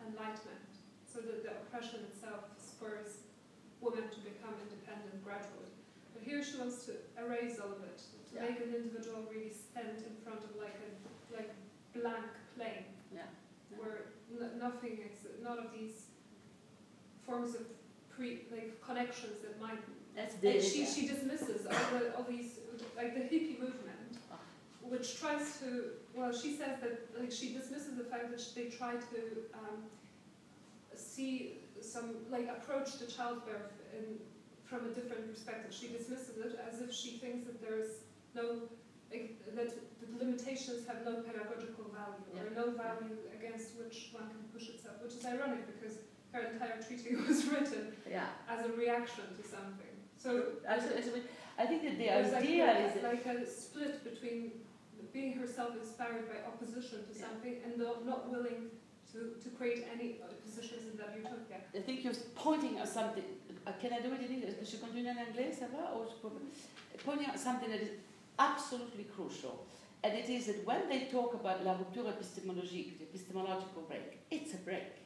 [0.00, 0.71] enlightenment.
[1.12, 3.28] So that the oppression itself spurs
[3.84, 5.68] women to become independent gradually.
[6.14, 8.48] But here she wants to erase all of it, to yeah.
[8.48, 10.88] make an individual really stand in front of like a
[11.36, 11.52] like
[11.92, 13.28] blank plane, yeah.
[13.76, 14.16] where
[14.56, 15.04] nothing
[15.42, 16.08] none of these
[17.26, 17.66] forms of
[18.08, 19.84] pre like connections that might.
[20.16, 22.60] That's the, she, she dismisses all, the, all these
[22.96, 24.36] like the hippie movement, oh.
[24.82, 28.92] which tries to well she says that like she dismisses the fact that they try
[28.92, 29.20] to
[29.54, 29.84] um,
[30.94, 34.18] see some like approach to childbirth in,
[34.64, 35.72] from a different perspective.
[35.74, 38.04] She dismisses it as if she thinks that there's
[38.34, 38.68] no
[39.10, 39.70] like, that
[40.00, 42.42] the limitations have no pedagogical value yeah.
[42.42, 45.98] or no value against which one can push itself, which is ironic because
[46.32, 48.28] her entire treaty was written yeah.
[48.48, 49.92] as a reaction to something.
[50.16, 51.22] So absolutely,
[51.58, 54.52] I think that the idea like, is like a split between
[55.12, 58.70] being herself inspired by opposition to something and not willing
[59.12, 61.58] to, to create any positions in that utopia.
[61.74, 63.24] I think you're pointing at something.
[63.66, 64.70] Uh, can I do it in English?
[64.70, 65.92] Je continue en anglais, ça va?
[65.94, 66.06] Or
[67.04, 67.90] pointing at something that is
[68.38, 69.66] absolutely crucial.
[70.04, 74.54] And it is that when they talk about la rupture épistémologique, the epistemological break, it's
[74.54, 74.96] a break.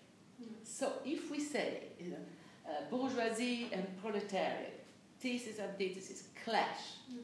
[0.41, 0.47] Mm.
[0.63, 2.25] So if we say, you know,
[2.67, 4.85] uh, bourgeoisie and proletariat,
[5.21, 6.81] thesis and antithesis clash,
[7.13, 7.19] mm.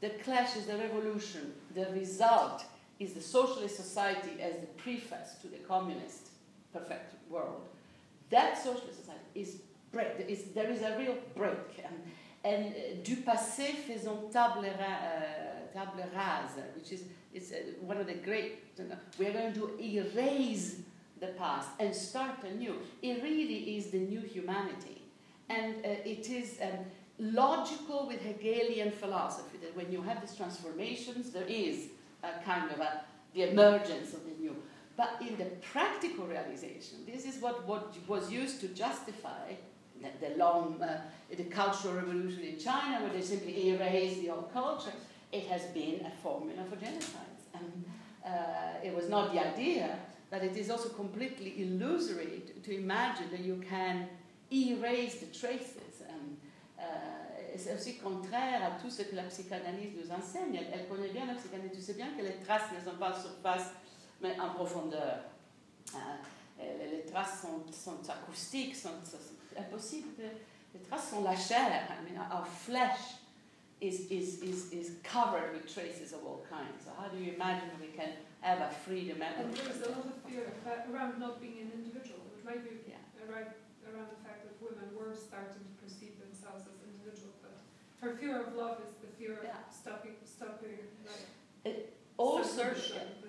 [0.00, 2.64] the clash is the revolution, the result
[2.98, 6.28] is the socialist society as the preface to the communist
[6.72, 7.62] perfect world.
[8.30, 9.56] That socialist society is
[9.92, 10.26] break.
[10.28, 11.84] Is, there is a real break.
[11.84, 11.96] And,
[12.44, 17.02] and uh, du passé faisons table, uh, table rase, which is
[17.32, 18.64] it's, uh, one of the great.
[18.78, 20.76] You know, we are going to erase
[21.20, 22.76] the past and start anew.
[23.02, 25.02] It really is the new humanity.
[25.48, 26.84] And uh, it is um,
[27.18, 31.88] logical with Hegelian philosophy that when you have these transformations, there is
[32.22, 33.02] a kind of a,
[33.34, 34.56] the emergence of the new.
[34.96, 39.52] But in the practical realization, this is what, what was used to justify
[40.02, 41.00] the, the long, uh,
[41.34, 44.92] the cultural revolution in China, where they simply erased the old culture.
[45.30, 47.44] It has been a formula for genocides.
[47.54, 47.84] And
[48.26, 49.98] uh, it was not the idea,
[50.30, 54.08] but it is also completely illusory to, to imagine that you can
[54.52, 56.02] erase the traces.
[56.08, 56.36] Um,
[56.78, 56.82] uh,
[57.58, 60.56] c'est aussi contraire à tout ce que la psychanalyse nous enseigne.
[60.56, 61.72] Elle, elle connaît bien la psychanalyse.
[61.74, 63.70] Tu sais bien que les traces ne sont pas en surface,
[64.20, 65.18] mais en profondeur.
[65.94, 69.18] Euh, les, traces sont, sont acoustiques, sont, sont
[69.56, 70.22] impossibles.
[70.74, 71.88] Les traces sont la chair.
[71.88, 73.18] I mean, our flesh
[73.80, 76.84] is, is, is, is covered with traces of all kinds.
[76.84, 78.10] So how do you imagine we can
[78.40, 79.22] have a freedom?
[79.22, 80.50] And there is a lot of fear
[80.92, 82.98] around not being an individual, which might be yeah.
[83.22, 83.54] around,
[83.86, 86.77] around the fact that women were starting to perceive themselves as
[88.00, 89.50] her fear of love is the fear yeah.
[89.50, 90.78] of stopping, stopping
[91.64, 92.74] like, also,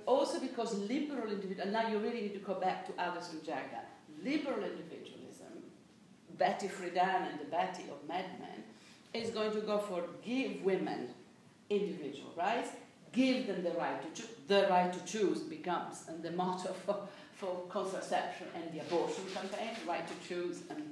[0.06, 3.86] also because liberal individual, and now you really need to go back to Alison Jagger,
[4.24, 5.64] liberal individualism,
[6.38, 8.64] Betty Friedan and the Betty of Mad Men,
[9.14, 11.10] is going to go for give women
[11.70, 12.70] individual rights,
[13.12, 14.36] give them the right to choose.
[14.48, 19.76] The right to choose becomes and the motto for, for contraception and the abortion campaign,
[19.88, 20.84] right to choose and uh,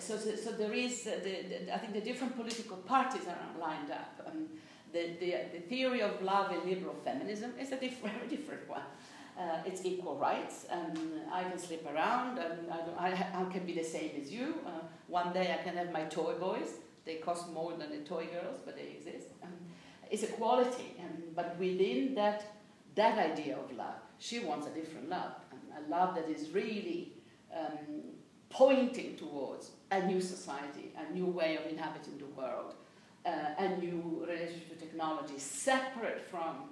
[0.00, 3.90] so, so, there is, uh, the, the, I think the different political parties are lined
[3.90, 4.20] up.
[4.26, 4.46] Um,
[4.92, 8.82] the, the, the theory of love and liberal feminism is a diff- very different one.
[9.38, 10.98] Uh, it's equal rights, and
[11.32, 14.54] I can sleep around, and I, I, I can be the same as you.
[14.66, 14.70] Uh,
[15.06, 16.68] one day I can have my toy boys.
[17.04, 19.28] They cost more than the toy girls, but they exist.
[19.42, 19.52] Um,
[20.10, 20.96] it's equality,
[21.34, 22.44] but within that,
[22.96, 25.32] that idea of love, she wants a different love,
[25.78, 27.12] a love that is really
[27.56, 28.02] um,
[28.50, 32.74] pointing towards a new society, a new way of inhabiting the world,
[33.24, 36.68] uh, a new relationship to technology, separate from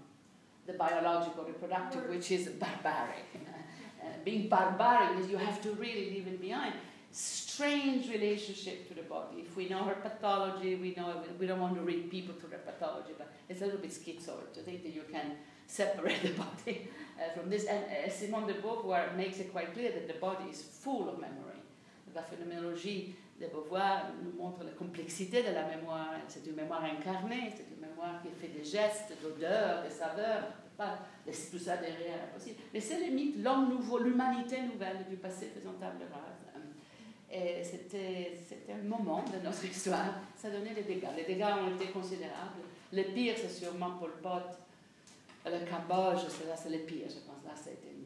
[0.66, 3.24] the biological reproductive, which is barbaric.
[4.02, 6.74] uh, being barbaric means you have to really leave it behind.
[7.10, 9.38] Strange relationship to the body.
[9.40, 12.58] If we know her pathology, we know we don't want to read people to their
[12.58, 15.32] pathology, but it's a little bit schizoid to think that you can
[15.66, 16.88] separate the body
[17.18, 17.64] uh, from this.
[17.64, 21.18] And uh, Simone de Beauvoir makes it quite clear that the body is full of
[21.18, 21.57] memory
[22.18, 26.14] la phénoménologie de Beauvoir nous montre la complexité de la mémoire.
[26.26, 30.44] C'est une mémoire incarnée, c'est une mémoire qui fait des gestes, d'odeurs, des saveurs.
[30.76, 32.56] Pas laisser tout ça derrière, impossible.
[32.72, 36.44] Mais c'est le mythe, l'homme nouveau, l'humanité nouvelle du passé faisant table rase.
[37.30, 38.38] Et c'était
[38.72, 40.14] un moment de notre histoire.
[40.34, 41.08] Ça donnait des dégâts.
[41.16, 42.62] Les dégâts ont été considérables.
[42.92, 44.56] Le pire, c'est sûrement Pol Pot.
[45.44, 47.44] Le Cambodge, c'est le pire, je pense.
[47.44, 47.97] Là, c'était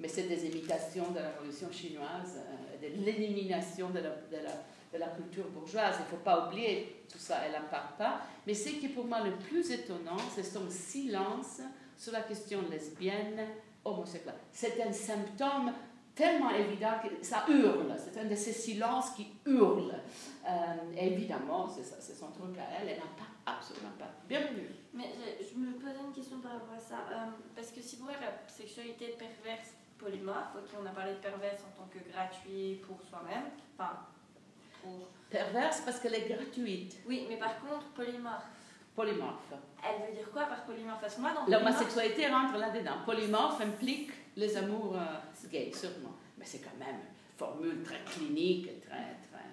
[0.00, 5.96] mais c'est des imitations de la révolution chinoise, euh, de l'élimination de la, culture bourgeoise.
[5.98, 8.20] Il ne faut pas oublier tout ça, elle n'en parle pas.
[8.46, 11.60] Mais ce qui est pour moi le plus étonnant, c'est son silence
[11.96, 13.46] sur la question lesbienne,
[13.84, 14.34] homosexuelle.
[14.52, 15.72] C'est un symptôme
[16.14, 17.94] tellement évident que ça hurle.
[17.98, 19.94] C'est un de ces silences qui hurle.
[20.48, 24.10] Euh, évidemment, c'est son truc à elle, elle n'a pas, absolument pas.
[24.28, 24.68] Bienvenue.
[24.92, 25.10] Mais
[25.40, 26.96] je, me posais une question par rapport à ça.
[27.10, 31.18] Euh, parce que si vous voyez la sexualité perverse polymorphe, ok, on a parlé de
[31.18, 33.44] perverse en tant que gratuit pour soi-même,
[33.76, 33.98] enfin,
[34.82, 35.08] pour...
[35.30, 36.98] Perverse parce qu'elle est gratuite.
[37.06, 38.44] Oui, mais par contre, polymorphe.
[38.94, 39.52] Polymorphe.
[39.82, 41.00] Elle veut dire quoi par polymorphe?
[41.00, 42.98] Parce que moi, dans L'homosexualité rentre là-dedans.
[43.04, 46.14] Polymorphe implique les amours euh, gays, sûrement.
[46.38, 49.44] Mais c'est quand même une formule très clinique, très, très,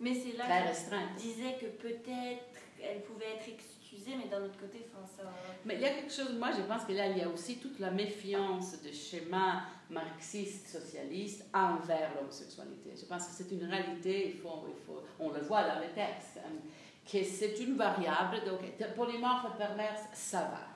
[0.00, 1.14] mais c'est là très restreinte.
[1.16, 3.48] disait que peut-être elle pouvait être
[4.06, 5.28] mais d'un autre côté, enfin.
[5.64, 7.56] Mais il y a quelque chose, moi je pense que là, il y a aussi
[7.58, 12.90] toute la méfiance de schémas marxistes, socialistes envers l'homosexualité.
[12.96, 15.88] Je pense que c'est une réalité, il faut, il faut, on le voit dans les
[15.88, 16.52] textes, hein,
[17.10, 18.60] que c'est une variable, donc
[18.94, 20.66] polymorphe perverse, ça va.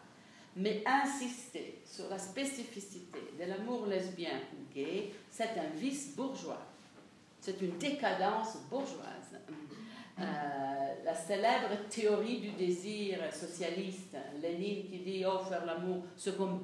[0.57, 6.63] Mais insister sur la spécificité de l'amour lesbien ou gay, c'est un vice bourgeois.
[7.41, 9.39] C'est une décadence bourgeoise.
[10.19, 10.23] Euh,
[11.05, 16.61] la célèbre théorie du désir socialiste, Lénine qui dit oh faire l'amour, c'est comme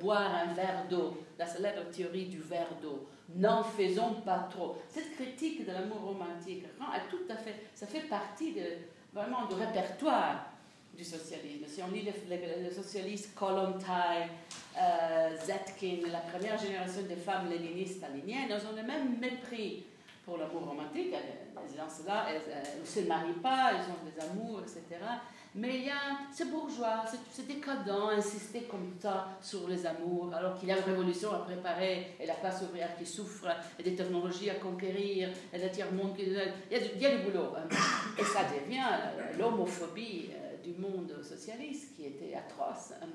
[0.00, 3.06] boire un verre d'eau, la célèbre théorie du verre d'eau.
[3.34, 4.76] N'en faisons pas trop.
[4.88, 6.64] Cette critique de l'amour romantique,
[7.10, 8.54] tout à fait, ça fait partie
[9.12, 10.46] vraiment du répertoire
[10.96, 11.64] du socialisme.
[11.66, 14.28] Si on lit les, socialistes Kollontai,
[14.78, 19.84] euh, Zetkin, la première génération des femmes léninistes staliniennes, elles ont le même mépris
[20.26, 21.14] pour l'amour romantique.
[21.14, 25.00] Elles, là, elles, ne se marient pas, elles ont des amours, etc.
[25.54, 30.58] Mais il y a, c'est bourgeois, c'est décadent, insister comme ça sur les amours, alors
[30.58, 33.48] qu'il y a une révolution à préparer, et la classe ouvrière qui souffre,
[33.78, 36.24] et des technologies à conquérir, et le tiers-monde qui...
[36.24, 37.54] Il y, a du, il y a du boulot.
[37.56, 37.68] Hein.
[38.18, 42.92] Et ça devient l'homophobie euh, du monde socialiste qui était atroce.
[43.00, 43.06] Euh,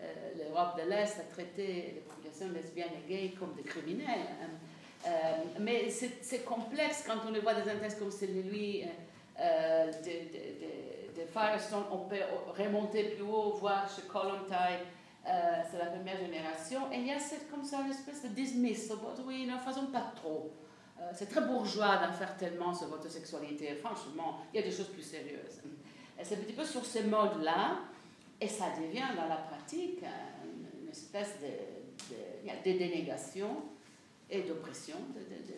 [0.00, 0.04] euh,
[0.36, 4.28] L'Europe de l'Est a traité les populations lesbiennes et gays comme des criminels.
[5.06, 5.10] Euh,
[5.60, 8.84] mais c'est complexe quand on le voit dans un texte comme celui
[9.38, 10.10] de,
[11.14, 11.84] de, Firestone.
[11.92, 12.16] On peut
[12.56, 14.84] remonter plus haut, voir chez Kollontai,
[15.24, 16.90] c'est la première génération.
[16.92, 18.92] Et il y a cette, comme ça une espèce de dismiss.
[19.24, 20.50] Oui, ne faisons pas trop.
[21.12, 23.74] c'est très bourgeois d'en faire tellement sur votre sexualité.
[23.76, 25.62] Franchement, il y a des choses plus sérieuses.
[26.22, 27.78] C'est un petit peu sur ce mode-là,
[28.40, 30.02] et ça devient dans la pratique
[30.82, 33.62] une espèce de, dénégation
[34.30, 35.54] et d'oppression de, de,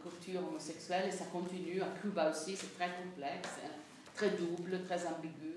[0.00, 1.82] culture homosexuelle, et ça continue.
[1.82, 3.70] À Cuba aussi, c'est très complexe, hein,
[4.14, 5.56] très double, très ambigu.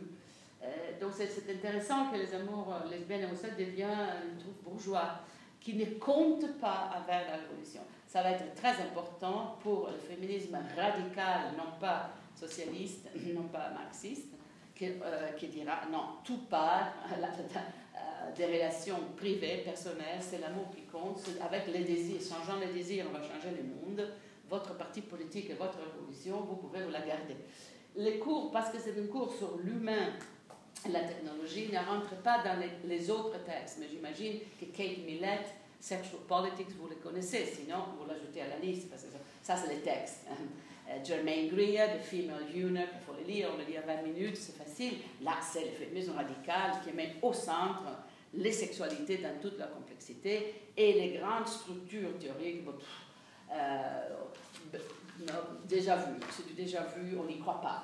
[0.63, 5.19] Euh, donc c'est intéressant que les amours lesbiennes et homosexuels deviennent un truc bourgeois
[5.59, 7.81] qui ne compte pas avec la révolution.
[8.07, 14.33] Ça va être très important pour le féminisme radical, non pas socialiste, non pas marxiste,
[14.81, 16.93] euh, qui dira non, tout part
[17.95, 23.05] euh, des relations privées, personnelles, c'est l'amour qui compte, avec les désirs, changeant les désirs,
[23.09, 24.07] on va changer le monde,
[24.49, 27.35] votre parti politique et votre révolution, vous pouvez vous la garder.
[27.95, 30.13] Les cours, parce que c'est une cours sur l'humain,
[30.89, 35.45] la technologie, ne rentrent pas dans les, autres textes, mais j'imagine que Kate Millett,
[35.79, 39.09] Sexual Politics, vous le connaissez, sinon vous l'ajoutez à la liste, parce que
[39.41, 40.25] ça, c'est les textes.
[40.91, 40.97] Hein.
[40.99, 44.01] Euh, Germaine Greer, The Female Eunuch, il faut le lire, on le lit en 20
[44.03, 44.93] minutes, c'est facile.
[45.21, 47.83] Là, c'est le féminisme radical qui met au centre
[48.33, 52.63] les sexualités dans toute leur complexité et les grandes structures théoriques.
[53.51, 54.09] Euh,
[55.67, 57.83] déjà vu, c'est du déjà vu, on n'y croit pas.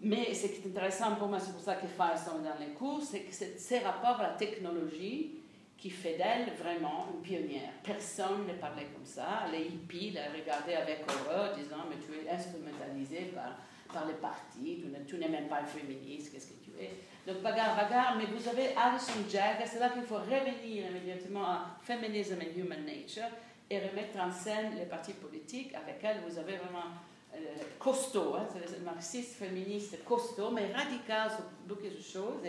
[0.00, 3.02] Mais ce qui est intéressant pour moi, c'est pour ça que Firestone dans les cours,
[3.02, 5.38] c'est que ces rapports à la technologie
[5.76, 7.70] qui fait d'elle vraiment une pionnière.
[7.82, 9.46] Personne ne parlait comme ça.
[9.52, 13.58] Les hippies la regardaient avec horreur, disant Mais tu es instrumentalisé par,
[13.92, 16.90] par les partis, tu n'es même pas féministe, qu'est-ce que tu es?
[17.26, 21.76] Donc, bagarre, bagarre, mais vous avez Alison Jagger, c'est là qu'il faut revenir immédiatement à
[21.82, 23.30] Feminism and Human Nature
[23.70, 25.74] et remettre en scène les partis politiques.
[25.74, 26.92] Avec elle, vous avez vraiment
[27.34, 27.38] euh,
[27.78, 28.46] costaud, hein,
[28.84, 32.44] marxiste, féministe, costaud, mais radical sur beaucoup de choses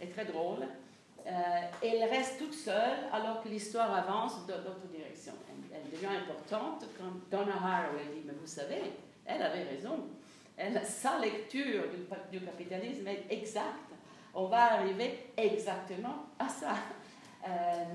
[0.00, 0.66] et très drôle.
[1.26, 1.32] Euh,
[1.82, 5.32] elle reste toute seule alors que l'histoire avance dans d'autres directions.
[5.72, 8.92] Elle, devient importante quand Donna Haraway dit Mais vous savez,
[9.24, 10.06] elle avait raison.
[10.56, 11.84] Elle, sa lecture
[12.30, 13.92] du, capitalisme est exacte.
[14.34, 16.74] On va arriver exactement à ça.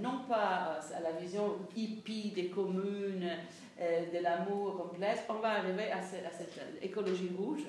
[0.01, 3.29] non pas à la vision hippie des communes,
[3.79, 7.65] de l'amour complexe, on va arriver à, cette écologie rouge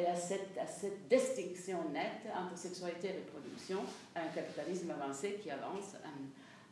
[0.00, 3.78] et à cette, à cette, distinction nette entre sexualité et reproduction,
[4.14, 5.96] un capitalisme avancé qui avance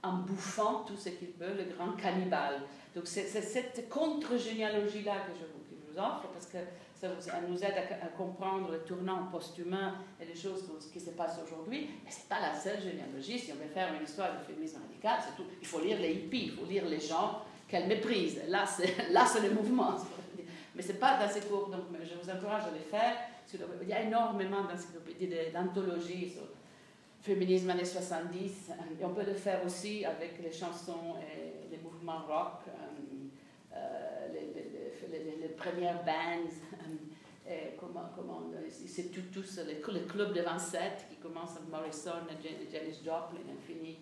[0.03, 2.63] en, bouffant tout ce qu'il peut, le grand cannibale.
[2.95, 6.59] Donc c'est cette contre-généalogie-là que je vous, offre, parce que
[6.95, 7.09] ça,
[7.49, 11.89] nous aide à, comprendre le tournant post-humain et les choses qui se passent aujourd'hui.
[12.05, 13.39] Mais ce n'est pas la seule généalogie.
[13.39, 15.49] Si on veut faire une histoire de féminisme radical, c'est tout.
[15.61, 18.41] Il faut lire les hippies, il faut lire les gens qu'elle méprise.
[18.49, 19.97] Là, c'est le mouvement.
[20.77, 23.17] Mais ce n'est pas dans ces cours, donc je vous encourage à les faire.
[23.81, 24.65] Il y a énormément
[25.55, 26.49] d'anthologies sur le
[27.23, 28.73] féminisme années 70.
[29.01, 34.29] Et on peut le faire aussi avec les chansons et les mouvements rock, euh, euh,
[35.41, 36.45] les, premières bands.
[37.49, 38.11] Euh, comment,
[38.69, 43.41] c'est tout, tous les, le club de 27 qui commence avec Morrison et Janis Joplin
[43.49, 43.99] et finit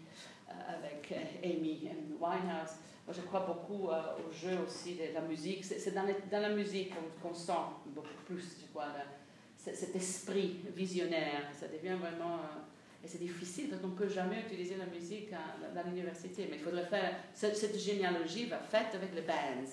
[0.49, 1.15] avec
[1.45, 1.89] Amy
[2.19, 2.79] Winehouse.
[3.13, 5.65] Je crois beaucoup au jeu aussi de la musique.
[5.65, 7.53] C'est dans, la musique qu'on sent
[7.87, 8.87] beaucoup plus, je crois,
[9.59, 11.43] cet esprit visionnaire.
[11.59, 12.41] Ça devient vraiment.
[13.05, 16.47] et c'est difficile parce qu'on ne peut jamais utiliser la musique dans l'université.
[16.51, 17.17] Mais il faudrait faire.
[17.35, 19.69] Cette, généalogie va faite avec les bands.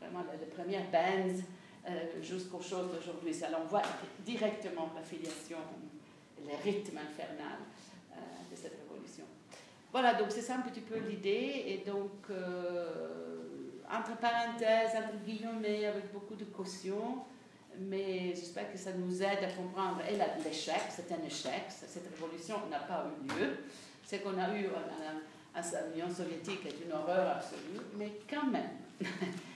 [0.00, 1.44] Vraiment, les, premières bands
[1.88, 3.32] euh, jusqu'aux choses d'aujourd'hui.
[3.32, 3.82] Ça, on voit
[4.24, 5.58] directement la filiation,
[6.44, 7.58] les rythmes infernal
[8.12, 8.16] euh,
[8.50, 9.24] de cette révolution.
[9.92, 11.64] Voilà, donc c'est ça un petit peu l'idée.
[11.66, 13.12] Et donc, euh,
[13.90, 17.18] entre parenthèses, entre guillemets, avec beaucoup de caution,
[17.78, 22.56] mais j'espère que ça nous aide à comprendre et l'échec, c'est un échec, cette révolution
[22.70, 23.56] n'a pas eu lieu.
[24.04, 25.60] Ce qu'on a eu en,
[25.94, 28.70] l'Union soviétique est une horreur absolue, mais quand même.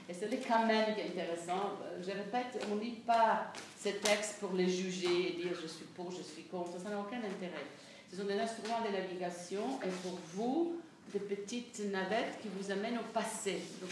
[0.09, 1.73] Et c'est le quand même qui est intéressant.
[2.01, 5.85] Je répète, on ne lit pas ces textes pour les juger et dire je suis
[5.87, 7.67] pour, je suis contre, ça n'a aucun intérêt.
[8.11, 10.77] Ce sont des instruments de navigation et pour vous,
[11.13, 13.63] des petites navettes qui vous amènent au passé.
[13.81, 13.91] Donc,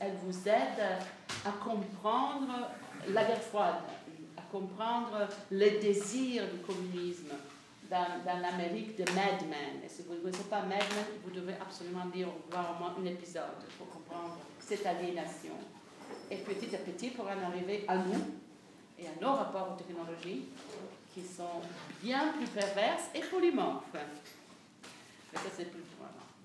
[0.00, 0.98] elles, vous aident
[1.44, 2.70] à comprendre
[3.08, 3.82] la guerre froide,
[4.36, 7.30] à comprendre le désir du communisme
[7.90, 9.82] dans, l'Amérique de Mad Men.
[9.84, 12.94] Et si vous ne connaissez pas Mad Men, vous devez absolument lire voir au moins
[12.98, 15.54] un épisode pour comprendre cette aliénation.
[16.30, 18.24] Et petit à petit, pour en arriver à nous
[18.98, 20.46] et à nos rapports aux technologies,
[21.12, 21.60] qui sont
[22.02, 23.84] bien plus perverses et polymorphes.
[23.94, 25.82] Mais ça, c'est plus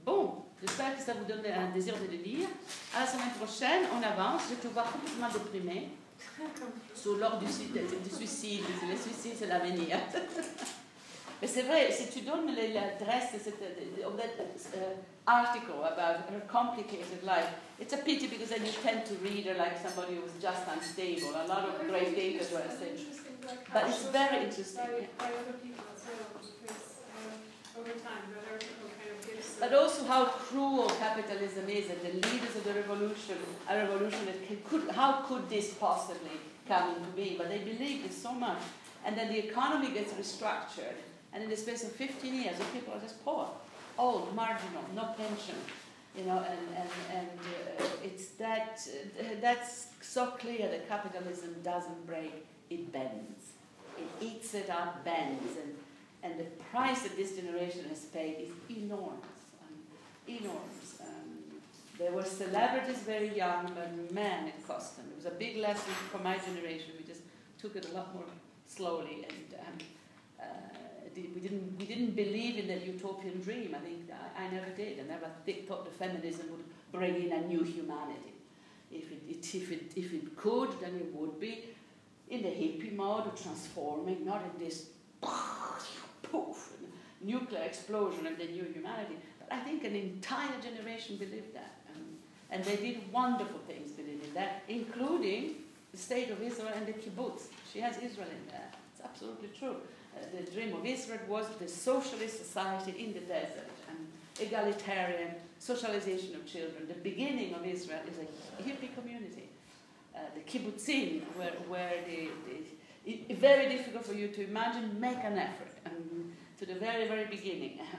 [0.08, 2.48] Bon, j'espère que ça vous donne un désir de le lire.
[2.96, 4.44] À la semaine prochaine, on avance.
[4.50, 5.90] Je te vois complètement déprimé
[6.96, 8.64] sur l'ordre du, du, suicide.
[8.90, 9.98] Le suicide, c'est l'avenir.
[11.42, 14.80] Mais c'est vrai, si tu donnes l'adresse de cet uh,
[15.26, 19.56] article about her complicated life, it's a pity because then you tend to read her
[19.56, 21.36] like somebody who was just unstable.
[21.36, 22.46] A lot of great data
[23.74, 24.86] But it's very interesting.
[25.18, 29.56] By, by other people as well, because uh, over time, that article kind of gives.
[29.60, 33.38] But also how cruel capitalism is, and the leaders of the revolution,
[33.70, 34.40] a revolution that
[34.70, 36.38] could, how could this possibly
[36.68, 37.38] come into being?
[37.38, 38.62] But they believed it so much.
[39.06, 40.98] And then the economy gets restructured
[41.34, 43.48] and in the space of 15 years, the people are just poor,
[43.98, 45.56] old, marginal, no pension.
[46.18, 47.40] You know, and, and, and
[47.80, 48.80] uh, it's that,
[49.20, 53.54] uh, that's so clear that capitalism doesn't break, it bends.
[53.98, 55.58] It eats it up, bends.
[55.62, 55.76] And,
[56.24, 59.26] and the price that this generation has paid is enormous.
[59.62, 59.76] Um,
[60.28, 61.00] enormous.
[61.02, 61.62] Um,
[61.98, 65.06] there were celebrities very young, but man, it cost them.
[65.12, 66.92] It was a big lesson for my generation.
[66.98, 67.22] We just
[67.60, 68.26] took it a lot more
[68.68, 69.78] slowly and um,
[70.40, 70.44] uh,
[71.16, 73.76] we didn't we didn't believe in that utopian dream.
[73.76, 75.00] I think I, I never did.
[75.00, 78.34] I never th- thought the feminism would bring in a new humanity.
[78.92, 81.64] If it, it, if it if it could, then it would be
[82.30, 84.90] in the hippie mode, of transforming, not in this
[85.22, 86.74] poof,
[87.22, 89.16] nuclear explosion and the new humanity.
[89.40, 91.76] But I think an entire generation believed that,
[92.52, 95.56] and, they did wonderful things believing that, including
[95.92, 97.48] the state of Israel and the kibbutz.
[97.72, 98.70] She has Israel in there.
[98.94, 99.76] It's absolutely true
[100.18, 103.98] uh, the dream of Israel was the socialist society in the desert and
[104.40, 106.88] egalitarian socialization of children.
[106.88, 109.47] The beginning of Israel is a hippie community.
[110.18, 112.30] Uh, the kibbutzim, where, where the,
[113.06, 117.26] the, very difficult for you to imagine, make an effort um, to the very, very
[117.26, 117.80] beginning.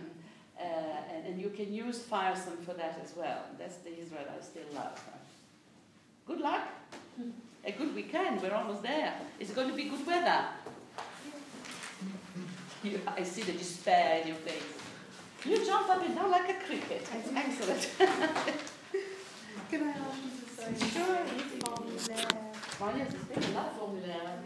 [0.60, 3.42] Um, uh, and, and, you can use Firesome for that as well.
[3.60, 5.00] That's the Israel I still love.
[6.26, 6.66] Good luck.
[7.64, 8.42] A good weekend.
[8.42, 9.14] We're almost there.
[9.38, 10.46] It's going to be good weather.
[12.82, 14.64] You, I see the despair in your face.
[15.44, 17.06] You jump up and down like a cricket.
[17.14, 17.90] It's excellent.
[19.70, 20.98] Can I ask you Formulaire.
[23.78, 24.38] Formulaire.